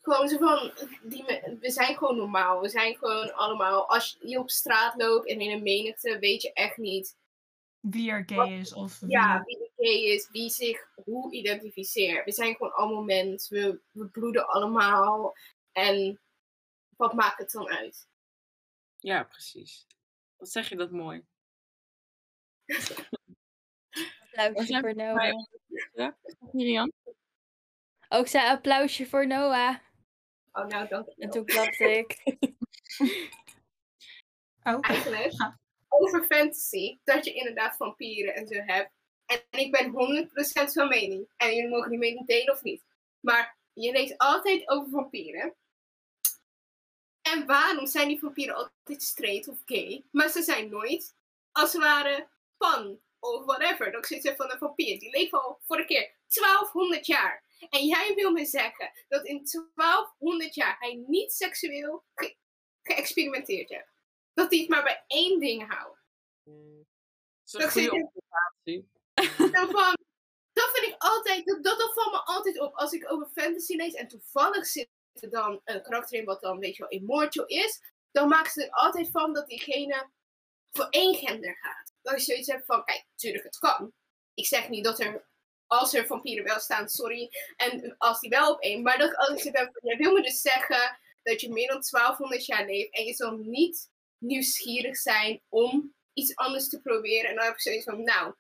Gewoon 0.01 0.29
zo 0.29 0.39
van, 0.39 0.73
die 1.03 1.25
we 1.61 1.71
zijn 1.71 1.97
gewoon 1.97 2.17
normaal. 2.17 2.61
We 2.61 2.69
zijn 2.69 2.97
gewoon 2.97 3.35
allemaal, 3.35 3.89
als 3.89 4.17
je 4.21 4.39
op 4.39 4.51
straat 4.51 4.95
loopt 4.97 5.29
en 5.29 5.41
in 5.41 5.51
een 5.51 5.63
menigte, 5.63 6.19
weet 6.19 6.43
je 6.43 6.53
echt 6.53 6.77
niet 6.77 7.17
Wie 7.81 8.11
er 8.11 8.23
gay 8.27 8.59
is 8.59 8.75
of 8.75 9.01
wie... 9.01 9.11
ja, 9.11 9.43
wie 9.45 9.59
de 9.59 9.71
gay 9.77 10.15
is, 10.15 10.31
wie 10.31 10.51
zich 10.51 10.89
hoe 11.05 11.33
identificeert. 11.33 12.25
We 12.25 12.33
zijn 12.33 12.57
gewoon 12.57 12.75
allemaal 12.75 13.05
mens. 13.05 13.49
We, 13.49 13.81
we 13.91 14.09
bloeden 14.09 14.49
allemaal. 14.49 15.35
En 15.73 16.21
wat 16.97 17.13
maakt 17.13 17.39
het 17.39 17.51
dan 17.51 17.69
uit? 17.69 18.09
Ja, 18.99 19.25
precies. 19.25 19.87
Wat 20.37 20.51
zeg 20.51 20.69
je 20.69 20.77
dat 20.77 20.91
mooi. 20.91 21.25
Applausje 24.37 24.81
voor 24.81 24.95
Noah. 24.95 25.33
Ja, 25.95 26.17
Miriam? 26.53 26.93
Ook 28.09 28.27
zei 28.27 28.49
applausje 28.49 29.07
voor 29.07 29.27
Noah. 29.27 29.77
Oh, 30.53 30.67
nou, 30.67 30.89
dank 30.89 31.09
En 31.09 31.31
toen 31.31 31.45
klapte 31.45 31.99
ik. 31.99 32.17
Oh, 34.63 34.79
Eigenlijk, 34.81 35.57
over 35.89 36.25
fantasy, 36.25 36.99
dat 37.05 37.25
je 37.25 37.33
inderdaad 37.33 37.77
vampieren 37.77 38.35
en 38.35 38.47
zo 38.47 38.55
hebt. 38.55 38.91
En 39.27 39.41
ik 39.51 39.71
ben 39.71 39.91
100% 39.91 40.73
van 40.73 40.89
mening. 40.89 41.29
En 41.37 41.55
jullie 41.55 41.71
mogen 41.71 41.91
die 41.91 41.99
mening 41.99 42.27
delen 42.27 42.55
of 42.55 42.63
niet. 42.63 42.85
Maar 43.21 43.59
je 43.73 43.93
leest 43.93 44.19
altijd 44.19 44.69
over 44.69 44.91
vampieren. 44.91 45.55
En 47.23 47.47
waarom 47.47 47.87
zijn 47.87 48.09
die 48.09 48.19
vampieren 48.19 48.55
altijd 48.55 49.03
straight 49.03 49.49
of 49.49 49.59
gay? 49.65 50.05
Maar 50.11 50.29
ze 50.29 50.43
zijn 50.43 50.69
nooit, 50.69 51.15
als 51.53 51.73
het 51.73 51.83
ware, 51.83 52.29
pan 52.57 53.01
of 53.19 53.45
whatever. 53.45 53.91
Dat 53.91 54.01
ik 54.01 54.07
zoiets 54.07 54.27
heb 54.27 54.37
van 54.37 54.51
een 54.51 54.59
vampier. 54.59 54.99
Die 54.99 55.11
leeft 55.11 55.33
al 55.33 55.61
voor 55.65 55.79
een 55.79 55.87
keer 55.87 56.15
1200 56.29 57.07
jaar. 57.07 57.45
En 57.71 57.87
jij 57.87 58.15
wil 58.15 58.31
me 58.33 58.45
zeggen 58.45 58.91
dat 59.09 59.25
in 59.25 59.47
1200 59.75 60.55
jaar 60.55 60.77
hij 60.79 60.95
niet 61.07 61.33
seksueel 61.33 62.05
ge- 62.15 62.37
geëxperimenteerd 62.83 63.69
heeft. 63.69 63.93
Dat 64.35 64.51
hij 64.51 64.59
het 64.61 64.69
maar 64.69 64.83
bij 64.83 65.05
één 65.07 65.41
ding 65.41 65.73
houdt. 65.75 66.01
Dat 66.45 66.55
is 67.45 67.53
een 67.53 67.61
Dat 67.61 67.73
zit 67.73 67.89
goede 67.89 67.97
in- 67.97 68.05
observatie. 68.15 68.89
Dan 69.57 69.71
van, 69.71 69.97
dat 70.53 70.71
vind 70.73 70.87
ik 70.87 70.95
altijd, 70.99 71.47
dat, 71.47 71.63
dat, 71.65 71.79
dat 71.79 71.93
valt 71.95 72.13
me 72.13 72.23
altijd 72.25 72.61
op 72.61 72.75
als 72.75 72.93
ik 72.93 73.13
over 73.13 73.29
fantasy 73.35 73.77
lees. 73.77 73.95
En 73.95 74.09
toevallig 74.09 74.67
zit 74.67 74.89
er 75.13 75.31
dan 75.31 75.61
een 75.65 75.83
karakter 75.83 76.19
in 76.19 76.25
wat 76.25 76.41
dan, 76.41 76.59
weet 76.59 76.77
je 76.77 76.83
wel, 76.83 76.91
immortal 77.01 77.45
is. 77.47 77.81
Dan 78.11 78.29
maken 78.29 78.51
ze 78.53 78.65
er 78.65 78.71
altijd 78.71 79.11
van 79.11 79.33
dat 79.33 79.49
diegene 79.49 80.11
voor 80.71 80.87
één 80.91 81.15
gender 81.15 81.57
gaat. 81.57 81.86
Dat 82.13 82.25
je 82.25 82.33
zoiets 82.33 82.49
hebt 82.49 82.67
van, 82.67 82.85
kijk, 82.85 83.05
natuurlijk 83.11 83.45
het 83.45 83.59
kan. 83.59 83.93
Ik 84.35 84.47
zeg 84.47 84.69
niet 84.69 84.85
dat 84.85 85.01
er, 85.01 85.27
als 85.67 85.95
er 85.95 86.07
vampieren 86.07 86.45
wel 86.45 86.61
staan, 86.61 86.89
sorry. 86.89 87.31
En 87.57 87.95
als 87.99 88.21
die 88.21 88.31
wel 88.31 88.53
op 88.53 88.61
één. 88.61 88.83
Maar 88.83 88.99
dat 88.99 89.31
ik 89.31 89.39
zit 89.39 89.59
heb, 89.59 89.79
jij 89.83 89.97
wil 89.97 90.13
me 90.13 90.23
dus 90.23 90.41
zeggen 90.41 90.99
dat 91.23 91.41
je 91.41 91.53
meer 91.53 91.69
dan 91.69 91.85
1200 91.91 92.47
jaar 92.47 92.67
leeft. 92.67 92.95
En 92.95 93.05
je 93.05 93.15
zal 93.15 93.37
niet 93.37 93.91
nieuwsgierig 94.19 94.97
zijn 94.97 95.43
om 95.49 95.95
iets 96.13 96.37
anders 96.37 96.69
te 96.69 96.81
proberen. 96.81 97.31
En 97.31 97.37
dan 97.37 97.45
heb 97.45 97.55
ik 97.55 97.61
zoiets 97.61 97.85
van, 97.85 98.03
nou, 98.03 98.35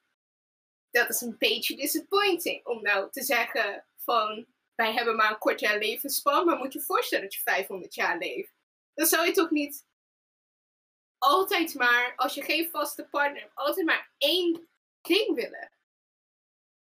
dat 0.90 1.08
is 1.08 1.20
een 1.20 1.36
beetje 1.38 1.76
disappointing. 1.76 2.66
Om 2.66 2.82
nou 2.82 3.10
te 3.10 3.22
zeggen 3.22 3.86
van, 3.96 4.46
wij 4.74 4.92
hebben 4.92 5.16
maar 5.16 5.30
een 5.30 5.38
kort 5.38 5.60
jaar 5.60 5.78
levensspan, 5.78 6.44
maar 6.44 6.56
moet 6.56 6.72
je 6.72 6.80
voorstellen 6.80 7.24
dat 7.24 7.34
je 7.34 7.40
500 7.40 7.94
jaar 7.94 8.18
leeft. 8.18 8.52
Dan 8.94 9.06
zou 9.06 9.26
je 9.26 9.32
toch 9.32 9.50
niet 9.50 9.85
altijd 11.18 11.74
maar, 11.74 12.12
als 12.16 12.34
je 12.34 12.42
geen 12.42 12.68
vaste 12.70 13.08
partner 13.10 13.40
hebt, 13.40 13.54
altijd 13.54 13.86
maar 13.86 14.10
één 14.18 14.68
ding 15.00 15.34
willen. 15.34 15.70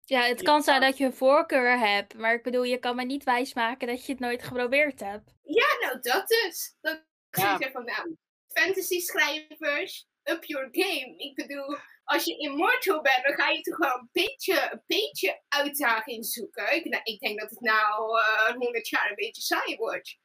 Ja, 0.04 0.22
het 0.22 0.42
kan 0.42 0.62
zijn 0.62 0.80
dat 0.80 0.96
je 0.98 1.04
een 1.04 1.14
voorkeur 1.14 1.78
hebt. 1.78 2.14
Maar 2.14 2.34
ik 2.34 2.42
bedoel, 2.42 2.62
je 2.62 2.78
kan 2.78 2.96
me 2.96 3.04
niet 3.04 3.24
wijsmaken 3.24 3.86
dat 3.88 4.06
je 4.06 4.12
het 4.12 4.20
nooit 4.20 4.42
geprobeerd 4.42 5.00
hebt. 5.00 5.34
Ja, 5.42 5.66
nou 5.80 6.00
dat 6.00 6.28
dus. 6.28 6.76
Dat 6.80 6.94
ik 7.30 7.38
Ja. 7.38 7.56
zeg 7.56 7.70
van, 7.72 7.84
nou, 7.84 8.16
fantasy 8.48 9.00
schrijvers, 9.00 10.06
up 10.22 10.44
your 10.44 10.68
game. 10.70 11.14
Ik 11.16 11.34
bedoel, 11.34 11.76
als 12.04 12.24
je 12.24 12.36
immortal 12.38 13.00
bent, 13.00 13.24
dan 13.24 13.34
ga 13.34 13.48
je 13.48 13.60
toch 13.60 13.76
wel 13.76 13.94
een 13.98 14.08
beetje, 14.12 14.68
een 14.72 14.82
beetje 14.86 15.42
uitdaging 15.48 16.26
zoeken. 16.26 16.74
Ik, 16.76 16.84
nou, 16.84 17.02
ik 17.04 17.20
denk 17.20 17.40
dat 17.40 17.50
het 17.50 17.60
nou 17.60 18.20
eh 18.20 18.54
100 18.54 18.88
jaar 18.88 19.08
een 19.08 19.14
beetje 19.14 19.42
saai 19.42 19.76
wordt. 19.76 20.18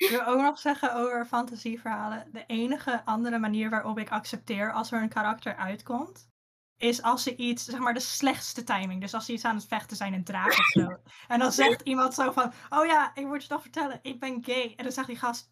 Ik 0.00 0.10
wil 0.10 0.24
ook 0.24 0.40
nog 0.40 0.58
zeggen 0.58 0.94
over 0.94 1.26
fantasieverhalen. 1.26 2.28
De 2.32 2.44
enige 2.46 3.04
andere 3.04 3.38
manier 3.38 3.70
waarop 3.70 3.98
ik 3.98 4.10
accepteer 4.10 4.72
als 4.72 4.92
er 4.92 5.02
een 5.02 5.08
karakter 5.08 5.56
uitkomt, 5.56 6.28
is 6.76 7.02
als 7.02 7.22
ze 7.22 7.36
iets, 7.36 7.64
zeg 7.64 7.80
maar 7.80 7.94
de 7.94 8.00
slechtste 8.00 8.64
timing. 8.64 9.00
Dus 9.00 9.14
als 9.14 9.26
ze 9.26 9.32
iets 9.32 9.44
aan 9.44 9.54
het 9.54 9.66
vechten 9.66 9.96
zijn, 9.96 10.12
een 10.12 10.24
draak 10.24 10.58
of 10.58 10.66
zo. 10.66 10.96
En 11.28 11.38
dan 11.38 11.52
zegt 11.52 11.80
iemand 11.80 12.14
zo 12.14 12.32
van, 12.32 12.52
oh 12.68 12.86
ja, 12.86 13.14
ik 13.14 13.26
moet 13.26 13.42
je 13.42 13.48
toch 13.48 13.62
vertellen, 13.62 13.98
ik 14.02 14.20
ben 14.20 14.44
gay. 14.44 14.74
En 14.76 14.84
dan 14.84 14.92
zegt 14.92 15.06
die 15.06 15.18
gast, 15.18 15.50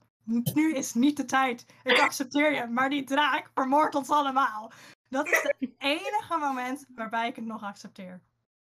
nu 0.54 0.74
is 0.74 0.94
niet 0.94 1.16
de 1.16 1.24
tijd. 1.24 1.66
Ik 1.82 2.00
accepteer 2.00 2.54
je, 2.54 2.66
maar 2.66 2.90
die 2.90 3.04
draak 3.04 3.50
vermoordt 3.54 3.94
ons 3.94 4.10
allemaal. 4.10 4.72
Dat 5.08 5.26
is 5.26 5.42
het 5.42 5.70
enige 5.78 6.38
moment 6.38 6.84
waarbij 6.94 7.28
ik 7.28 7.36
het 7.36 7.44
nog 7.44 7.62
accepteer. 7.62 8.22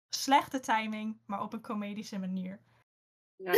Slechte 0.09 0.59
timing, 0.59 1.17
maar 1.25 1.41
op 1.41 1.53
een 1.53 1.61
comedische 1.61 2.19
manier. 2.19 2.59
Ja, 3.35 3.51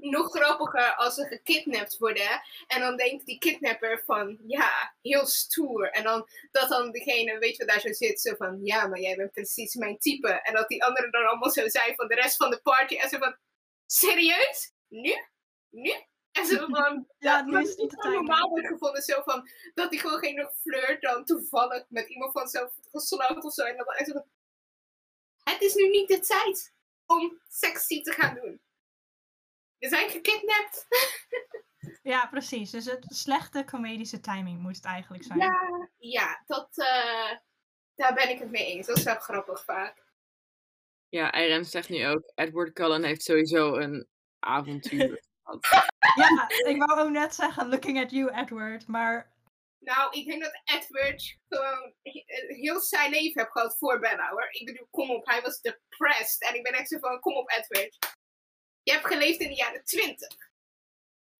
Nog 0.00 0.30
grappiger 0.30 0.94
als 0.94 1.14
ze 1.14 1.26
gekidnapt 1.26 1.98
worden. 1.98 2.42
En 2.66 2.80
dan 2.80 2.96
denkt 2.96 3.26
die 3.26 3.38
kidnapper 3.38 4.02
van, 4.06 4.38
ja, 4.46 4.94
heel 5.02 5.26
stoer. 5.26 5.90
En 5.90 6.02
dan 6.02 6.28
dat 6.50 6.68
dan 6.68 6.90
degene, 6.90 7.38
weet 7.38 7.56
je 7.56 7.64
wat 7.64 7.68
daar 7.68 7.80
zo 7.80 7.92
zit, 7.92 8.20
zo 8.20 8.34
van, 8.34 8.60
ja, 8.62 8.86
maar 8.86 9.00
jij 9.00 9.16
bent 9.16 9.32
precies 9.32 9.74
mijn 9.74 9.98
type. 9.98 10.28
En 10.42 10.54
dat 10.54 10.68
die 10.68 10.84
anderen 10.84 11.10
dan 11.10 11.26
allemaal 11.26 11.50
zo 11.50 11.68
zijn 11.68 11.94
van 11.94 12.08
de 12.08 12.14
rest 12.14 12.36
van 12.36 12.50
de 12.50 12.60
party. 12.62 12.96
En 12.96 13.08
zo 13.08 13.18
van, 13.18 13.36
serieus? 13.86 14.72
Nu? 14.88 15.14
Nu? 15.70 15.92
En 16.32 16.46
zo 16.46 16.66
van, 16.76 17.06
Ja, 17.18 17.42
dat- 17.42 17.66
is 17.66 17.74
niet 17.76 17.92
normaal 17.92 18.48
wordt 18.48 18.66
gevonden. 18.66 19.02
Zo 19.02 19.22
van, 19.22 19.48
dat 19.74 19.90
hij 19.90 19.98
gewoon 19.98 20.18
geen 20.18 20.34
nog 20.34 20.52
flirt 20.60 21.02
dan 21.02 21.24
toevallig 21.24 21.84
met 21.88 22.08
iemand 22.08 22.32
van 22.32 22.48
zelf 22.48 22.72
geslacht 22.90 23.44
of 23.44 23.52
zo. 23.52 23.62
En 23.64 23.76
dan 23.76 23.86
en 23.86 24.04
zo 24.06 24.12
van, 24.12 24.24
het 25.42 25.62
is 25.62 25.74
nu 25.74 25.88
niet 25.88 26.08
de 26.08 26.18
tijd 26.18 26.72
om 27.06 27.40
sexy 27.48 28.02
te 28.02 28.12
gaan 28.12 28.34
doen. 28.34 28.60
We 29.80 29.88
zijn 29.88 30.10
gekidnapt. 30.10 30.86
Ja, 32.02 32.26
precies. 32.26 32.70
Dus 32.70 32.84
het 32.84 33.06
slechte 33.08 33.64
comedische 33.64 34.20
timing 34.20 34.60
moet 34.60 34.76
het 34.76 34.84
eigenlijk 34.84 35.24
zijn. 35.24 35.38
Ja, 35.38 35.88
ja 35.98 36.42
dat, 36.46 36.68
eh, 36.78 37.36
daar 37.94 38.14
ben 38.14 38.28
ik 38.30 38.38
het 38.38 38.50
mee 38.50 38.66
eens. 38.66 38.86
Dat 38.86 38.96
is 38.96 39.02
wel 39.02 39.14
grappig 39.18 39.64
vaak. 39.64 40.02
ja, 41.08 41.32
Irene 41.34 41.64
zegt 41.64 41.88
nu 41.88 42.06
ook, 42.06 42.32
Edward 42.34 42.72
Cullen 42.72 43.04
heeft 43.04 43.22
sowieso 43.22 43.74
een 43.76 44.08
avontuur 44.38 45.20
gehad. 45.44 45.88
Ja, 46.16 46.48
ik 46.48 46.82
wou 46.84 47.00
ook 47.00 47.10
net 47.10 47.34
zeggen, 47.34 47.68
looking 47.68 48.02
at 48.02 48.10
you, 48.10 48.30
Edward. 48.34 48.86
Maar 48.86 49.32
Nou, 49.78 50.18
ik 50.18 50.26
denk 50.26 50.42
dat 50.42 50.60
Edward 50.64 51.38
gewoon 51.48 51.94
he- 52.02 52.24
heel 52.54 52.80
zijn 52.80 53.10
leven 53.10 53.40
heeft 53.40 53.52
gehad 53.52 53.78
voor 53.78 53.98
Bella 54.00 54.28
hoor. 54.30 54.48
Ik 54.50 54.66
bedoel, 54.66 54.86
kom 54.90 55.10
op, 55.10 55.26
hij 55.26 55.42
was 55.42 55.60
depressed. 55.60 56.48
En 56.48 56.54
ik 56.54 56.62
ben 56.62 56.72
echt 56.72 56.88
zo 56.88 56.98
van, 56.98 57.20
kom 57.20 57.34
op 57.36 57.50
Edward. 57.50 58.18
Je 58.82 58.92
hebt 58.92 59.06
geleefd 59.06 59.40
in 59.40 59.48
de 59.48 59.54
jaren 59.54 59.84
20. 59.84 60.28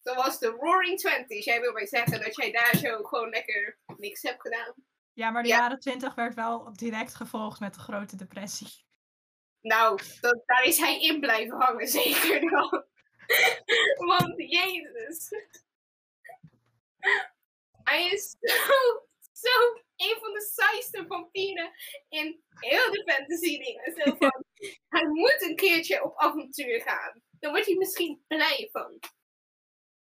Dat 0.02 0.16
was 0.16 0.38
de 0.38 0.46
Roaring 0.46 0.98
Twenties. 0.98 1.44
Jij 1.44 1.60
wil 1.60 1.72
mij 1.72 1.86
zeggen 1.86 2.20
dat 2.20 2.36
jij 2.36 2.50
daar 2.52 2.76
zo 2.76 3.02
gewoon 3.02 3.28
lekker 3.30 3.78
niks 3.96 4.22
hebt 4.22 4.40
gedaan. 4.40 4.74
ja, 5.12 5.30
maar 5.30 5.42
de 5.42 5.48
Ja. 5.48 5.58
jaren 5.58 5.80
twintig 5.80 6.14
werd 6.14 6.34
wel 6.34 6.72
direct 6.72 7.14
gevolgd 7.14 7.60
met 7.60 7.74
de 7.74 7.80
grote 7.80 8.16
depressie. 8.16 8.84
Nou, 9.60 10.00
dat, 10.20 10.42
daar 10.46 10.64
is 10.64 10.78
hij 10.78 11.00
in 11.00 11.20
blijven 11.20 11.60
hangen, 11.60 11.88
zeker 12.00 12.40
dan. 12.50 12.84
Want, 13.96 14.34
jezus. 14.36 15.28
Hij 17.82 18.10
is 18.10 18.36
zo, 18.40 19.06
zo 19.32 19.48
een 19.96 20.16
van 20.20 20.32
de 20.32 20.50
saaiste 20.54 21.04
vampieren 21.08 21.70
in 22.08 22.42
heel 22.48 22.92
de 22.92 23.12
fantasy 23.12 23.58
dingen. 23.58 23.92
Zo 23.92 24.14
van, 24.16 24.44
hij 24.94 25.06
moet 25.06 25.42
een 25.48 25.56
keertje 25.56 26.04
op 26.04 26.18
avontuur 26.18 26.80
gaan. 26.80 27.22
Dan 27.40 27.50
wordt 27.50 27.66
hij 27.66 27.76
misschien 27.76 28.24
blij 28.26 28.68
van. 28.72 28.98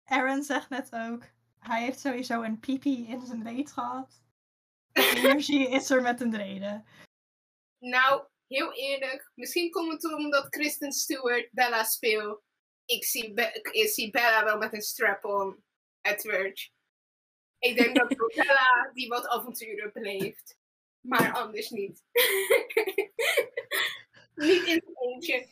Aaron 0.04 0.42
zegt 0.42 0.68
net 0.68 0.92
ook, 0.92 1.22
hij 1.58 1.82
heeft 1.82 2.00
sowieso 2.00 2.42
een 2.42 2.60
pipi 2.60 3.08
in 3.08 3.26
zijn 3.26 3.42
reet 3.42 3.72
gehad. 3.72 4.22
De 4.92 5.12
energie 5.16 5.68
is 5.68 5.90
er 5.90 6.02
met 6.02 6.20
een 6.20 6.36
reden. 6.36 6.86
Nou, 7.78 8.26
heel 8.46 8.72
eerlijk, 8.72 9.30
misschien 9.34 9.70
komt 9.70 9.92
het 9.92 10.14
omdat 10.14 10.48
Kristen 10.48 10.92
Stewart 10.92 11.48
Bella 11.52 11.84
speelt. 11.84 12.42
Ik 12.84 13.04
zie, 13.04 13.32
Be- 13.32 13.58
ik 13.72 13.88
zie 13.88 14.10
Bella 14.10 14.44
wel 14.44 14.58
met 14.58 14.72
een 14.72 14.82
strap-on, 14.82 15.64
Edward. 16.00 16.72
Ik 17.58 17.76
denk 17.76 17.96
dat 17.96 18.08
Bella 18.34 18.90
die 18.92 19.08
wat 19.08 19.26
avonturen 19.26 19.92
beleeft. 19.92 20.58
Maar 21.00 21.32
anders 21.32 21.70
niet. 21.70 22.02
niet 24.34 24.66
in 24.66 24.82
zijn 24.84 25.12
eentje. 25.12 25.48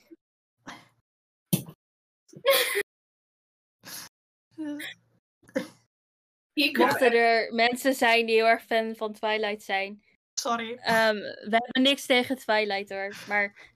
Mochten 6.72 7.12
er 7.12 7.54
mensen 7.54 7.94
zijn 7.94 8.26
die 8.26 8.34
heel 8.34 8.46
erg 8.46 8.62
fan 8.62 8.96
van 8.96 9.12
Twilight 9.12 9.62
zijn. 9.62 10.02
Sorry. 10.34 10.76
Ehm, 10.76 11.16
we 11.16 11.50
hebben 11.50 11.82
niks 11.82 12.06
tegen 12.06 12.36
Twilight 12.36 12.90
hoor. 12.90 13.14
Maar 13.28 13.72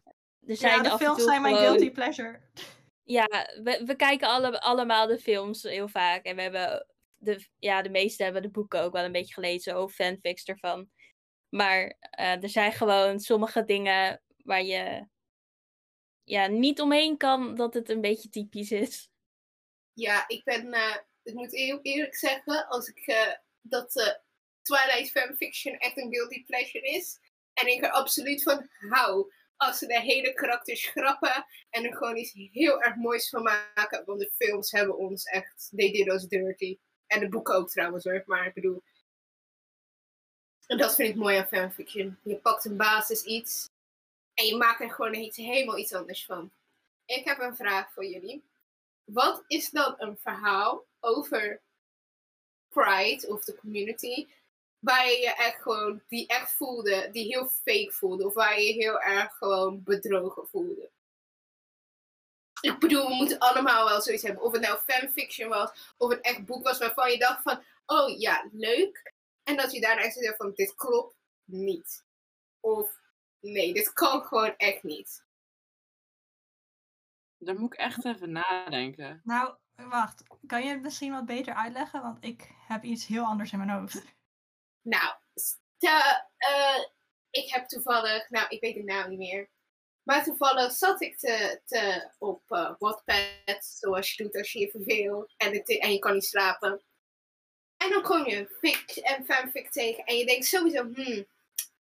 er 0.47 0.57
zijn 0.57 0.77
Ja, 0.77 0.83
de 0.83 0.91
af 0.91 1.01
en 1.01 1.07
films 1.07 1.19
toe 1.19 1.29
zijn 1.29 1.43
mijn 1.43 1.57
guilty 1.57 1.91
pleasure. 1.91 2.41
Ja, 3.05 3.27
we, 3.63 3.83
we 3.85 3.97
kijken 3.97 4.29
alle, 4.29 4.61
allemaal 4.61 5.07
de 5.07 5.19
films 5.19 5.63
heel 5.63 5.89
vaak. 5.89 6.25
En 6.25 6.37
we 6.37 6.43
hebben 6.43 6.87
de, 7.17 7.47
ja, 7.59 7.83
de 7.83 7.91
meeste 7.91 8.23
hebben 8.23 8.43
de 8.43 8.51
boeken 8.51 8.83
ook 8.83 8.93
wel 8.93 9.05
een 9.05 9.13
beetje 9.13 9.35
gelezen. 9.35 9.83
Of 9.83 9.93
fanfics 9.93 10.45
ervan. 10.45 10.91
Maar 11.49 11.97
eh, 12.01 12.43
er 12.43 12.49
zijn 12.49 12.73
gewoon 12.73 13.21
sommige 13.21 13.65
dingen 13.65 14.23
waar 14.45 14.63
je 14.63 15.07
ja, 16.29 16.47
niet 16.47 16.81
omheen 16.81 17.17
kan 17.17 17.55
dat 17.55 17.75
het 17.75 17.89
een 17.89 18.01
beetje 18.01 18.29
typisch 18.29 18.71
is. 18.71 19.11
Ja, 19.93 20.29
ik 20.29 20.45
ben, 20.45 20.73
eh, 20.73 20.97
ik 21.23 21.35
moet 21.35 21.53
eerlijk 21.53 22.17
zeggen, 22.17 22.69
als 22.69 22.89
ik 22.89 23.07
eh, 23.07 23.33
dat 23.61 23.97
eh, 23.97 24.15
Twilight 24.63 25.11
fanfiction 25.11 25.79
echt 25.79 25.97
een 25.97 26.15
guilty 26.15 26.45
pleasure 26.45 26.87
is. 26.87 27.19
En 27.53 27.67
ik 27.67 27.83
er 27.83 27.91
absoluut 27.91 28.43
van 28.43 28.69
hou. 28.89 29.33
Als 29.57 29.79
ze 29.79 29.87
de 29.87 30.01
hele 30.01 30.33
karakters 30.33 30.83
schrappen 30.83 31.47
en 31.71 31.85
er 31.85 31.97
gewoon 31.97 32.17
iets 32.17 32.33
heel 32.33 32.83
erg 32.83 32.97
moois 32.97 33.29
van 33.29 33.43
maken. 33.43 34.05
Want 34.05 34.21
de 34.21 34.33
films 34.35 34.71
hebben 34.71 34.97
ons 34.97 35.25
echt, 35.25 35.73
they 35.77 35.91
did 35.91 36.07
us 36.07 36.25
dirty. 36.25 36.79
En 37.07 37.21
de 37.21 37.29
boeken 37.29 37.55
ook 37.55 37.71
trouwens 37.71 38.05
hoor, 38.05 38.23
maar 38.27 38.47
ik 38.47 38.55
bedoel. 38.55 38.83
En 40.67 40.79
dat 40.79 40.95
vind 40.95 41.09
ik 41.09 41.17
mooi 41.17 41.37
aan 41.37 41.49
fanfiction. 41.49 42.19
Je 42.23 42.37
pakt 42.37 42.65
een 42.65 42.77
basis 42.77 43.23
iets 43.23 43.69
en 44.39 44.47
je 44.47 44.57
maakt 44.57 44.81
er 44.81 44.91
gewoon 44.91 45.15
iets, 45.15 45.37
helemaal 45.37 45.79
iets 45.79 45.95
anders 45.95 46.25
van. 46.25 46.51
Ik 47.05 47.25
heb 47.25 47.39
een 47.39 47.57
vraag 47.57 47.93
voor 47.93 48.05
jullie. 48.05 48.45
Wat 49.05 49.45
is 49.47 49.71
dan 49.71 49.95
een 49.99 50.17
verhaal 50.17 50.85
over 51.01 51.61
Pride 52.69 53.27
of 53.29 53.45
de 53.45 53.57
community 53.57 54.27
waar 54.79 55.07
je 55.07 55.35
echt 55.35 55.63
gewoon, 55.63 56.03
die 56.09 56.27
echt 56.27 56.53
voelde, 56.53 57.09
die 57.13 57.25
heel 57.25 57.49
fake 57.49 57.93
voelde, 57.93 58.27
of 58.27 58.35
waar 58.35 58.61
je 58.61 58.73
heel 58.73 59.01
erg 59.01 59.37
gewoon 59.37 59.83
bedrogen 59.83 60.49
voelde? 60.49 60.91
Ik 62.61 62.79
bedoel, 62.79 63.09
we 63.09 63.15
moeten 63.15 63.39
allemaal 63.39 63.89
wel 63.89 64.01
zoiets 64.01 64.23
hebben. 64.23 64.43
Of 64.43 64.53
het 64.53 64.63
nou 64.63 64.79
fanfiction 64.79 65.49
was, 65.49 65.95
of 65.97 66.11
een 66.11 66.23
echt 66.23 66.45
boek 66.45 66.65
was 66.65 66.79
waarvan 66.79 67.11
je 67.11 67.19
dacht 67.19 67.43
van, 67.43 67.63
oh 67.87 68.19
ja, 68.19 68.49
leuk. 68.53 69.15
En 69.43 69.57
dat 69.57 69.73
je 69.73 69.81
daarna 69.81 70.11
zegt 70.11 70.37
van, 70.37 70.53
dit 70.55 70.75
klopt 70.75 71.15
niet. 71.45 72.05
Of, 72.61 72.97
nee, 73.41 73.73
dit 73.73 73.93
kan 73.93 74.23
gewoon 74.23 74.57
echt 74.57 74.83
niet. 74.83 75.27
Daar 77.39 77.59
moet 77.59 77.73
ik 77.73 77.79
echt 77.79 78.05
even 78.05 78.33
nadenken. 78.33 79.21
Nou, 79.25 79.55
wacht. 79.75 80.23
Kan 80.47 80.65
je 80.65 80.71
het 80.71 80.83
misschien 80.83 81.13
wat 81.13 81.27
beter 81.27 81.55
uitleggen? 81.55 82.03
Want 82.03 82.25
ik 82.25 82.51
heb 82.67 82.85
iets 82.85 83.07
heel 83.07 83.25
anders 83.25 83.53
in 83.53 83.59
mijn 83.59 83.71
hoofd. 83.71 84.03
Nou, 84.83 85.15
te, 85.79 86.23
uh, 86.39 86.85
ik 87.31 87.51
heb 87.51 87.67
toevallig, 87.67 88.31
nou, 88.31 88.47
ik 88.49 88.61
weet 88.61 88.75
het 88.75 88.85
nou 88.85 89.09
niet 89.09 89.19
meer. 89.19 89.51
Maar 90.03 90.25
toevallig 90.25 90.73
zat 90.73 91.01
ik 91.01 91.19
te, 91.19 91.61
te, 91.65 92.11
op 92.19 92.43
uh, 92.49 92.75
Wattpad, 92.79 93.65
zoals 93.65 94.15
je 94.15 94.23
doet 94.23 94.37
als 94.37 94.53
je 94.53 94.59
je 94.59 94.71
verveelt 94.71 95.35
en, 95.37 95.53
het, 95.53 95.79
en 95.79 95.93
je 95.93 95.99
kan 95.99 96.15
niet 96.15 96.25
slapen. 96.25 96.83
En 97.77 97.91
dan 97.91 98.03
kom 98.03 98.27
je 98.27 98.37
een 98.37 98.49
fic 98.61 98.97
en 98.97 99.25
fanfic 99.25 99.71
tegen 99.71 100.05
en 100.05 100.17
je 100.17 100.27
denkt 100.27 100.47
sowieso, 100.47 100.83
hmm, 100.83 101.27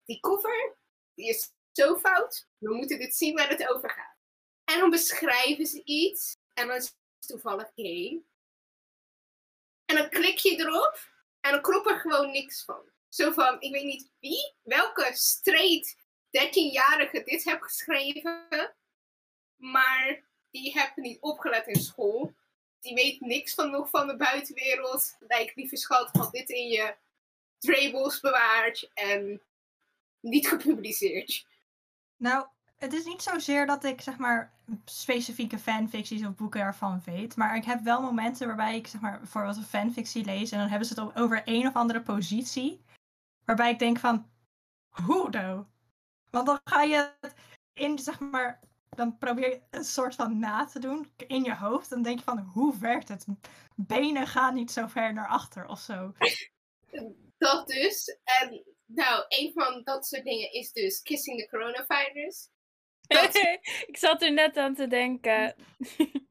die 0.05 0.21
cover, 0.21 0.77
die 1.15 1.29
is 1.29 1.53
zo 1.73 1.99
fout. 1.99 2.49
We 2.59 2.75
moeten 2.75 2.99
dit 2.99 3.17
zien 3.17 3.35
waar 3.35 3.49
het 3.49 3.69
over 3.69 3.91
gaat. 3.91 4.17
En 4.65 4.79
dan 4.79 4.91
beschrijven 4.91 5.67
ze 5.67 5.83
iets 5.85 6.37
en 6.55 6.67
dan 6.67 6.77
is 6.77 6.85
het 6.85 7.29
toevallig 7.29 7.71
gay. 7.75 8.23
En 9.85 9.97
dan 9.97 10.09
klik 10.09 10.39
je 10.39 10.57
erop 10.57 11.11
en 11.41 11.51
dan 11.51 11.63
klopt 11.63 11.91
er 11.91 11.99
gewoon 11.99 12.31
niks 12.31 12.65
van. 12.65 12.93
Zo 13.09 13.33
van, 13.33 13.61
ik 13.61 13.73
weet 13.73 13.85
niet 13.85 14.11
wie, 14.21 14.55
welke 14.63 15.11
straight 15.13 15.97
13-jarige 16.39 17.23
dit 17.25 17.45
heeft 17.45 17.63
geschreven. 17.63 18.75
Maar 19.57 20.25
die 20.51 20.73
heeft 20.73 20.97
niet 20.97 21.21
opgelet 21.21 21.67
in 21.67 21.81
school. 21.81 22.35
Die 22.81 22.95
weet 22.95 23.21
niks 23.21 23.55
van 23.55 23.71
nog 23.71 23.91
van 23.91 24.07
de 24.07 24.17
buitenwereld. 24.17 25.17
Lijkt 25.19 25.57
lieve 25.57 25.77
schat, 25.77 26.11
had 26.13 26.33
dit 26.33 26.49
in 26.49 26.69
je 26.69 26.97
Drables 27.59 28.21
bewaard 28.21 28.91
en 28.95 29.43
niet 30.25 30.49
gepubliceerd. 30.49 31.47
Nou, 32.17 32.47
het 32.77 32.93
is 32.93 33.05
niet 33.05 33.23
zozeer 33.23 33.67
dat 33.67 33.85
ik 33.85 34.01
zeg 34.01 34.19
maar 34.19 34.53
specifieke 34.85 35.59
fanficties 35.59 36.27
of 36.27 36.35
boeken 36.35 36.61
ervan 36.61 37.03
weet. 37.05 37.37
Maar 37.37 37.57
ik 37.57 37.65
heb 37.65 37.81
wel 37.81 38.01
momenten 38.03 38.47
waarbij 38.47 38.77
ik 38.77 38.87
zeg 38.87 39.01
maar 39.01 39.19
bijvoorbeeld 39.19 39.57
een 39.57 39.63
fanfictie 39.63 40.25
lees 40.25 40.51
en 40.51 40.59
dan 40.59 40.69
hebben 40.69 40.89
ze 40.89 41.01
het 41.01 41.17
over 41.17 41.43
een 41.45 41.67
of 41.67 41.75
andere 41.75 42.03
positie. 42.03 42.81
Waarbij 43.45 43.71
ik 43.71 43.79
denk 43.79 43.99
van, 43.99 44.31
hoe 44.89 45.31
nou? 45.31 45.65
Want 46.31 46.47
dan 46.47 46.61
ga 46.65 46.83
je 46.83 47.15
het 47.21 47.35
in 47.73 47.99
zeg 47.99 48.19
maar, 48.21 48.61
dan 48.89 49.19
probeer 49.19 49.49
je 49.49 49.63
een 49.71 49.85
soort 49.85 50.15
van 50.15 50.39
na 50.39 50.65
te 50.65 50.79
doen 50.79 51.11
in 51.27 51.45
je 51.45 51.55
hoofd. 51.55 51.91
Dan 51.91 52.03
denk 52.03 52.19
je 52.19 52.25
van, 52.25 52.39
hoe 52.39 52.79
werkt 52.79 53.09
het? 53.09 53.27
Benen 53.75 54.27
gaan 54.27 54.55
niet 54.55 54.73
zo 54.73 54.87
ver 54.87 55.13
naar 55.13 55.29
achter 55.29 55.67
of 55.67 55.81
zo. 55.81 56.13
Dat 57.39 57.67
dus. 57.67 58.19
En 58.25 58.74
nou, 58.87 59.25
een 59.29 59.53
van 59.55 59.83
dat 59.83 60.07
soort 60.07 60.25
dingen 60.25 60.53
is 60.53 60.73
dus 60.73 61.03
Kissing 61.03 61.41
the 61.41 61.49
Coronavirus. 61.49 62.51
ik 63.87 63.97
zat 63.97 64.23
er 64.23 64.33
net 64.33 64.57
aan 64.57 64.75
te 64.75 64.87
denken. 64.87 65.55
Het 65.97 66.23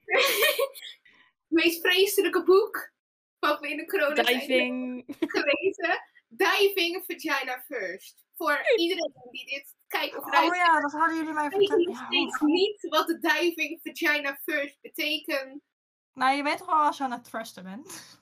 meest 1.60 1.82
vreselijke 1.82 2.44
boek 2.44 2.92
wat 3.40 3.60
we 3.60 3.70
in 3.70 3.78
de 3.78 3.86
corona 3.86 4.24
Diving. 4.24 5.04
gelezen. 5.36 6.02
Diving 6.28 7.04
Vagina 7.08 7.64
First. 7.68 8.24
Voor 8.36 8.62
iedereen 8.76 9.14
die 9.32 9.46
dit 9.46 9.76
kijkt 9.88 10.18
of 10.18 10.32
luistert. 10.32 10.52
Oh 10.52 10.56
ja, 10.56 10.82
dat 10.82 10.92
hadden 10.92 11.18
jullie 11.18 11.34
mij 11.34 11.50
verteld. 11.50 11.72
Ik 11.72 11.78
weet 11.78 11.88
nog 11.88 12.06
steeds 12.06 12.40
niet 12.40 12.88
wat 12.90 13.08
de 13.08 13.20
Diving 13.20 13.80
Vagina 13.84 14.40
First 14.44 14.82
betekent. 14.82 15.62
Nou, 16.14 16.36
je 16.36 16.44
weet 16.44 16.58
toch 16.58 16.68
wel 16.68 16.76
als 16.76 16.98
je 16.98 17.04
aan 17.04 17.12
het 17.12 17.24
trusten 17.24 17.64
bent? 17.64 18.22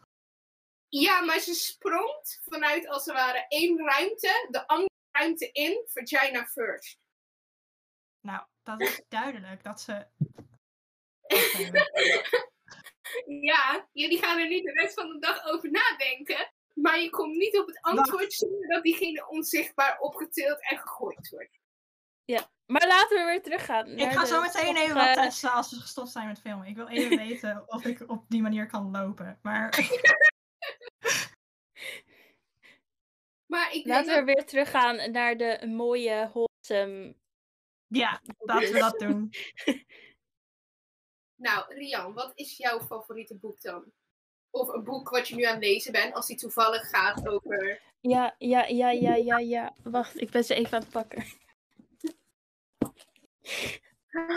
Ja, 0.91 1.21
maar 1.21 1.39
ze 1.39 1.53
sprongt 1.53 2.41
vanuit 2.43 2.87
als 2.87 3.05
het 3.05 3.15
ware 3.15 3.45
één 3.47 3.77
ruimte, 3.77 4.47
de 4.49 4.67
andere 4.67 4.93
ruimte 5.11 5.51
in, 5.51 5.83
Vagina 5.85 6.45
First. 6.45 6.99
Nou, 8.21 8.45
dat 8.63 8.81
is 8.81 9.01
duidelijk 9.19 9.63
dat 9.63 9.81
ze. 9.81 10.07
ja, 13.51 13.87
jullie 13.91 14.17
gaan 14.17 14.39
er 14.39 14.47
niet 14.47 14.63
de 14.63 14.71
rest 14.71 14.93
van 14.93 15.07
de 15.07 15.19
dag 15.19 15.45
over 15.45 15.71
nadenken. 15.71 16.51
Maar 16.73 16.99
je 16.99 17.09
komt 17.09 17.35
niet 17.35 17.59
op 17.59 17.67
het 17.67 17.81
antwoord 17.81 18.33
zonder 18.33 18.67
dat 18.67 18.83
diegene 18.83 19.27
onzichtbaar 19.27 19.99
opgetild 19.99 20.69
en 20.69 20.77
gegooid 20.77 21.29
wordt. 21.29 21.59
Ja, 22.25 22.51
maar 22.65 22.87
laten 22.87 23.17
we 23.17 23.25
weer 23.25 23.41
teruggaan. 23.41 23.87
Ik 23.87 24.11
ga 24.11 24.25
zo 24.25 24.41
meteen 24.41 24.75
even 24.75 24.95
wat 24.95 25.13
testen 25.13 25.51
als 25.51 25.71
we 25.71 25.79
gestopt 25.79 26.09
zijn 26.09 26.27
met 26.27 26.39
filmen. 26.39 26.67
Ik 26.67 26.75
wil 26.75 26.87
even 26.87 27.17
weten 27.27 27.63
of 27.67 27.85
ik 27.85 28.09
op 28.09 28.25
die 28.27 28.41
manier 28.41 28.67
kan 28.67 28.91
lopen. 28.91 29.39
Maar. 29.41 29.69
Maar 33.51 33.73
ik 33.73 33.85
Laten 33.85 34.25
we 34.25 34.33
weer 34.33 34.45
teruggaan 34.45 35.11
naar 35.11 35.37
de 35.37 35.67
mooie, 35.67 36.29
wholesome 36.33 37.15
ja, 37.87 38.21
laten 38.37 38.73
we 38.73 38.79
dat 38.79 38.99
doen. 38.99 39.33
nou, 41.45 41.75
Rian, 41.75 42.13
wat 42.13 42.31
is 42.35 42.57
jouw 42.57 42.79
favoriete 42.79 43.35
boek 43.35 43.61
dan? 43.61 43.91
Of 44.49 44.67
een 44.67 44.83
boek 44.83 45.09
wat 45.09 45.27
je 45.27 45.35
nu 45.35 45.43
aan 45.43 45.55
het 45.55 45.63
lezen 45.63 45.91
bent, 45.91 46.13
als 46.13 46.27
die 46.27 46.37
toevallig 46.37 46.89
gaat 46.89 47.27
over. 47.27 47.81
Ja, 47.99 48.35
ja, 48.37 48.65
ja, 48.65 48.89
ja, 48.89 49.15
ja, 49.15 49.39
ja. 49.39 49.75
Wacht, 49.83 50.21
ik 50.21 50.29
ben 50.29 50.43
ze 50.43 50.53
even 50.53 50.73
aan 50.73 50.81
het 50.81 50.89
pakken. 50.89 51.25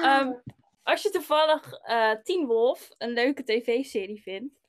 um, 0.04 0.42
als 0.82 1.02
je 1.02 1.10
toevallig 1.10 1.88
uh, 1.88 2.14
Teen 2.22 2.46
Wolf 2.46 2.90
een 2.98 3.10
leuke 3.10 3.44
tv-serie 3.44 4.22
vindt, 4.22 4.63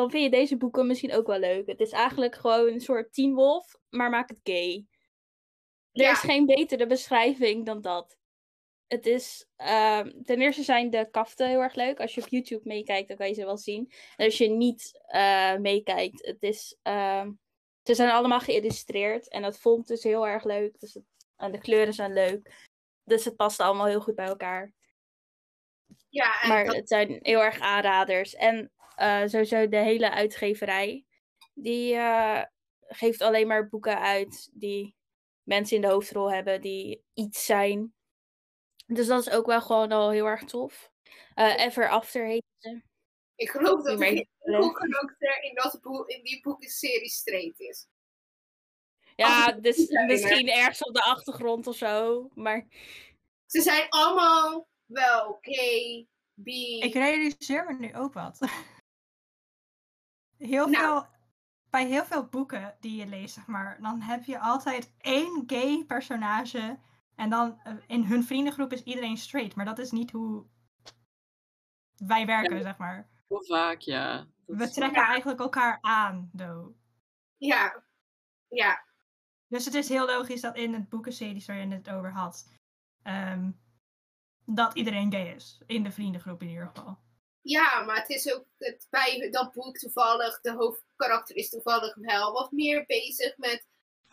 dan 0.00 0.10
vind 0.10 0.24
je 0.24 0.30
deze 0.30 0.56
boeken 0.56 0.86
misschien 0.86 1.12
ook 1.12 1.26
wel 1.26 1.38
leuk. 1.38 1.66
Het 1.66 1.80
is 1.80 1.90
eigenlijk 1.90 2.34
gewoon 2.34 2.72
een 2.72 2.80
soort 2.80 3.12
Teen 3.12 3.34
Wolf, 3.34 3.76
maar 3.88 4.10
maak 4.10 4.28
het 4.28 4.40
gay. 4.42 4.86
Er 5.92 6.10
is 6.10 6.18
geen 6.18 6.46
betere 6.46 6.86
beschrijving 6.86 7.66
dan 7.66 7.80
dat. 7.80 8.18
Het 8.86 9.06
is, 9.06 9.46
uh, 9.58 10.00
ten 10.00 10.40
eerste 10.40 10.62
zijn 10.62 10.90
de 10.90 11.10
kaften 11.10 11.48
heel 11.48 11.60
erg 11.60 11.74
leuk. 11.74 12.00
Als 12.00 12.14
je 12.14 12.22
op 12.22 12.28
YouTube 12.28 12.68
meekijkt, 12.68 13.08
dan 13.08 13.16
kan 13.16 13.28
je 13.28 13.34
ze 13.34 13.44
wel 13.44 13.56
zien. 13.56 13.92
En 14.16 14.24
als 14.24 14.38
je 14.38 14.48
niet 14.48 15.00
uh, 15.14 15.56
meekijkt, 15.56 16.26
het 16.26 16.42
is, 16.42 16.76
uh, 16.82 17.26
ze 17.82 17.94
zijn 17.94 18.10
allemaal 18.10 18.40
geïllustreerd. 18.40 19.28
En 19.28 19.42
dat 19.42 19.58
vond 19.58 19.86
dus 19.86 20.02
heel 20.02 20.26
erg 20.26 20.44
leuk. 20.44 20.80
Dus 20.80 20.94
het, 20.94 21.04
en 21.36 21.52
de 21.52 21.58
kleuren 21.58 21.94
zijn 21.94 22.12
leuk. 22.12 22.68
Dus 23.04 23.24
het 23.24 23.36
past 23.36 23.60
allemaal 23.60 23.86
heel 23.86 24.00
goed 24.00 24.14
bij 24.14 24.26
elkaar. 24.26 24.72
Ja, 26.08 26.46
maar 26.48 26.64
het 26.64 26.88
zijn 26.88 27.18
heel 27.22 27.42
erg 27.42 27.60
aanraders. 27.60 28.34
En 28.34 28.72
uh, 29.00 29.22
sowieso 29.26 29.68
de 29.68 29.76
hele 29.76 30.10
uitgeverij. 30.10 31.04
Die 31.54 31.94
uh, 31.94 32.42
geeft 32.80 33.20
alleen 33.20 33.46
maar 33.46 33.68
boeken 33.68 34.00
uit 34.00 34.50
die 34.52 34.96
mensen 35.42 35.76
in 35.76 35.82
de 35.82 35.88
hoofdrol 35.88 36.32
hebben 36.32 36.60
die 36.60 37.04
iets 37.14 37.44
zijn. 37.44 37.94
Dus 38.86 39.06
dat 39.06 39.26
is 39.26 39.32
ook 39.32 39.46
wel 39.46 39.60
gewoon 39.60 39.92
al 39.92 40.10
heel 40.10 40.26
erg 40.26 40.44
tof. 40.44 40.90
Uh, 41.34 41.58
Ever 41.58 41.88
After 41.88 42.26
heet 42.26 42.44
ze. 42.58 42.82
Ik 43.34 43.50
geloof 43.50 43.82
dat 43.82 44.00
er 44.00 44.06
een 44.06 44.72
karakter 44.72 45.42
in, 45.42 45.54
dat 45.54 45.78
boek, 45.82 46.08
in 46.08 46.22
die 46.22 46.40
boekenserie 46.42 47.08
straight 47.08 47.60
is. 47.60 47.88
Ja, 49.16 49.52
dus 49.52 49.88
misschien 50.06 50.48
ergens 50.48 50.82
op 50.82 50.94
de 50.94 51.02
achtergrond 51.02 51.66
of 51.66 51.76
zo. 51.76 52.28
Maar... 52.34 52.66
Ze 53.46 53.60
zijn 53.60 53.88
allemaal 53.88 54.68
wel 54.86 55.38
gay, 55.40 56.06
bi. 56.34 56.78
Ik 56.78 56.92
realiseer 56.92 57.64
me 57.64 57.78
nu 57.78 57.94
ook 57.94 58.12
wat. 58.12 58.38
Heel 60.40 60.68
nou. 60.68 60.84
veel 60.84 61.06
bij 61.70 61.86
heel 61.86 62.04
veel 62.04 62.26
boeken 62.26 62.76
die 62.80 62.96
je 62.96 63.06
leest, 63.06 63.34
zeg 63.34 63.46
maar, 63.46 63.80
dan 63.80 64.00
heb 64.00 64.24
je 64.24 64.38
altijd 64.38 64.92
één 64.98 65.42
gay 65.46 65.84
personage. 65.84 66.78
En 67.14 67.30
dan 67.30 67.60
in 67.86 68.04
hun 68.04 68.24
vriendengroep 68.24 68.72
is 68.72 68.82
iedereen 68.82 69.16
straight. 69.16 69.56
Maar 69.56 69.64
dat 69.64 69.78
is 69.78 69.90
niet 69.90 70.10
hoe 70.10 70.46
wij 71.96 72.26
werken, 72.26 72.56
ja, 72.56 72.62
zeg 72.62 72.76
maar. 72.76 73.08
Heel 73.28 73.44
vaak, 73.44 73.80
ja. 73.80 74.16
Dat 74.46 74.56
We 74.56 74.70
trekken 74.70 75.00
ja. 75.00 75.06
eigenlijk 75.06 75.40
elkaar 75.40 75.78
aan, 75.80 76.30
do. 76.32 76.74
Ja. 77.36 77.82
ja, 78.48 78.84
Dus 79.48 79.64
het 79.64 79.74
is 79.74 79.88
heel 79.88 80.06
logisch 80.06 80.40
dat 80.40 80.56
in 80.56 80.74
het 80.74 80.88
boekenseries 80.88 81.46
waar 81.46 81.56
je 81.56 81.74
het 81.74 81.90
over 81.90 82.12
had, 82.12 82.52
ehm, 83.02 83.50
dat 84.44 84.74
iedereen 84.74 85.12
gay 85.12 85.34
is. 85.34 85.62
In 85.66 85.82
de 85.82 85.92
vriendengroep 85.92 86.42
in 86.42 86.48
ieder 86.48 86.66
geval. 86.66 86.98
Ja, 87.42 87.82
maar 87.82 87.96
het 87.96 88.08
is 88.08 88.34
ook 88.34 88.44
het, 88.58 88.86
bij 88.90 89.28
dat 89.30 89.52
boek 89.52 89.78
toevallig, 89.78 90.40
de 90.40 90.52
hoofdkarakter 90.52 91.36
is 91.36 91.48
toevallig 91.48 91.94
wel 91.94 92.32
wat 92.32 92.52
meer 92.52 92.84
bezig 92.86 93.36
met 93.36 93.66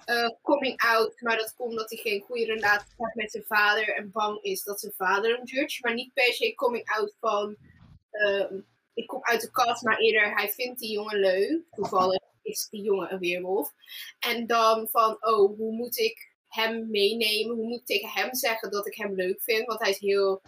eh, 0.05 0.29
coming 0.41 0.81
out. 0.81 1.21
Maar 1.21 1.37
dat 1.37 1.53
komt 1.55 1.69
omdat 1.69 1.89
hij 1.89 1.99
geen 1.99 2.21
goede 2.21 2.45
relatie 2.45 2.93
heeft 2.97 3.15
met 3.15 3.31
zijn 3.31 3.43
vader 3.47 3.95
en 3.95 4.11
bang 4.11 4.41
is 4.41 4.63
dat 4.63 4.79
zijn 4.79 4.93
vader 4.95 5.35
hem 5.35 5.45
judge. 5.45 5.79
Maar 5.81 5.93
niet 5.93 6.13
per 6.13 6.33
se 6.33 6.55
coming 6.55 6.89
out 6.89 7.15
van, 7.19 7.55
ehm, 8.11 8.59
ik 8.93 9.07
kom 9.07 9.23
uit 9.23 9.41
de 9.41 9.51
kast, 9.51 9.83
maar 9.83 9.97
eerder 9.97 10.35
hij 10.35 10.49
vindt 10.49 10.79
die 10.79 10.91
jongen 10.91 11.19
leuk. 11.19 11.61
Toevallig 11.71 12.21
is 12.41 12.67
die 12.69 12.81
jongen 12.81 13.13
een 13.13 13.19
weerwolf. 13.19 13.73
En 14.19 14.47
dan 14.47 14.87
van, 14.87 15.17
oh, 15.19 15.57
hoe 15.57 15.71
moet 15.71 15.97
ik 15.97 16.35
hem 16.47 16.89
meenemen? 16.89 17.55
Hoe 17.55 17.67
moet 17.67 17.79
ik 17.79 17.85
tegen 17.85 18.09
hem 18.09 18.35
zeggen 18.35 18.71
dat 18.71 18.87
ik 18.87 18.95
hem 18.95 19.15
leuk 19.15 19.41
vind? 19.41 19.65
Want 19.65 19.79
hij 19.79 19.89
is 19.89 19.99
heel 19.99 20.41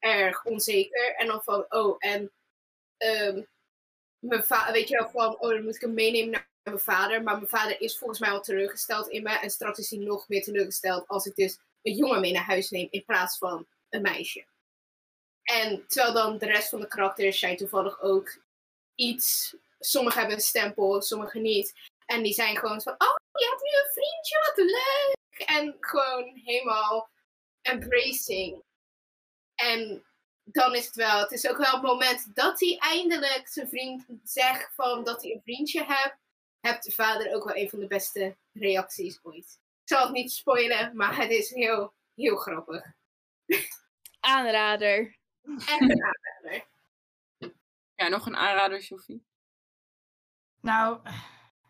erg 0.00 0.44
onzeker. 0.44 1.14
En 1.14 1.26
dan 1.26 1.42
van, 1.42 1.64
oh, 1.68 1.96
en 1.98 2.32
ehm, 2.96 3.42
mijn 4.18 4.44
vader, 4.44 4.72
weet 4.72 4.88
je 4.88 4.96
wel, 4.96 5.10
van, 5.10 5.40
oh, 5.40 5.50
dan 5.50 5.64
moet 5.64 5.74
ik 5.74 5.80
hem 5.80 5.94
meenemen 5.94 6.30
naar 6.30 6.48
mijn 6.62 6.78
vader. 6.78 7.22
Maar 7.22 7.36
mijn 7.36 7.48
vader 7.48 7.80
is 7.80 7.98
volgens 7.98 8.20
mij 8.20 8.30
al 8.30 8.42
teleurgesteld 8.42 9.08
in 9.08 9.22
me. 9.22 9.38
En 9.38 9.50
straks 9.50 9.78
is 9.78 9.90
hij 9.90 9.98
nog 9.98 10.28
meer 10.28 10.42
teleurgesteld 10.42 11.08
als 11.08 11.26
ik 11.26 11.34
dus 11.34 11.58
een 11.82 11.94
jongen 11.94 12.20
mee 12.20 12.32
naar 12.32 12.44
huis 12.44 12.70
neem 12.70 12.88
in 12.90 13.04
plaats 13.04 13.38
van 13.38 13.66
een 13.88 14.02
meisje. 14.02 14.46
En 15.42 15.84
terwijl 15.86 16.14
dan 16.14 16.38
de 16.38 16.46
rest 16.46 16.68
van 16.68 16.80
de 16.80 16.88
karakters 16.88 17.38
zijn 17.38 17.56
toevallig 17.56 18.00
ook 18.00 18.38
iets. 18.94 19.56
Sommigen 19.78 20.18
hebben 20.18 20.36
een 20.36 20.42
stempel, 20.42 21.02
sommigen 21.02 21.42
niet. 21.42 21.72
En 22.06 22.22
die 22.22 22.32
zijn 22.32 22.56
gewoon 22.56 22.82
van, 22.82 22.92
oh, 22.92 23.16
je 23.32 23.48
hebt 23.48 23.62
nu 23.62 23.70
een 23.70 23.92
vriendje, 23.92 24.38
wat 24.46 24.66
leuk. 24.66 25.48
En 25.48 25.76
gewoon 25.80 26.40
helemaal 26.44 27.10
embracing. 27.62 28.62
En 29.60 30.04
dan 30.44 30.74
is 30.74 30.86
het 30.86 30.94
wel, 30.94 31.20
het 31.20 31.32
is 31.32 31.48
ook 31.48 31.56
wel 31.56 31.72
het 31.72 31.82
moment 31.82 32.34
dat 32.34 32.60
hij 32.60 32.76
eindelijk 32.78 33.48
zijn 33.48 33.68
vriend 33.68 34.06
zegt 34.24 34.74
van 34.74 35.04
dat 35.04 35.22
hij 35.22 35.32
een 35.32 35.42
vriendje 35.42 35.84
hebt. 35.84 36.18
Hebt 36.60 36.84
de 36.84 36.90
vader 36.90 37.34
ook 37.34 37.44
wel 37.44 37.56
een 37.56 37.70
van 37.70 37.78
de 37.78 37.86
beste 37.86 38.36
reacties 38.52 39.18
ooit. 39.22 39.58
Ik 39.82 39.96
zal 39.96 40.02
het 40.02 40.12
niet 40.12 40.32
spoilen, 40.32 40.96
maar 40.96 41.16
het 41.16 41.30
is 41.30 41.50
heel, 41.50 41.94
heel 42.14 42.36
grappig. 42.36 42.84
Aanrader. 44.20 45.18
Echt 45.42 45.80
een 45.80 46.04
aanrader. 46.04 46.68
Ja, 47.94 48.08
nog 48.08 48.26
een 48.26 48.36
aanrader, 48.36 48.82
Sophie. 48.82 49.24
Nou, 50.60 51.00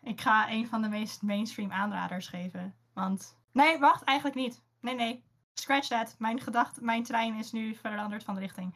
ik 0.01 0.21
ga 0.21 0.49
een 0.49 0.67
van 0.67 0.81
de 0.81 0.87
meest 0.87 1.21
mainstream 1.21 1.71
aanraders 1.71 2.27
geven. 2.27 2.75
Want. 2.93 3.37
Nee, 3.51 3.77
wacht, 3.77 4.03
eigenlijk 4.03 4.37
niet. 4.37 4.61
Nee, 4.79 4.95
nee. 4.95 5.23
Scratch 5.53 5.87
that. 5.87 6.15
Mijn 6.17 6.41
gedachte, 6.41 6.83
mijn 6.83 7.03
trein 7.03 7.35
is 7.35 7.51
nu 7.51 7.75
veranderd 7.75 8.23
van 8.23 8.33
de 8.33 8.41
richting. 8.41 8.75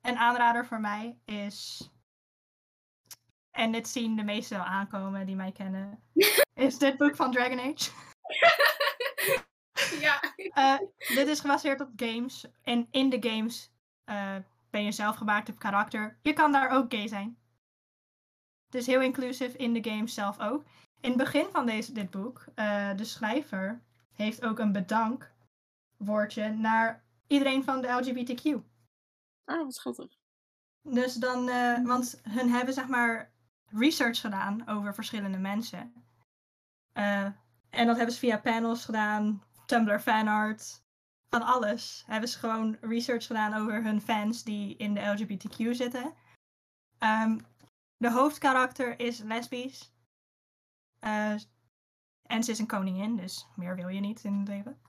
Een 0.00 0.16
aanrader 0.16 0.66
voor 0.66 0.80
mij 0.80 1.18
is. 1.24 1.90
En 3.50 3.72
dit 3.72 3.88
zien 3.88 4.16
de 4.16 4.22
meesten 4.22 4.56
wel 4.56 4.66
aankomen 4.66 5.26
die 5.26 5.36
mij 5.36 5.52
kennen. 5.52 6.02
Is 6.54 6.78
dit 6.78 6.96
boek 6.96 7.16
van 7.16 7.32
Dragon 7.32 7.58
Age. 7.58 7.90
ja. 10.06 10.20
Eh, 10.56 10.78
dit 10.98 11.28
is 11.28 11.40
gebaseerd 11.40 11.80
op 11.80 11.90
games. 11.96 12.46
En 12.62 12.88
in 12.90 13.10
de 13.10 13.28
games 13.28 13.72
eh, 14.04 14.36
ben 14.70 14.84
je 14.84 14.92
zelf 14.92 15.16
gemaakt 15.16 15.48
op 15.48 15.58
karakter. 15.58 16.18
Je 16.22 16.32
kan 16.32 16.52
daar 16.52 16.70
ook 16.70 16.94
gay 16.94 17.08
zijn. 17.08 17.38
Het 18.66 18.74
is 18.74 18.86
heel 18.86 19.00
inclusief 19.00 19.54
in 19.54 19.72
de 19.72 19.90
games 19.90 20.14
zelf 20.14 20.40
ook. 20.40 20.64
In 21.00 21.08
het 21.08 21.18
begin 21.18 21.46
van 21.52 21.66
deze, 21.66 21.92
dit 21.92 22.10
boek, 22.10 22.44
eh, 22.54 22.96
de 22.96 23.04
schrijver 23.04 23.82
heeft 24.14 24.44
ook 24.44 24.58
een 24.58 24.72
bedankwoordje 25.96 26.48
naar 26.48 27.04
iedereen 27.26 27.64
van 27.64 27.80
de 27.80 27.88
LGBTQ. 27.88 28.64
Ah, 29.44 29.62
wat 29.62 29.74
schattig. 29.74 30.18
Dus 30.82 31.14
dan, 31.14 31.48
eh, 31.48 31.84
want 31.84 32.20
hun 32.22 32.50
hebben 32.50 32.74
zeg 32.74 32.88
maar 32.88 33.32
research 33.66 34.20
gedaan 34.20 34.68
over 34.68 34.94
verschillende 34.94 35.38
mensen. 35.38 35.92
Eh, 36.92 37.24
en 37.70 37.86
dat 37.86 37.96
hebben 37.96 38.14
ze 38.14 38.20
via 38.20 38.38
panels 38.38 38.84
gedaan, 38.84 39.42
Tumblr 39.66 40.00
fanart, 40.00 40.84
van 41.28 41.42
alles. 41.42 42.04
Hebben 42.06 42.28
ze 42.28 42.38
gewoon 42.38 42.76
research 42.80 43.26
gedaan 43.26 43.54
over 43.54 43.82
hun 43.82 44.00
fans 44.00 44.42
die 44.42 44.76
in 44.76 44.94
de 44.94 45.00
LGBTQ 45.00 45.74
zitten. 45.74 46.14
Ehm, 46.98 47.38
de 47.96 48.10
hoofdkarakter 48.10 49.00
is 49.00 49.18
lesbisch. 49.18 49.94
Eh, 50.98 51.34
en 52.22 52.44
ze 52.44 52.50
is 52.50 52.58
een 52.58 52.66
koningin, 52.66 53.16
dus 53.16 53.46
meer 53.56 53.76
wil 53.76 53.88
je 53.88 54.00
niet 54.00 54.24
in 54.24 54.38
het 54.38 54.48
leven. 54.48 54.80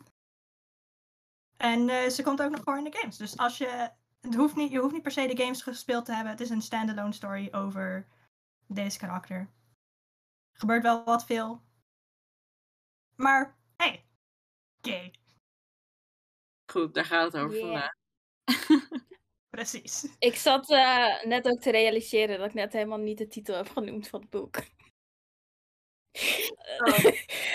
En 1.58 1.90
eh, 1.90 2.10
ze 2.10 2.24
komt 2.24 2.42
ook 2.42 2.52
nog 2.52 2.64
voor 2.64 2.78
in 2.78 2.84
de 2.84 2.98
games. 2.98 3.18
Dus 3.18 3.38
als 3.38 3.58
je. 3.58 3.90
Het 4.22 4.36
hoeft 4.36 4.56
niet, 4.56 4.72
je 4.72 4.80
hoeft 4.80 4.94
niet 4.94 5.02
per 5.02 5.12
se 5.12 5.28
de 5.28 5.44
games 5.44 5.62
gespeeld 5.62 6.06
te 6.06 6.14
hebben. 6.14 6.32
Het 6.32 6.42
is 6.42 6.50
een 6.50 6.62
standalone 6.62 7.14
story 7.14 7.48
over 7.52 8.08
deze 8.68 8.98
karakter. 8.98 9.38
Er 9.38 10.60
gebeurt 10.60 10.84
wel 10.84 11.04
wat 11.04 11.26
veel. 11.26 11.62
Maar, 13.16 13.58
hey, 13.76 14.06
gay. 14.82 15.14
Goed, 16.72 16.94
daar 16.94 17.06
gaat 17.06 17.34
het 17.34 17.42
over 17.42 17.58
Yeah. 17.58 17.66
vandaag. 17.66 17.94
Precies. 19.50 20.16
Ik 20.20 20.36
zat 20.36 20.70
eh, 20.72 21.24
net 21.24 21.48
ook 21.48 21.62
te 21.62 21.72
realiseren 21.72 22.38
dat 22.38 22.48
ik 22.48 22.54
net 22.54 22.74
helemaal 22.74 22.98
niet 22.98 23.18
de 23.18 23.28
titel 23.28 23.56
heb 23.56 23.70
genoemd 23.70 24.08
van 24.08 24.22
het 24.22 24.30
boek. 24.30 24.58
Oh. 26.80 27.06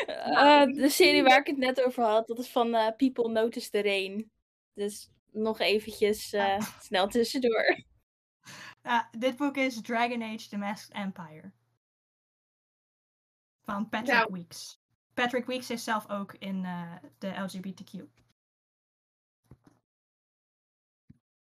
Eh, 0.07 0.75
de 0.75 0.89
serie 0.89 1.23
waar 1.23 1.39
ik 1.39 1.47
het 1.47 1.57
net 1.57 1.85
over 1.85 2.05
had, 2.05 2.27
dat 2.27 2.39
is 2.39 2.49
van 2.49 2.75
eh, 2.75 2.97
People 2.97 3.29
Notice 3.29 3.71
the 3.71 3.83
Rain. 3.83 4.31
Dus 4.75 5.11
nog 5.31 5.61
eventjes 5.61 6.33
eh, 6.33 6.61
snel 6.81 7.09
tussendoor. 7.09 7.83
Dit 9.19 9.37
boek 9.37 9.57
is 9.57 9.81
Dragon 9.81 10.23
Age 10.23 10.49
The 10.49 10.57
Masked 10.57 10.95
Empire. 10.95 11.53
Van 13.63 13.89
Patrick 13.89 14.15
Nou. 14.15 14.33
Weeks. 14.33 14.81
Patrick 15.15 15.47
Weeks 15.47 15.71
is 15.71 15.85
zelf 15.85 16.09
ook 16.11 16.35
in 16.35 16.65
eh, 16.65 16.97
de 17.19 17.29
LGBTQ. 17.29 17.93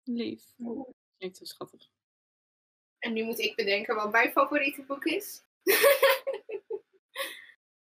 Lief. 0.05 0.43
Klinkt 1.17 1.37
zo 1.37 1.45
schattig. 1.45 1.89
En 2.99 3.13
nu 3.13 3.25
moet 3.25 3.39
ik 3.39 3.57
bedenken 3.57 3.95
wat 3.95 4.13
mijn 4.13 4.31
favoriete 4.31 4.83
boek 4.83 5.05
is. 5.05 5.45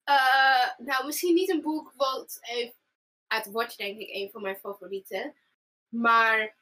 Eh, 0.04 0.70
nou, 0.78 1.06
misschien 1.06 1.34
niet 1.34 1.50
een 1.50 1.62
boek 1.62 1.94
wat 1.96 2.38
heeft 2.40 2.76
uit 3.28 3.52
Watch 3.52 3.76
denk 3.76 4.00
ik 4.00 4.10
een 4.10 4.30
van 4.32 4.42
mijn 4.42 4.58
favorieten. 4.58 5.36
Maar 5.88 6.56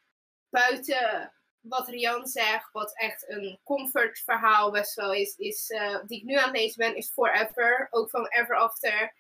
buiten 0.50 1.34
wat 1.60 1.88
Rian 1.88 2.28
zegt, 2.28 2.72
wat 2.72 2.98
echt 2.98 3.30
een 3.30 3.60
comfort 3.64 4.20
verhaal 4.20 4.72
best 4.72 4.96
wel 4.96 5.14
is, 5.14 5.36
is 5.36 5.70
eh, 5.70 6.00
die 6.08 6.20
ik 6.20 6.24
nu 6.24 6.36
aan 6.36 6.50
het 6.50 6.58
lezen 6.58 6.78
ben, 6.78 6.96
is 6.96 7.12
Forever. 7.12 7.88
Ook 7.90 8.10
van 8.10 8.28
Ever 8.28 8.56
After. 8.56 9.14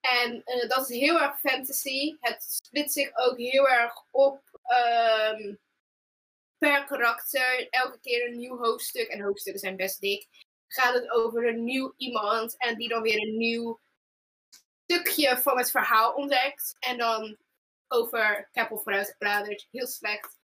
En 0.00 0.42
eh, 0.44 0.68
dat 0.68 0.90
is 0.90 0.96
heel 0.98 1.20
erg 1.20 1.40
fantasy. 1.40 2.16
Het 2.20 2.42
split 2.42 2.92
zich 2.92 3.10
ook 3.16 3.36
heel 3.38 3.68
erg 3.68 4.04
op 4.10 4.60
ehm, 4.62 5.54
per 6.58 6.84
karakter. 6.84 7.68
Elke 7.70 8.00
keer 8.00 8.28
een 8.28 8.36
nieuw 8.36 8.58
hoofdstuk. 8.58 9.08
En 9.08 9.20
hoofdstukken 9.20 9.62
zijn 9.62 9.76
best 9.76 10.00
dik. 10.00 10.28
Gaat 10.74 10.94
het 10.94 11.10
over 11.10 11.48
een 11.48 11.64
nieuw 11.64 11.94
iemand. 11.96 12.56
En 12.58 12.76
die 12.76 12.88
dan 12.88 13.02
weer 13.02 13.22
een 13.22 13.36
nieuw 13.36 13.80
stukje 14.86 15.38
van 15.38 15.58
het 15.58 15.70
verhaal 15.70 16.12
ontdekt. 16.12 16.76
En 16.78 16.98
dan 16.98 17.36
over, 17.88 18.38
ik 18.38 18.48
heb 18.52 18.80
vooruit 18.82 19.16
heel 19.70 19.86
slecht. 19.86 20.38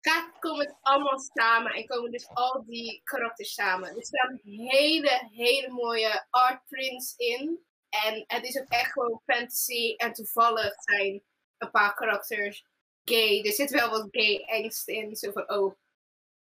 Gaat, 0.00 0.38
komen 0.38 0.66
het 0.66 0.76
allemaal 0.80 1.18
samen 1.18 1.72
en 1.72 1.86
komen 1.86 2.10
dus 2.10 2.28
al 2.28 2.64
die 2.66 3.00
karakters 3.04 3.54
samen. 3.54 3.96
Er 3.96 4.04
staan 4.04 4.40
hele, 4.44 5.28
hele 5.30 5.68
mooie 5.68 6.26
art 6.30 6.60
prints 6.68 7.14
in. 7.16 7.64
En 7.88 8.24
het 8.26 8.44
is 8.44 8.60
ook 8.60 8.68
echt 8.68 8.92
gewoon 8.92 9.22
fantasy. 9.26 9.94
En 9.96 10.12
toevallig 10.12 10.74
zijn 10.82 11.22
een 11.58 11.70
paar 11.70 11.94
karakters 11.94 12.64
gay. 13.04 13.42
Er 13.44 13.52
zit 13.52 13.70
wel 13.70 13.90
wat 13.90 14.08
gay 14.10 14.44
angst 14.46 14.88
in. 14.88 15.16
Zo 15.16 15.32
van, 15.32 15.50
oh. 15.50 15.74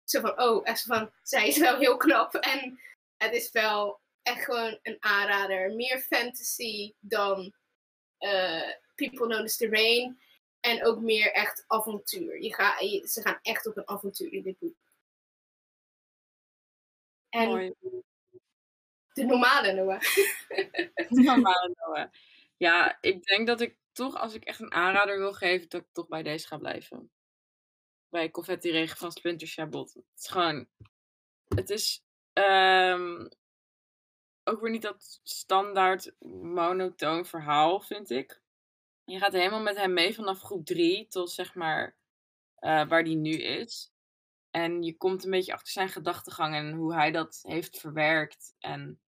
Zo 0.05 0.21
van, 0.21 0.41
oh. 0.41 0.75
Zo 0.75 0.95
van, 0.95 1.11
zij 1.23 1.49
is 1.49 1.59
wel 1.59 1.77
heel 1.77 1.97
knap. 1.97 2.35
En 2.35 2.81
het 3.23 3.35
is 3.35 3.51
wel 3.51 4.01
echt 4.23 4.45
gewoon 4.45 4.79
een 4.83 4.97
aanrader. 5.01 5.73
Meer 5.75 5.99
fantasy 5.99 6.95
dan 7.01 7.55
eh, 8.19 8.69
People 8.95 9.27
Notice 9.27 9.57
the 9.57 9.69
Rain. 9.69 10.21
En 10.61 10.87
ook 10.87 11.01
meer 11.01 11.33
echt 11.33 11.65
avontuur. 11.67 12.43
Je 12.43 12.55
ga, 12.55 12.79
je- 12.79 13.09
ze 13.09 13.21
gaan 13.23 13.39
echt 13.43 13.67
op 13.67 13.77
een 13.77 13.89
avontuur 13.89 14.33
in 14.33 14.43
dit 14.43 14.59
boek. 14.59 14.77
En 17.29 17.49
Mooi. 17.49 17.75
de 19.13 19.25
normale 19.25 19.73
Noah. 19.73 20.01
Normale 21.09 21.75
Noah. 21.77 22.11
Ja, 22.57 22.99
ik 23.01 23.25
denk 23.25 23.47
dat 23.47 23.61
ik 23.61 23.77
toch, 23.93 24.15
als 24.17 24.35
ik 24.35 24.45
echt 24.45 24.61
een 24.61 24.73
aanrader 24.73 25.19
wil 25.19 25.33
geven, 25.33 25.69
dat 25.69 25.81
ik 25.81 25.89
toch 25.93 26.09
bij 26.09 26.23
deze 26.23 26.47
ga 26.47 26.59
blijven. 26.59 27.11
Bij 28.09 28.31
Confetti 28.31 28.71
Regen 28.71 28.97
van 28.97 29.13
Splinter 29.13 29.49
Chabot. 29.49 29.95
Het 29.95 30.05
is 30.17 30.29
gewoon... 30.29 30.69
Het 31.49 31.71
is... 31.71 32.03
ehm, 32.41 33.27
ook 34.45 34.61
weer 34.61 34.71
niet 34.71 34.83
dat 34.83 35.21
standaard 35.23 36.13
monotoon 36.43 37.27
verhaal, 37.27 37.81
vind 37.81 38.11
ik. 38.11 38.43
Je 39.05 39.19
gaat 39.19 39.33
helemaal 39.33 39.61
met 39.61 39.77
hem 39.77 39.93
mee 39.93 40.15
vanaf 40.15 40.41
groep 40.41 40.67
drie 40.67 41.07
tot 41.07 41.31
zeg 41.31 41.55
maar 41.55 41.97
eh, 42.55 42.89
waar 42.89 43.05
die 43.05 43.17
nu 43.17 43.31
is. 43.31 43.93
En 44.51 44.83
je 44.83 44.97
komt 44.97 45.25
een 45.25 45.31
beetje 45.31 45.53
achter 45.53 45.73
zijn 45.73 45.89
gedachtegang 45.89 46.55
en 46.55 46.73
hoe 46.73 46.95
hij 46.95 47.11
dat 47.11 47.41
heeft 47.43 47.79
verwerkt. 47.81 48.55
En 48.59 49.01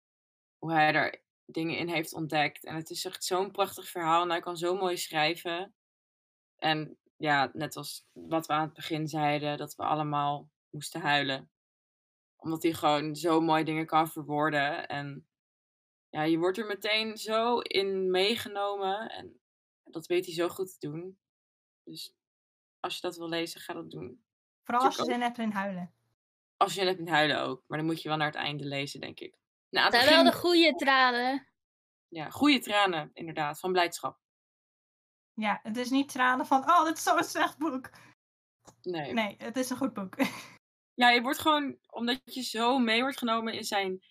hoe 0.59 0.72
hij 0.72 0.95
er 0.95 1.22
dingen 1.45 1.78
in 1.78 1.89
heeft 1.89 2.12
ontdekt. 2.14 2.64
En 2.64 2.74
het 2.74 2.91
is 2.91 3.05
echt 3.05 3.24
zo'n 3.24 3.51
prachtig 3.51 3.89
verhaal 3.89 4.22
en 4.22 4.30
hij 4.30 4.41
kan 4.41 4.57
zo 4.57 4.76
mooi 4.76 4.97
schrijven. 4.97 5.74
En 6.57 6.99
ja, 7.16 7.51
net 7.53 7.76
als 7.76 8.07
wat 8.12 8.47
we 8.47 8.53
aan 8.53 8.64
het 8.64 8.74
begin 8.74 9.09
zeiden, 9.09 9.57
dat 9.59 9.74
we 9.74 9.83
allemaal 9.83 10.51
moesten 10.70 11.01
huilen. 11.01 11.52
Omdat 12.43 12.62
hij 12.62 12.72
gewoon 12.72 13.16
zo 13.16 13.40
mooi 13.40 13.64
dingen 13.64 13.86
kan 13.86 14.09
verwoorden. 14.09 14.88
En 14.88 15.26
ja, 16.09 16.22
je 16.22 16.38
wordt 16.38 16.59
er 16.59 16.66
meteen 16.66 17.16
zo 17.16 17.59
in 17.59 18.11
meegenomen. 18.11 19.11
En 19.11 19.40
dat 19.84 20.07
weet 20.07 20.24
hij 20.24 20.34
zo 20.34 20.49
goed 20.49 20.78
te 20.78 20.88
doen. 20.88 21.18
Dus 21.84 22.14
als 22.80 22.95
je 22.95 23.01
dat 23.01 23.16
wil 23.16 23.28
lezen, 23.28 23.61
ga 23.61 23.72
dat 23.72 23.90
doen. 23.90 24.24
Vooral 24.62 24.84
als 24.84 24.97
je 24.97 25.05
zin 25.05 25.20
hebt 25.20 25.38
in 25.38 25.51
huilen. 25.51 25.95
Als 26.57 26.72
je 26.74 26.78
zin 26.78 26.88
hebt 26.88 26.99
in 26.99 27.09
huilen 27.09 27.40
ook. 27.40 27.64
Maar 27.66 27.78
dan 27.78 27.86
moet 27.86 28.03
je 28.03 28.09
wel 28.09 28.16
naar 28.18 28.26
het 28.26 28.36
einde 28.36 28.64
lezen, 28.64 29.01
denk 29.01 29.20
ik. 29.20 29.38
Nou, 29.70 29.86
het 29.86 29.95
zijn 29.95 30.07
wel 30.07 30.24
begin, 30.24 30.32
de 30.32 30.38
goede 30.38 30.74
tranen. 30.74 31.49
ja, 32.09 32.30
goede 32.30 32.59
tranen, 32.59 33.11
inderdaad, 33.12 33.59
van 33.59 33.72
blijdschap. 33.72 34.18
Ja, 35.34 35.61
het 35.62 35.76
is 35.76 35.90
niet 35.90 36.09
tranen 36.09 36.47
van, 36.47 36.70
oh, 36.70 36.84
dit 36.84 36.97
is 36.97 37.03
zo'n 37.03 37.24
slecht 37.24 37.59
boek. 37.59 37.90
Nee. 38.82 39.12
Nee, 39.12 39.34
het 39.38 39.57
is 39.57 39.70
een 39.70 39.76
goed 39.76 39.93
boek. 39.93 40.14
Ja, 41.03 41.11
je 41.11 41.23
wordt 41.23 41.39
gewoon, 41.39 41.79
omdat 41.91 42.21
je 42.25 42.43
zo 42.43 42.79
mee 42.79 43.01
wordt 43.01 43.19
genomen 43.19 43.55
in 43.55 43.65
zijn 43.65 44.05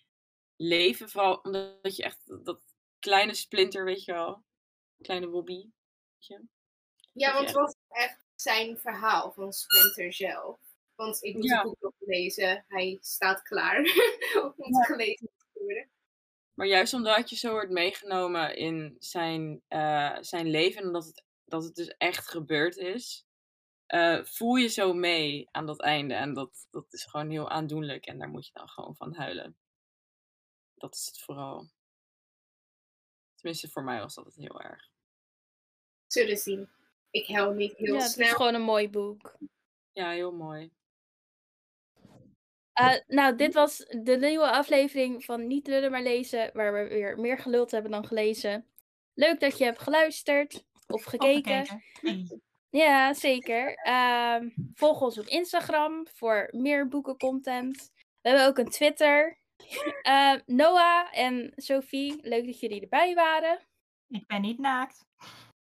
leven, 0.56 1.08
vooral 1.08 1.36
omdat 1.36 1.96
je 1.96 2.02
echt 2.02 2.44
dat- 2.44 2.62
kleine 2.98 3.34
splinter, 3.34 3.84
weet 3.84 4.04
je 4.04 4.12
wel, 4.12 4.44
kleine 5.00 5.28
Bobby. 5.28 5.54
Weet 5.56 6.26
je? 6.26 6.42
Ja, 7.12 7.32
want 7.32 7.46
het 7.46 7.56
was 7.56 7.74
echt 7.88 8.24
zijn 8.34 8.78
verhaal 8.78 9.32
van 9.32 9.52
Splinter 9.52 10.12
zelf. 10.12 10.58
Want 10.94 11.22
ik 11.22 11.34
moet 11.34 11.44
Ja. 11.44 11.54
het 11.56 11.64
boek 11.64 11.80
nog 11.80 11.92
lezen. 11.98 12.64
Hij 12.68 12.98
staat 13.00 13.42
klaar 13.42 13.78
om 14.56 14.72
te 14.72 14.84
gelezen 14.84 15.30
te 15.38 15.46
worden. 15.52 15.90
Maar 16.54 16.66
juist 16.66 16.94
omdat 16.94 17.30
je 17.30 17.36
zo 17.36 17.50
wordt 17.50 17.70
meegenomen 17.70 18.56
in 18.56 18.96
zijn, 18.98 19.62
eh, 19.68 20.16
zijn 20.20 20.50
leven 20.50 20.82
en 20.82 20.92
dat 20.92 21.04
het, 21.04 21.24
dat 21.44 21.64
het 21.64 21.74
dus 21.74 21.88
echt 21.98 22.28
gebeurd 22.28 22.76
is, 22.76 23.26
eh, 23.92 24.24
voel 24.24 24.54
je 24.54 24.68
zo 24.68 24.92
mee 24.92 25.48
aan 25.50 25.66
dat 25.66 25.80
einde. 25.80 26.14
En 26.14 26.34
dat, 26.34 26.66
dat 26.70 26.92
is 26.92 27.04
gewoon 27.04 27.30
heel 27.30 27.50
aandoenlijk 27.50 28.06
en 28.06 28.18
daar 28.18 28.28
moet 28.28 28.46
je 28.46 28.52
dan 28.52 28.68
gewoon 28.68 28.96
van 28.96 29.14
huilen. 29.14 29.56
Dat 30.74 30.94
is 30.94 31.06
het 31.06 31.20
vooral. 31.20 31.68
Tenminste, 33.34 33.68
voor 33.68 33.84
mij 33.84 34.00
was 34.00 34.14
dat 34.14 34.24
het 34.24 34.34
heel 34.34 34.60
erg. 34.60 34.88
Zullen 36.06 36.36
zien. 36.36 36.68
Ik 37.10 37.26
huil 37.26 37.52
niet 37.52 37.76
heel 37.76 37.94
Ja, 37.94 38.00
het 38.00 38.08
is 38.08 38.12
snel. 38.12 38.34
gewoon 38.34 38.54
een 38.54 38.62
mooi 38.62 38.90
boek. 38.90 39.36
Ja, 39.92 40.10
heel 40.10 40.32
mooi. 40.32 40.70
Eh, 42.72 42.98
nou, 43.06 43.36
dit 43.36 43.54
was 43.54 43.76
de 43.76 44.16
nieuwe 44.20 44.50
aflevering 44.50 45.24
van 45.24 45.46
Niet 45.46 45.66
lullen 45.66 45.90
maar 45.90 46.02
lezen, 46.02 46.50
waar 46.52 46.72
we 46.72 46.88
weer 46.88 47.18
meer 47.18 47.38
geluld 47.38 47.70
hebben 47.70 47.90
dan 47.90 48.06
gelezen. 48.06 48.66
Leuk 49.14 49.40
dat 49.40 49.58
je 49.58 49.64
hebt 49.64 49.82
geluisterd 49.82 50.64
of 50.86 51.04
gekeken. 51.04 51.82
Ja, 52.72 53.14
zeker. 53.14 53.74
Ehm, 53.74 54.48
volg 54.74 55.00
ons 55.00 55.18
op 55.18 55.26
Instagram 55.26 56.06
voor 56.14 56.48
meer 56.52 56.88
boekencontent. 56.88 57.90
We 58.20 58.28
hebben 58.28 58.46
ook 58.46 58.58
een 58.58 58.70
Twitter. 58.70 59.40
Eh, 60.02 60.34
Noah 60.46 61.08
en 61.18 61.52
Sophie, 61.56 62.18
leuk 62.22 62.46
dat 62.46 62.60
jullie 62.60 62.80
erbij 62.80 63.14
waren. 63.14 63.58
Ik 64.08 64.26
ben 64.26 64.40
niet 64.40 64.58
naakt. 64.58 65.04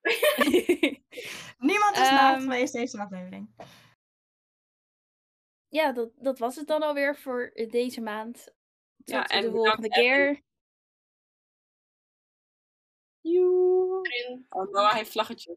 Niemand 1.59 1.97
is 1.97 2.11
naakt 2.11 2.35
Ehm, 2.37 2.43
geweest 2.43 2.73
deze 2.73 2.99
aflevering. 3.01 3.51
ja, 5.69 5.93
dat, 5.93 6.11
dat 6.17 6.39
was 6.39 6.57
het 6.57 6.67
dan 6.67 6.83
alweer 6.83 7.17
voor 7.17 7.51
deze 7.69 8.01
maand. 8.01 8.45
Tot 9.05 9.15
Ja, 9.15 9.27
en 9.27 9.43
de 9.43 9.51
volgende 9.51 9.89
keer. 9.89 10.41
Joe. 13.21 14.09
En 14.09 14.47
Oh, 14.49 14.71
Noah 14.73 14.95
heeft 14.95 15.11
vlaggetjes. 15.11 15.57